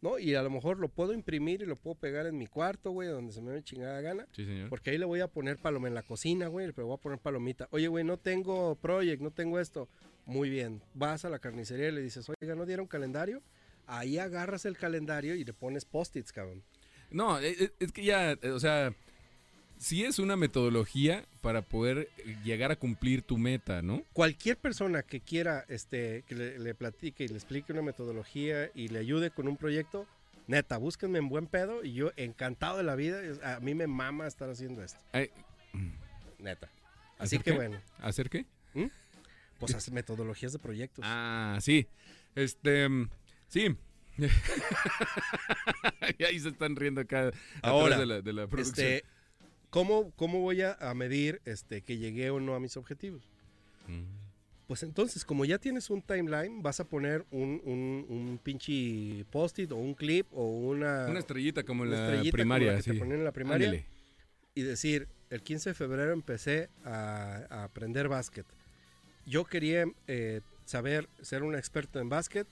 ¿no? 0.00 0.18
Y 0.18 0.34
a 0.34 0.42
lo 0.42 0.50
mejor 0.50 0.78
lo 0.78 0.88
puedo 0.88 1.12
imprimir 1.12 1.62
y 1.62 1.66
lo 1.66 1.76
puedo 1.76 1.94
pegar 1.94 2.26
en 2.26 2.38
mi 2.38 2.46
cuarto, 2.46 2.90
güey, 2.90 3.08
donde 3.08 3.32
se 3.32 3.42
me 3.42 3.52
dé 3.52 3.62
chingada 3.62 4.00
gana. 4.00 4.26
Sí, 4.32 4.44
señor. 4.44 4.68
Porque 4.68 4.90
ahí 4.90 4.98
le 4.98 5.04
voy 5.04 5.20
a 5.20 5.28
poner 5.28 5.58
paloma 5.58 5.88
en 5.88 5.94
la 5.94 6.02
cocina, 6.02 6.48
güey, 6.48 6.72
pero 6.72 6.86
voy 6.86 6.94
a 6.94 7.00
poner 7.00 7.18
palomita. 7.18 7.68
Oye, 7.70 7.88
güey, 7.88 8.04
no 8.04 8.16
tengo 8.16 8.76
Project, 8.76 9.22
no 9.22 9.30
tengo 9.30 9.58
esto. 9.58 9.88
Muy 10.26 10.48
bien. 10.48 10.82
Vas 10.94 11.24
a 11.24 11.30
la 11.30 11.38
carnicería 11.38 11.88
y 11.88 11.92
le 11.92 12.02
dices, 12.02 12.28
oiga, 12.28 12.54
¿no 12.54 12.66
dieron 12.66 12.86
calendario? 12.86 13.42
Ahí 13.86 14.18
agarras 14.18 14.64
el 14.64 14.76
calendario 14.76 15.34
y 15.34 15.44
le 15.44 15.52
pones 15.52 15.84
post-its, 15.84 16.32
cabrón. 16.32 16.62
No, 17.10 17.40
eh, 17.40 17.56
eh, 17.58 17.72
es 17.80 17.92
que 17.92 18.04
ya, 18.04 18.32
eh, 18.32 18.50
o 18.50 18.60
sea, 18.60 18.94
sí 19.80 20.04
es 20.04 20.18
una 20.18 20.36
metodología 20.36 21.24
para 21.40 21.62
poder 21.62 22.08
eh, 22.18 22.36
llegar 22.44 22.70
a 22.70 22.76
cumplir 22.76 23.22
tu 23.22 23.38
meta, 23.38 23.82
¿no? 23.82 24.02
Cualquier 24.12 24.56
persona 24.56 25.02
que 25.02 25.20
quiera 25.20 25.64
este, 25.68 26.22
que 26.28 26.34
le, 26.34 26.58
le 26.58 26.74
platique 26.74 27.24
y 27.24 27.28
le 27.28 27.34
explique 27.34 27.72
una 27.72 27.82
metodología 27.82 28.70
y 28.74 28.88
le 28.88 29.00
ayude 29.00 29.30
con 29.30 29.48
un 29.48 29.56
proyecto, 29.56 30.06
neta, 30.46 30.76
búsquenme 30.76 31.18
en 31.18 31.28
buen 31.28 31.46
pedo 31.46 31.82
y 31.82 31.94
yo 31.94 32.12
encantado 32.16 32.76
de 32.76 32.84
la 32.84 32.94
vida. 32.94 33.20
A 33.42 33.60
mí 33.60 33.74
me 33.74 33.86
mama 33.86 34.26
estar 34.26 34.50
haciendo 34.50 34.84
esto, 34.84 35.00
Ay, 35.12 35.30
neta. 36.38 36.68
Así 37.18 37.36
¿Hacer 37.36 37.44
que 37.44 37.50
qué? 37.50 37.56
bueno, 37.56 37.80
¿Hacer 37.98 38.30
qué? 38.30 38.46
pues 39.58 39.74
hace 39.74 39.90
metodologías 39.90 40.54
de 40.54 40.58
proyectos. 40.58 41.04
Ah, 41.06 41.58
sí. 41.60 41.86
Este, 42.34 42.88
mm, 42.88 43.10
sí. 43.48 43.76
y 46.18 46.24
ahí 46.24 46.40
se 46.40 46.48
están 46.48 46.76
riendo 46.76 47.02
acá 47.02 47.30
Ahora, 47.62 47.98
de 47.98 48.06
la, 48.06 48.20
de 48.22 48.32
la 48.32 48.46
producción. 48.46 48.86
Este, 48.86 49.04
¿cómo, 49.70 50.10
¿Cómo 50.16 50.40
voy 50.40 50.62
a, 50.62 50.74
a 50.74 50.94
medir 50.94 51.40
este, 51.44 51.82
que 51.82 51.98
llegué 51.98 52.30
o 52.30 52.40
no 52.40 52.54
a 52.54 52.60
mis 52.60 52.76
objetivos? 52.76 53.22
Mm. 53.86 54.02
Pues 54.66 54.84
entonces, 54.84 55.24
como 55.24 55.44
ya 55.44 55.58
tienes 55.58 55.90
un 55.90 56.00
timeline, 56.00 56.62
vas 56.62 56.78
a 56.78 56.84
poner 56.84 57.24
un, 57.32 57.60
un, 57.64 58.06
un 58.08 58.38
pinche 58.40 59.24
post-it 59.32 59.72
o 59.72 59.76
un 59.76 59.94
clip 59.94 60.26
o 60.32 60.44
una, 60.44 61.06
Una 61.08 61.18
estrellita 61.18 61.64
como 61.64 61.84
en 61.84 61.90
la 61.90 61.96
estrellita 61.96 62.30
como 62.30 62.38
primaria, 62.42 62.70
la 62.72 62.76
que 62.76 62.82
sí. 62.84 62.90
te 62.92 62.98
ponían 62.98 63.18
en 63.18 63.24
la 63.24 63.32
primaria 63.32 63.66
Ándele. 63.68 63.86
y 64.54 64.62
decir, 64.62 65.08
el 65.30 65.42
15 65.42 65.70
de 65.70 65.74
febrero 65.74 66.12
empecé 66.12 66.68
a, 66.84 67.46
a 67.50 67.64
aprender 67.64 68.06
básquet. 68.06 68.46
Yo 69.26 69.44
quería 69.44 69.86
eh, 70.06 70.40
saber 70.66 71.08
ser 71.20 71.42
un 71.42 71.56
experto 71.56 71.98
en 71.98 72.08
básquet 72.08 72.46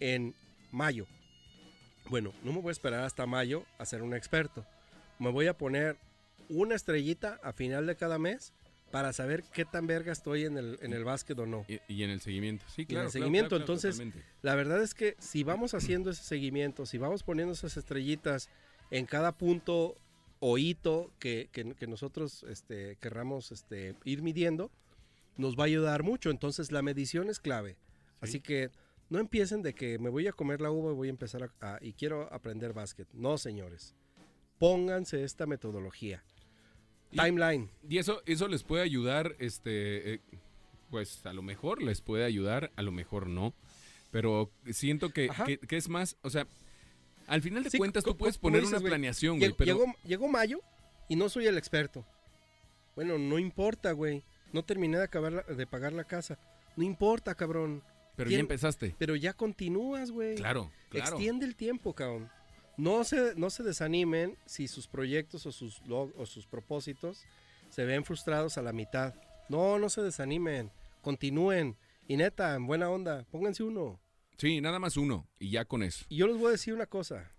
en 0.00 0.34
mayo. 0.72 1.06
Bueno, 2.08 2.32
no 2.42 2.52
me 2.54 2.60
voy 2.62 2.70
a 2.70 2.72
esperar 2.72 3.04
hasta 3.04 3.26
mayo 3.26 3.64
a 3.78 3.84
ser 3.84 4.00
un 4.02 4.14
experto. 4.14 4.64
Me 5.18 5.30
voy 5.30 5.46
a 5.46 5.58
poner 5.58 5.98
una 6.50 6.74
estrellita 6.74 7.40
a 7.42 7.52
final 7.52 7.86
de 7.86 7.96
cada 7.96 8.18
mes 8.18 8.52
para 8.90 9.12
saber 9.12 9.44
qué 9.52 9.64
tan 9.64 9.86
verga 9.86 10.12
estoy 10.12 10.44
en 10.44 10.58
el, 10.58 10.78
en 10.82 10.92
el 10.92 11.04
básquet 11.04 11.38
o 11.38 11.46
no. 11.46 11.64
Y, 11.68 11.78
y 11.86 12.02
en 12.02 12.10
el 12.10 12.20
seguimiento. 12.20 12.64
Sí, 12.74 12.82
en 12.82 12.86
claro. 12.88 13.06
el 13.06 13.10
claro, 13.12 13.22
seguimiento, 13.24 13.48
claro, 13.50 13.64
claro, 13.64 13.72
entonces, 13.72 13.94
totalmente. 13.96 14.24
La 14.42 14.54
verdad 14.56 14.82
es 14.82 14.94
que 14.94 15.14
si 15.20 15.44
vamos 15.44 15.74
haciendo 15.74 16.10
ese 16.10 16.24
seguimiento, 16.24 16.86
si 16.86 16.98
vamos 16.98 17.22
poniendo 17.22 17.54
esas 17.54 17.76
estrellitas 17.76 18.50
en 18.90 19.06
cada 19.06 19.30
punto 19.38 19.96
o 20.40 20.58
hito 20.58 21.12
que, 21.20 21.48
que- 21.52 21.74
que 21.74 21.86
nosotros 21.86 22.44
este, 22.48 22.96
querramos 22.96 23.52
este, 23.52 23.94
ir 24.04 24.22
midiendo, 24.22 24.72
nos 25.36 25.56
va 25.56 25.62
a 25.62 25.66
ayudar 25.66 26.02
mucho. 26.02 26.30
Entonces 26.30 26.72
la 26.72 26.82
medición 26.82 27.30
es 27.30 27.38
clave. 27.38 27.76
Así 28.20 28.40
que 28.40 28.70
no 29.08 29.18
empiecen 29.20 29.62
de 29.62 29.72
que 29.74 29.98
me 30.00 30.08
voy 30.10 30.26
a 30.26 30.32
comer 30.32 30.60
la 30.60 30.70
uva 30.72 30.90
y 30.92 30.94
voy 30.96 31.08
a 31.08 31.10
empezar 31.10 31.44
a, 31.44 31.74
a- 31.74 31.78
y 31.80 31.92
quiero 31.92 32.32
aprender 32.32 32.72
básquet. 32.72 33.06
No, 33.12 33.38
señores. 33.38 33.94
Pónganse 34.58 35.22
esta 35.24 35.46
metodología. 35.46 36.22
Timeline. 37.10 37.70
Y 37.88 37.98
eso, 37.98 38.22
eso 38.26 38.48
les 38.48 38.62
puede 38.62 38.82
ayudar, 38.82 39.34
este, 39.38 40.14
eh, 40.14 40.20
pues 40.90 41.24
a 41.26 41.32
lo 41.32 41.42
mejor 41.42 41.82
les 41.82 42.00
puede 42.00 42.24
ayudar, 42.24 42.70
a 42.76 42.82
lo 42.82 42.92
mejor 42.92 43.26
no. 43.26 43.54
Pero 44.10 44.50
siento 44.72 45.10
que, 45.10 45.28
que, 45.46 45.58
que 45.58 45.76
es 45.76 45.88
más, 45.88 46.16
o 46.22 46.30
sea, 46.30 46.46
al 47.26 47.42
final 47.42 47.62
de 47.62 47.70
Sí, 47.70 47.78
cuentas 47.78 48.02
tú 48.04 48.16
puedes 48.16 48.38
poner 48.38 48.62
dices, 48.62 48.78
una 48.80 48.88
planeación, 48.88 49.38
güey, 49.38 49.48
Llegó, 49.50 49.56
pero... 49.56 49.78
llegó, 49.78 49.94
llegó 50.04 50.28
mayo 50.28 50.60
y 51.08 51.16
no 51.16 51.28
soy 51.28 51.46
el 51.46 51.56
experto. 51.58 52.04
Bueno, 52.96 53.18
no 53.18 53.38
importa, 53.38 53.92
güey. 53.92 54.24
No 54.52 54.64
terminé 54.64 54.98
de, 54.98 55.04
acabar 55.04 55.32
la- 55.32 55.42
de 55.42 55.66
pagar 55.66 55.92
la 55.92 56.02
casa. 56.04 56.38
No 56.76 56.82
importa, 56.82 57.36
cabrón. 57.36 57.84
Pero 58.16 58.30
ya 58.30 58.38
empezaste. 58.40 58.96
Pero 58.98 59.14
ya 59.14 59.32
continúas, 59.32 60.10
güey. 60.10 60.34
Claro, 60.34 60.70
claro. 60.88 61.10
Extiende 61.12 61.46
el 61.46 61.54
tiempo, 61.54 61.94
cabrón. 61.94 62.28
No 62.80 63.04
se, 63.04 63.34
no 63.36 63.50
se 63.50 63.62
desanimen 63.62 64.36
si 64.46 64.68
sus 64.68 64.88
proyectos 64.88 65.44
o 65.46 65.52
sus, 65.52 65.82
log- 65.84 66.12
o 66.16 66.24
sus 66.26 66.46
propósitos 66.46 67.24
se 67.68 67.84
ven 67.84 68.04
frustrados 68.04 68.56
a 68.58 68.62
la 68.62 68.72
mitad. 68.72 69.14
No, 69.48 69.78
no 69.78 69.88
se 69.90 70.02
desanimen. 70.02 70.70
Continúen. 71.02 71.76
Y 72.08 72.16
neta, 72.16 72.54
en 72.54 72.66
buena 72.66 72.88
onda, 72.90 73.24
pónganse 73.30 73.62
uno. 73.62 74.00
Sí, 74.38 74.60
nada 74.60 74.78
más 74.78 74.96
uno 74.96 75.28
y 75.38 75.50
ya 75.50 75.64
con 75.64 75.82
eso. 75.82 76.04
Y 76.08 76.16
yo 76.16 76.26
les 76.26 76.38
voy 76.38 76.48
a 76.48 76.52
decir 76.52 76.72
una 76.74 76.86
cosa. 76.86 77.30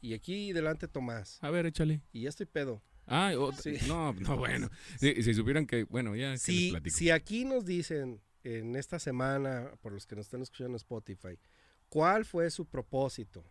Y 0.00 0.14
aquí 0.14 0.52
delante 0.52 0.86
Tomás. 0.88 1.38
A 1.42 1.50
ver, 1.50 1.66
échale. 1.66 2.02
Y 2.12 2.22
ya 2.22 2.28
estoy 2.28 2.46
pedo. 2.46 2.82
Ah, 3.06 3.32
Sí. 3.60 3.76
no, 3.88 4.12
no, 4.12 4.36
bueno. 4.36 4.68
Si, 4.98 5.22
si 5.22 5.34
supieran 5.34 5.66
que, 5.66 5.84
bueno, 5.84 6.14
ya 6.14 6.26
que 6.26 6.32
les 6.32 6.42
Si, 6.42 6.70
platico. 6.70 6.96
si 6.96 7.10
aquí 7.10 7.44
nos 7.44 7.64
dicen 7.64 8.20
en 8.44 8.76
esta 8.76 8.98
semana, 8.98 9.72
por 9.80 9.92
los 9.92 10.06
que 10.06 10.14
nos 10.16 10.26
están 10.26 10.42
escuchando 10.42 10.72
en 10.72 10.76
Spotify, 10.76 11.38
cuál 11.88 12.24
fue 12.24 12.50
su 12.50 12.66
propósito 12.66 13.44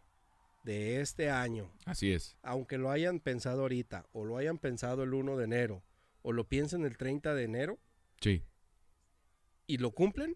de 0.64 1.02
este 1.02 1.30
año, 1.30 1.72
Así 1.86 2.12
es. 2.12 2.38
aunque 2.44 2.78
lo 2.78 2.92
hayan 2.92 3.20
pensado 3.20 3.62
ahorita, 3.62 4.06
o 4.12 4.26
lo 4.26 4.38
hayan 4.38 4.58
pensado 4.58 5.04
el 5.04 5.14
1 5.14 5.38
de 5.38 5.46
enero, 5.46 5.84
o 6.22 6.32
lo 6.34 6.48
piensen 6.48 6.86
el 6.86 6.98
30 6.98 7.34
de 7.34 7.44
enero, 7.44 7.80
Sí. 8.20 8.44
y 9.68 9.78
lo 9.78 9.92
cumplen, 9.92 10.36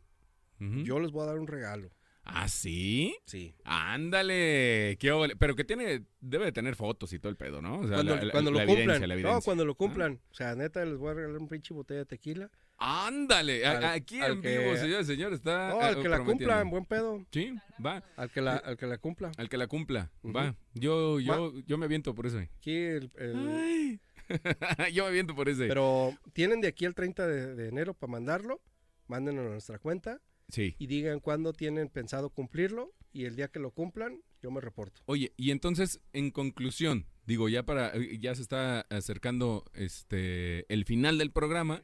yo 0.60 1.00
les 1.00 1.12
voy 1.12 1.24
a 1.24 1.28
dar 1.28 1.38
un 1.40 1.48
regalo. 1.48 1.92
¿Ah, 2.24 2.48
sí? 2.48 3.16
Sí. 3.26 3.54
Ándale. 3.66 4.98
Qué. 5.00 5.12
Pero 5.38 5.56
que 5.56 5.64
tiene, 5.64 6.06
debe 6.22 6.46
de 6.46 6.52
tener 6.52 6.76
fotos 6.76 7.14
y 7.14 7.20
todo 7.20 7.30
el 7.30 7.36
pedo, 7.38 7.62
¿no? 7.62 7.82
O 7.82 7.88
sea, 7.88 7.98
Cuando, 7.98 8.16
la- 8.16 8.24
la- 8.24 8.32
cuando 8.32 8.52
la 8.52 8.62
lo 8.66 8.68
cumplan. 8.74 9.08
la 9.08 9.16
No, 9.18 9.42
cuando 9.42 9.66
lo 9.66 9.76
cumplan. 9.76 10.22
O 10.32 10.34
sea, 10.34 10.56
neta, 10.56 10.84
les 10.86 10.98
voy 10.98 11.12
a 11.12 11.14
regalar 11.14 11.38
un 11.40 11.48
pinche 11.48 11.74
botella 11.74 12.00
de 12.00 12.06
tequila. 12.08 12.50
Ándale. 12.78 13.66
Al- 13.66 13.84
aquí 13.86 14.20
al 14.22 14.34
en 14.34 14.42
que- 14.42 14.58
vivo, 14.60 14.76
señor, 14.78 15.06
señor, 15.06 15.34
está. 15.34 15.70
No, 15.70 15.82
eh, 15.82 15.86
al 15.86 16.02
que 16.02 16.10
la 16.10 16.16
prometiendo. 16.18 16.54
cumplan, 16.54 16.70
buen 16.70 16.86
pedo. 16.86 17.26
Sí, 17.32 17.54
va. 17.84 18.04
Al 18.16 18.30
que 18.32 18.42
la, 18.42 18.56
al 18.58 18.78
que 18.78 18.86
la 18.86 18.98
cumpla. 18.98 19.32
Al 19.38 19.50
que 19.50 19.58
la 19.58 19.68
cumpla. 19.68 20.12
Va. 20.26 20.56
Yo, 20.74 21.20
yo, 21.20 21.54
yo 21.66 21.78
me 21.78 21.86
aviento 21.86 22.14
por 22.14 22.28
eso. 22.28 22.38
Aquí 22.40 22.76
el- 22.76 23.12
el, 23.18 23.48
Ay. 23.50 24.00
yo 24.94 25.04
me 25.04 25.10
aviento 25.10 25.36
por 25.36 25.50
ese. 25.50 25.68
Pero 25.68 26.14
tienen 26.34 26.62
de 26.62 26.68
aquí 26.68 26.86
al 26.86 26.96
30 26.96 27.28
de, 27.28 27.56
de 27.56 27.70
enero 27.70 27.94
para 27.94 28.12
mandarlo. 28.12 28.62
Mándenlo 29.08 29.42
a 29.44 29.50
nuestra 29.50 29.78
cuenta 29.78 30.20
sí. 30.50 30.76
y 30.80 30.88
digan 30.88 31.20
cuándo 31.20 31.54
tienen 31.54 31.90
pensado 31.90 32.30
cumplirlo. 32.30 32.94
Y 33.14 33.24
el 33.26 33.36
día 33.38 33.48
que 33.48 33.60
lo 33.60 33.72
cumplan, 33.72 34.22
yo 34.42 34.52
me 34.52 34.60
reporto. 34.60 35.02
Oye, 35.06 35.32
y 35.38 35.52
entonces, 35.52 36.02
en 36.12 36.32
conclusión, 36.32 37.06
digo, 37.26 37.48
ya 37.48 37.64
para, 37.64 37.94
ya 38.20 38.36
se 38.36 38.42
está 38.42 38.82
acercando 38.90 39.64
este 39.74 40.66
el 40.74 40.84
final 40.84 41.18
del 41.18 41.32
programa, 41.32 41.82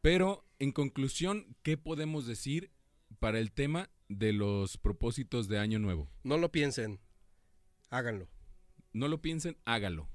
pero 0.00 0.44
en 0.58 0.72
conclusión, 0.72 1.56
¿qué 1.62 1.76
podemos 1.76 2.26
decir 2.26 2.70
para 3.18 3.38
el 3.38 3.52
tema 3.52 3.90
de 4.08 4.32
los 4.32 4.76
propósitos 4.76 5.48
de 5.48 5.58
Año 5.58 5.78
Nuevo? 5.78 6.10
No 6.22 6.38
lo 6.38 6.50
piensen. 6.52 7.00
Háganlo. 7.90 8.28
No 8.92 9.08
lo 9.08 9.20
piensen, 9.20 9.56
hágalo. 9.64 10.08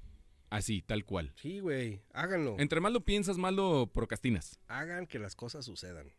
Así, 0.50 0.82
tal 0.82 1.04
cual. 1.04 1.32
Sí, 1.36 1.60
güey. 1.60 2.02
Háganlo. 2.12 2.56
Entre 2.58 2.80
más 2.80 2.92
lo 2.92 3.04
piensas, 3.04 3.36
más 3.36 3.52
lo 3.52 3.90
procrastinas. 3.92 4.60
Hagan 4.68 5.06
que 5.06 5.18
las 5.18 5.34
cosas 5.34 5.64
sucedan. 5.64 6.12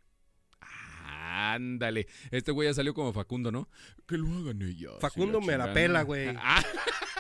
Ándale. 1.05 2.07
Este 2.31 2.51
güey 2.51 2.67
ya 2.67 2.73
salió 2.73 2.93
como 2.93 3.13
Facundo, 3.13 3.51
¿no? 3.51 3.69
Que 4.07 4.17
lo 4.17 4.27
hagan 4.29 4.61
ellas. 4.61 4.93
y 4.97 5.01
Facundo 5.01 5.39
me 5.41 5.57
la 5.57 5.73
pela, 5.73 6.01
güey. 6.03 6.27
Ah, 6.37 6.63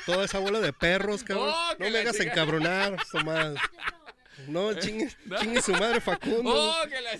Toda 0.05 0.23
esa 0.25 0.39
de 0.39 0.73
perros, 0.73 1.23
cabrón. 1.23 1.49
Oh, 1.53 1.73
no 1.79 1.89
me 1.89 1.97
hagas 1.99 2.19
encabronar, 2.19 2.97
Tomás. 3.11 3.55
No, 4.47 4.73
chingue, 4.73 5.09
chingue 5.41 5.61
su 5.61 5.71
madre 5.73 6.01
Facundo. 6.01 6.41
¡Oh, 6.45 6.83
que 6.87 7.01
la 7.01 7.11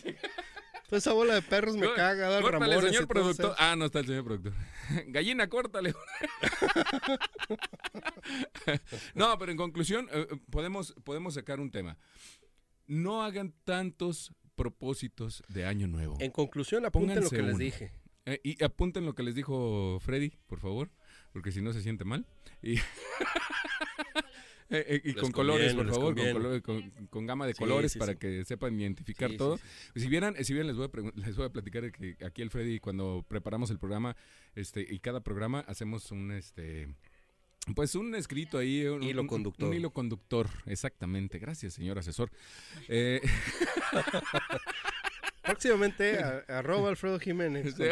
Toda 0.87 0.99
esa 0.99 1.11
bola 1.11 1.33
de 1.33 1.41
perros 1.41 1.75
me 1.75 1.85
Có- 1.85 1.95
caga, 1.95 2.29
dar 2.29 2.41
Córtale, 2.41 2.75
Ramones 2.75 2.91
señor 2.91 3.07
productor. 3.09 3.55
Ah, 3.57 3.75
no 3.75 3.85
está 3.85 3.99
el 3.99 4.05
señor 4.05 4.23
productor. 4.23 4.53
Gallina, 5.07 5.49
córtale. 5.49 5.93
no, 9.13 9.37
pero 9.37 9.51
en 9.51 9.57
conclusión, 9.57 10.07
eh, 10.13 10.27
eh, 10.31 10.37
podemos, 10.49 10.93
podemos 11.03 11.33
sacar 11.33 11.59
un 11.59 11.71
tema. 11.71 11.97
No 12.85 13.21
hagan 13.21 13.53
tantos 13.65 14.31
propósitos 14.55 15.43
de 15.49 15.65
año 15.65 15.87
nuevo. 15.87 16.15
En 16.21 16.31
conclusión, 16.31 16.85
apunten 16.85 17.21
lo 17.21 17.29
que 17.29 17.41
les 17.41 17.57
dije. 17.57 17.91
Eh, 18.25 18.39
y 18.43 18.63
apunten 18.63 19.05
lo 19.05 19.13
que 19.13 19.23
les 19.23 19.35
dijo 19.35 19.99
Freddy, 19.99 20.37
por 20.47 20.61
favor, 20.61 20.89
porque 21.33 21.51
si 21.51 21.61
no 21.61 21.73
se 21.73 21.81
siente 21.81 22.05
mal. 22.05 22.25
Y, 22.61 22.79
Eh, 24.69 24.85
eh, 24.87 25.01
y 25.05 25.13
Les 25.13 25.21
con 25.21 25.31
colores, 25.31 25.73
por 25.73 25.87
favor, 25.89 26.13
con, 26.15 26.33
color- 26.33 26.61
con- 26.61 26.91
con 27.09 27.25
gama 27.25 27.47
de 27.47 27.53
Sí, 27.53 27.59
colores 27.59 27.93
sí, 27.93 27.99
para 27.99 28.13
sí. 28.13 28.19
que 28.19 28.43
sepan 28.43 28.79
identificar 28.79 29.29
Sí, 29.29 29.35
sí, 29.35 29.37
todo. 29.37 29.57
sí. 29.57 29.99
Si 30.01 30.07
vieran, 30.07 30.35
si 30.43 30.53
vieran 30.53 30.67
les 30.67 30.75
voy 30.75 30.87
a 30.87 31.11
les 31.27 31.35
voy 31.37 31.45
a 31.45 31.49
platicar 31.49 31.89
que 31.91 32.17
aquí 32.25 32.41
el 32.41 32.49
Freddy 32.49 32.79
cuando 32.79 33.23
preparamos 33.27 33.69
el 33.71 33.79
programa, 33.79 34.15
este 34.55 34.85
y 34.89 34.99
cada 34.99 35.21
programa 35.21 35.61
hacemos 35.67 36.11
un 36.11 36.31
este 36.31 36.87
pues 37.75 37.95
un 37.95 38.13
escrito 38.15 38.57
ahí, 38.57 38.85
un 38.85 39.03
Hilo 39.03 39.25
conductor. 39.27 39.67
Un, 39.69 39.75
hilo 39.75 39.89
conductor, 39.91 40.47
exactamente. 40.67 41.37
Gracias, 41.39 41.73
señor 41.73 41.97
asesor. 41.99 42.29
Eh, 42.87 43.21
Próximamente, 45.43 46.17
a- 46.23 46.43
arroba 46.59 46.89
Alfredo 46.89 47.19
Jiménez. 47.19 47.75
Sí. 47.75 47.83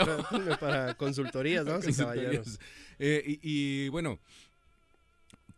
para 0.60 0.94
consultorías, 0.96 1.66
¿no? 1.66 1.80
y 1.88 1.94
caballeros. 1.94 2.60
Eh, 3.00 3.24
y, 3.26 3.40
y, 3.42 3.90
bueno, 3.90 4.20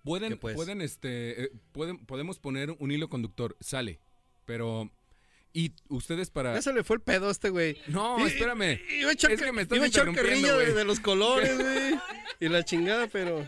pueden, 0.07 0.29
¿Qué 0.29 0.37
pues? 0.37 0.55
pueden, 0.55 0.81
este, 0.81 1.43
eh, 1.45 1.51
pueden, 1.71 2.05
podemos 2.05 2.39
poner 2.39 2.71
un 2.79 2.91
hilo 2.91 3.09
conductor, 3.09 3.55
sale, 3.59 3.99
pero 4.45 4.91
y 5.53 5.73
ustedes 5.89 6.29
para 6.29 6.53
Ya 6.55 6.61
se 6.61 6.73
le 6.73 6.83
fue 6.83 6.97
el 6.97 7.01
pedo 7.01 7.27
a 7.29 7.31
este 7.31 7.49
güey. 7.49 7.77
no, 7.87 8.19
Y- 8.19 8.27
espérame, 8.29 8.79
Iba 8.99 9.09
a 9.09 9.13
echar, 9.13 9.31
Es 9.31 9.41
que 9.41 9.51
me 9.51 9.61
estás 9.63 9.77
interrumpiendo, 9.85 10.57
de, 10.59 10.73
de 10.73 10.83
los 10.85 10.99
colores, 10.99 11.57
güey. 11.57 11.99
Y 12.39 12.49
la 12.49 12.63
chingada, 12.63 13.07
pero. 13.07 13.45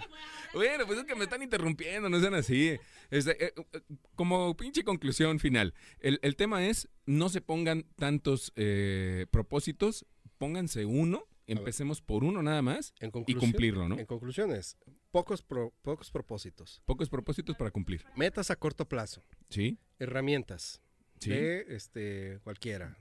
bueno, 0.54 0.86
pues 0.88 1.00
es 1.00 1.06
que 1.06 1.16
me 1.16 1.24
están 1.26 1.44
interrumpiendo, 1.44 2.10
no 2.10 2.20
sean 2.20 2.34
así. 2.34 2.78
Este, 3.12 3.44
eh, 3.46 3.54
eh, 3.74 3.82
como 4.16 4.56
pinche 4.56 4.84
conclusión 4.84 5.40
final, 5.40 5.74
el, 6.00 6.20
el 6.24 6.36
tema 6.36 6.66
es 6.68 6.90
no 7.06 7.30
se 7.30 7.42
pongan 7.42 7.84
tantos 7.96 8.52
eh, 8.56 9.26
propósitos, 9.32 10.06
pónganse 10.38 10.86
uno, 10.86 11.26
empecemos 11.48 12.02
por 12.02 12.24
uno 12.24 12.42
nada 12.44 12.62
más 12.62 12.94
En 13.00 13.12
y 13.28 13.34
cumplirlo, 13.36 13.90
¿no? 13.90 13.98
En 14.00 14.06
conclusiones, 14.06 14.78
pocos, 15.12 15.42
pro- 15.42 15.74
pocos 15.82 16.12
propósitos. 16.12 16.82
Pocos 16.86 17.10
propósitos 17.10 17.56
para 17.58 17.72
cumplir, 17.72 18.06
Metas 18.16 18.52
a 18.52 18.56
corto 18.56 18.88
plazo. 18.88 19.24
¿sí? 19.50 19.78
Herramientas. 20.00 20.82
Sí. 21.20 21.30
De 21.32 21.66
este, 21.76 22.40
cualquiera. 22.44 22.98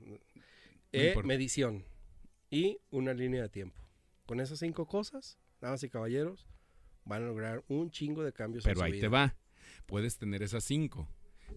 E, 0.93 1.15
medición. 1.23 1.85
Y 2.51 2.79
una 2.91 3.13
línea 3.15 3.43
de 3.43 3.49
tiempo. 3.49 3.81
Con 4.27 4.41
esas 4.41 4.59
cinco 4.59 4.87
cosas, 4.87 5.39
damas 5.61 5.83
y 5.85 5.89
caballeros, 5.89 6.47
van 7.05 7.23
a 7.23 7.27
lograr 7.27 7.65
un 7.69 7.91
chingo 7.91 8.23
de 8.25 8.33
cambios 8.33 8.65
en 8.65 8.71
Pero 8.71 8.81
su 8.81 8.85
ahí 8.85 8.93
vida. 8.93 9.01
te 9.03 9.09
va. 9.09 9.37
Puedes 9.87 10.19
tener 10.19 10.43
esas 10.43 10.65
cinco. 10.65 11.09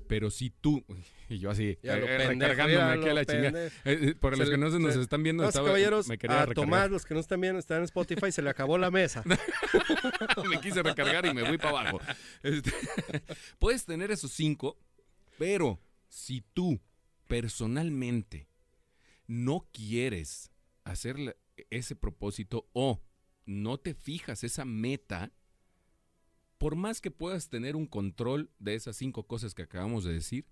Pero 0.08 0.30
si 0.30 0.50
tú. 0.50 0.84
Y 1.30 1.40
yo 1.40 1.50
así, 1.52 1.78
Ya 1.82 1.98
eh, 1.98 2.02
pendejo, 2.28 2.52
recargándome 2.52 2.92
aquí 3.00 3.08
a 3.10 3.14
la 3.14 3.26
chingada. 3.26 3.68
Eh, 3.68 3.72
eh, 3.86 4.16
por 4.20 4.38
los 4.38 4.50
que 4.50 4.58
no 4.58 4.70
se 4.70 4.80
nos 4.80 4.94
se- 4.94 5.02
están 5.02 5.24
viendo, 5.24 5.48
estaba- 5.48 5.68
caballeros, 5.68 6.08
me 6.10 6.18
quería 6.18 6.42
a 6.42 6.46
recargar. 6.46 6.66
Tomás, 6.66 6.92
los 6.92 7.06
que 7.06 7.14
no 7.14 7.20
están 7.22 7.40
viendo, 7.40 7.60
están 7.60 7.78
en 7.78 7.84
Spotify, 7.86 8.32
se 8.32 8.42
le 8.42 8.50
acabó 8.50 8.78
la 8.78 8.92
mesa. 8.92 9.24
me 10.50 10.60
quise 10.60 10.84
recargar 10.84 11.26
y 11.26 11.34
me 11.34 11.44
voy 11.44 11.58
para 11.58 11.80
abajo. 11.80 12.02
Este, 12.44 12.72
puedes 13.60 13.86
tener 13.86 14.12
esos 14.12 14.32
cinco, 14.32 14.78
pero 15.38 15.80
si 16.10 16.42
tú 16.54 16.82
personalmente 17.28 18.48
no 19.28 19.68
quieres 19.72 20.52
hacer 20.84 21.38
ese 21.70 21.96
propósito 21.96 22.68
o 22.74 23.02
no 23.46 23.78
te 23.78 23.94
fijas 23.94 24.44
esa 24.44 24.66
meta, 24.66 25.32
por 26.62 26.76
más 26.76 27.02
que 27.02 27.10
puedas 27.10 27.50
tener 27.50 27.76
un 27.76 27.88
control 27.88 28.52
de 28.60 28.76
esas 28.76 28.96
cinco 28.96 29.24
cosas 29.24 29.56
que 29.56 29.64
acabamos 29.64 30.04
de 30.04 30.14
decir, 30.14 30.46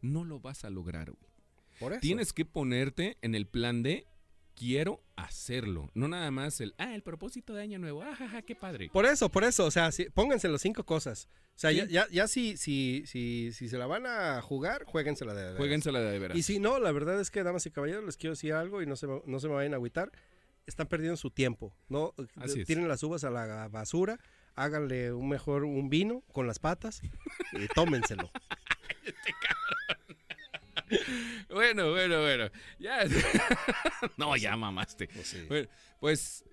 no 0.00 0.24
lo 0.24 0.38
vas 0.38 0.64
a 0.64 0.70
lograr. 0.70 1.10
güey. 1.10 1.32
Por 1.80 1.92
eso. 1.92 2.00
Tienes 2.00 2.32
que 2.32 2.44
ponerte 2.44 3.18
en 3.20 3.34
el 3.34 3.46
plan 3.46 3.82
de 3.82 4.06
quiero 4.54 5.02
hacerlo, 5.16 5.90
no 5.94 6.08
nada 6.08 6.30
más 6.30 6.60
el 6.62 6.74
ah 6.78 6.94
el 6.94 7.02
propósito 7.02 7.52
de 7.52 7.62
año 7.62 7.78
nuevo, 7.78 8.02
ajaja, 8.02 8.40
qué 8.42 8.54
padre. 8.54 8.88
Por 8.92 9.04
eso, 9.04 9.28
por 9.28 9.42
eso, 9.44 9.66
o 9.66 9.70
sea, 9.70 9.90
pónganse 10.14 10.48
las 10.48 10.62
cinco 10.62 10.84
cosas. 10.86 11.28
O 11.56 11.58
sea, 11.58 11.70
Sí. 11.70 11.76
ya, 11.78 11.86
ya, 11.86 12.06
ya 12.10 12.28
si, 12.28 12.56
si, 12.56 13.02
si, 13.06 13.50
si 13.52 13.68
se 13.68 13.76
la 13.76 13.86
van 13.86 14.06
a 14.06 14.40
jugar, 14.42 14.84
jueguensela 14.84 15.34
de 15.34 15.42
veras. 15.42 15.56
Jueguensela 15.58 16.00
de 16.00 16.18
veras. 16.18 16.38
Y 16.38 16.42
si 16.42 16.58
no, 16.60 16.78
la 16.78 16.92
verdad 16.92 17.20
es 17.20 17.30
que, 17.30 17.42
damas 17.42 17.66
y 17.66 17.70
caballeros, 17.70 18.04
les 18.04 18.16
quiero 18.16 18.32
decir 18.34 18.52
algo 18.54 18.82
y 18.82 18.86
no 18.86 18.94
se, 18.96 19.06
me- 19.08 19.20
no 19.26 19.40
se 19.40 19.48
me 19.48 19.54
vayan 19.54 19.72
a 19.72 19.76
agüitar. 19.76 20.10
Están 20.66 20.86
perdiendo 20.86 21.16
su 21.16 21.30
tiempo, 21.30 21.74
¿no? 21.88 22.14
Así 22.36 22.60
es. 22.60 22.66
Tienen 22.66 22.88
las 22.88 23.02
uvas 23.02 23.24
a 23.24 23.30
la 23.30 23.68
basura, 23.68 24.18
háganle 24.56 25.12
un 25.12 25.28
mejor 25.28 25.64
un 25.64 25.88
vino 25.88 26.22
con 26.32 26.46
las 26.46 26.58
patas 26.58 27.02
y 27.52 27.66
tómenselo. 27.68 28.30
Bueno, 31.50 31.90
bueno, 31.90 32.20
bueno. 32.20 32.48
Ya. 32.78 33.04
no, 34.16 34.36
ya 34.36 34.56
mamaste. 34.56 35.08
Pues 35.08 35.26
sí. 35.26 35.44
Bueno, 35.48 35.68
pues 36.00 36.44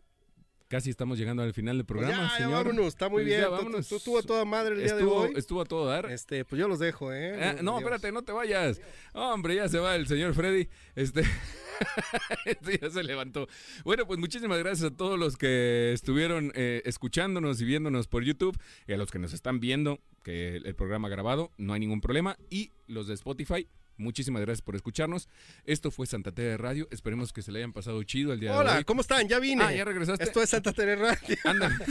casi 0.67 0.89
estamos 0.89 1.19
llegando 1.19 1.43
al 1.43 1.53
final 1.53 1.77
del 1.77 1.85
programa, 1.85 2.15
ya, 2.23 2.29
ya 2.29 2.37
señor. 2.37 2.63
vámonos, 2.65 2.87
está 2.87 3.09
muy 3.09 3.17
Pues 3.17 3.25
bien. 3.27 3.41
ya, 3.41 3.45
Tú- 3.47 3.51
vámonos. 3.51 3.87
Tú 3.89 3.95
estuvo 3.97 4.17
a 4.19 4.23
toda 4.23 4.43
madre 4.45 4.73
el 4.75 4.77
día 4.83 4.93
estuvo, 4.93 5.23
de 5.23 5.29
hoy. 5.29 5.33
estuvo 5.37 5.61
a 5.61 5.65
todo 5.65 5.85
dar. 5.85 6.07
Este, 6.09 6.45
pues 6.45 6.59
yo 6.59 6.67
los 6.67 6.79
dejo, 6.79 7.13
¿eh? 7.13 7.43
Ah, 7.43 7.55
no, 7.61 7.77
espérate, 7.77 8.11
no 8.11 8.23
te 8.23 8.31
vayas. 8.31 8.81
Hombre, 9.13 9.55
ya 9.55 9.69
se 9.69 9.77
va 9.77 9.95
el 9.95 10.07
señor 10.07 10.33
Freddy. 10.33 10.67
Este. 10.95 11.23
ya 12.81 12.89
se 12.89 13.03
levantó. 13.03 13.47
Bueno, 13.83 14.05
pues 14.05 14.19
muchísimas 14.19 14.59
gracias 14.59 14.91
a 14.91 14.95
todos 14.95 15.19
los 15.19 15.37
que 15.37 15.91
estuvieron 15.93 16.51
eh, 16.55 16.81
escuchándonos 16.85 17.61
y 17.61 17.65
viéndonos 17.65 18.07
por 18.07 18.23
YouTube 18.23 18.57
y 18.87 18.93
a 18.93 18.97
los 18.97 19.11
que 19.11 19.19
nos 19.19 19.33
están 19.33 19.59
viendo, 19.59 19.99
que 20.23 20.57
el, 20.57 20.75
programa 20.75 21.09
grabado, 21.09 21.51
no 21.57 21.73
hay 21.73 21.79
ningún 21.79 22.01
problema. 22.01 22.37
Y 22.49 22.71
los 22.87 23.07
de 23.07 23.13
Spotify, 23.13 23.67
Muchísimas 23.97 24.41
gracias 24.41 24.61
por 24.61 24.75
escucharnos. 24.75 25.29
Esto 25.65 25.91
fue 25.91 26.07
Santa 26.07 26.31
Tere 26.31 26.57
Radio. 26.57 26.87
Esperemos 26.91 27.31
que 27.33 27.41
se 27.41 27.51
le 27.51 27.59
hayan 27.59 27.73
pasado 27.73 28.01
chido 28.03 28.33
el 28.33 28.39
día 28.39 28.51
de 28.51 28.55
hoy. 28.57 28.61
Hola, 28.61 28.83
¿cómo 28.83 29.01
están? 29.01 29.27
Ya 29.27 29.39
vine. 29.39 29.63
Ah, 29.63 29.73
ya 29.73 29.85
regresaste. 29.85 30.23
Esto 30.23 30.41
es 30.41 30.49
Santa 30.49 30.73
Tere 30.73 30.95
Radio. 30.95 31.37
Ándale. 31.43 31.75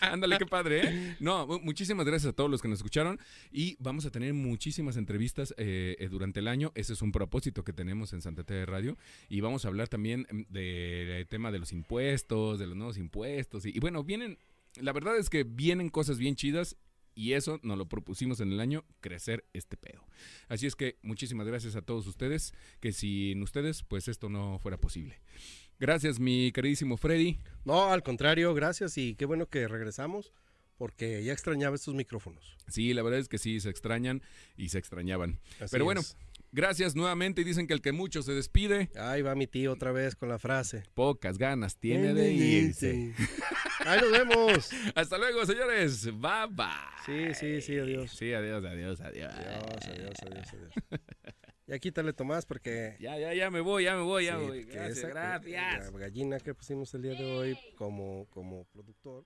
Ándale, 0.00 0.38
qué 0.38 0.46
padre, 0.46 0.82
¿eh? 0.86 1.16
No, 1.18 1.46
mu- 1.46 1.58
muchísimas 1.60 2.06
gracias 2.06 2.30
a 2.30 2.32
todos 2.36 2.48
los 2.48 2.62
que 2.62 2.68
nos 2.68 2.78
escucharon 2.78 3.18
y 3.50 3.76
vamos 3.80 4.06
a 4.06 4.10
tener 4.10 4.32
muchísimas 4.32 4.96
entrevistas 4.96 5.52
eh, 5.58 5.96
eh, 5.98 6.08
durante 6.08 6.38
el 6.40 6.46
año. 6.46 6.70
Ese 6.76 6.92
es 6.92 7.02
un 7.02 7.10
propósito 7.10 7.64
que 7.64 7.72
tenemos 7.72 8.12
en 8.12 8.22
Santa 8.22 8.44
Tere 8.44 8.64
Radio 8.66 8.96
y 9.28 9.40
vamos 9.40 9.64
a 9.64 9.68
hablar 9.68 9.88
también 9.88 10.26
mm, 10.30 10.52
del 10.52 11.26
tema 11.26 11.50
de 11.50 11.58
los 11.58 11.72
impuestos, 11.72 12.58
de 12.60 12.66
los 12.68 12.76
nuevos 12.76 12.96
impuestos 12.96 13.66
y, 13.66 13.70
y 13.74 13.80
bueno, 13.80 14.04
vienen, 14.04 14.38
la 14.76 14.92
verdad 14.92 15.16
es 15.16 15.30
que 15.30 15.42
vienen 15.42 15.88
cosas 15.88 16.18
bien 16.18 16.36
chidas 16.36 16.76
y 17.18 17.32
eso 17.32 17.58
nos 17.64 17.76
lo 17.76 17.88
propusimos 17.88 18.38
en 18.38 18.52
el 18.52 18.60
año, 18.60 18.84
crecer 19.00 19.44
este 19.52 19.76
pedo. 19.76 20.06
Así 20.46 20.68
es 20.68 20.76
que 20.76 20.98
muchísimas 21.02 21.48
gracias 21.48 21.74
a 21.74 21.82
todos 21.82 22.06
ustedes, 22.06 22.54
que 22.78 22.92
sin 22.92 23.42
ustedes, 23.42 23.82
pues 23.82 24.06
esto 24.06 24.28
no 24.28 24.60
fuera 24.60 24.78
posible. 24.78 25.20
Gracias, 25.80 26.20
mi 26.20 26.52
queridísimo 26.52 26.96
Freddy. 26.96 27.40
No, 27.64 27.90
al 27.90 28.04
contrario, 28.04 28.54
gracias 28.54 28.96
y 28.98 29.16
qué 29.16 29.24
bueno 29.24 29.46
que 29.46 29.66
regresamos 29.66 30.32
porque 30.76 31.24
ya 31.24 31.32
extrañaba 31.32 31.74
estos 31.74 31.92
micrófonos. 31.96 32.56
Sí, 32.68 32.94
la 32.94 33.02
verdad 33.02 33.18
es 33.18 33.28
que 33.28 33.38
sí, 33.38 33.58
se 33.58 33.68
extrañan 33.68 34.22
y 34.56 34.68
se 34.68 34.78
extrañaban. 34.78 35.40
Así 35.58 35.72
Pero 35.72 35.84
bueno, 35.84 36.02
es. 36.02 36.16
gracias 36.52 36.94
nuevamente 36.94 37.40
y 37.40 37.44
dicen 37.44 37.66
que 37.66 37.74
el 37.74 37.80
que 37.82 37.90
mucho 37.90 38.22
se 38.22 38.32
despide, 38.32 38.90
Ahí 38.94 39.22
va 39.22 39.34
mi 39.34 39.48
tío 39.48 39.72
otra 39.72 39.90
vez 39.90 40.14
con 40.14 40.28
la 40.28 40.38
frase. 40.38 40.84
pocas 40.94 41.36
ganas 41.36 41.76
tiene 41.78 42.14
de 42.14 42.32
irse. 42.32 43.12
Ahí 43.88 44.00
nos 44.00 44.10
vemos. 44.12 44.70
Hasta 44.94 45.18
luego, 45.18 45.44
señores. 45.46 46.04
Bye 46.06 46.46
bye. 46.50 46.66
Sí, 47.06 47.34
sí, 47.34 47.60
sí, 47.60 47.78
adiós. 47.78 48.10
Sí, 48.12 48.32
adiós, 48.32 48.64
adiós, 48.64 49.00
adiós. 49.00 49.32
Adiós, 49.34 49.88
adiós, 49.88 50.14
adiós, 50.22 50.52
adiós. 50.52 51.00
Ya 51.66 51.78
quítale 51.78 52.12
Tomás 52.14 52.46
porque... 52.46 52.96
Ya, 52.98 53.18
ya, 53.18 53.34
ya 53.34 53.50
me 53.50 53.60
voy, 53.60 53.84
ya 53.84 53.94
me 53.94 54.02
voy, 54.02 54.24
ya 54.24 54.38
sí, 54.38 54.44
voy. 54.46 54.60
porque 54.64 54.74
Gracias, 54.74 54.98
esa- 54.98 55.08
gracias. 55.08 55.92
La 55.92 55.98
gallina 55.98 56.38
que 56.40 56.54
pusimos 56.54 56.94
el 56.94 57.02
día 57.02 57.12
de 57.14 57.24
hoy 57.24 57.58
como, 57.76 58.26
como 58.30 58.64
productor 58.72 59.24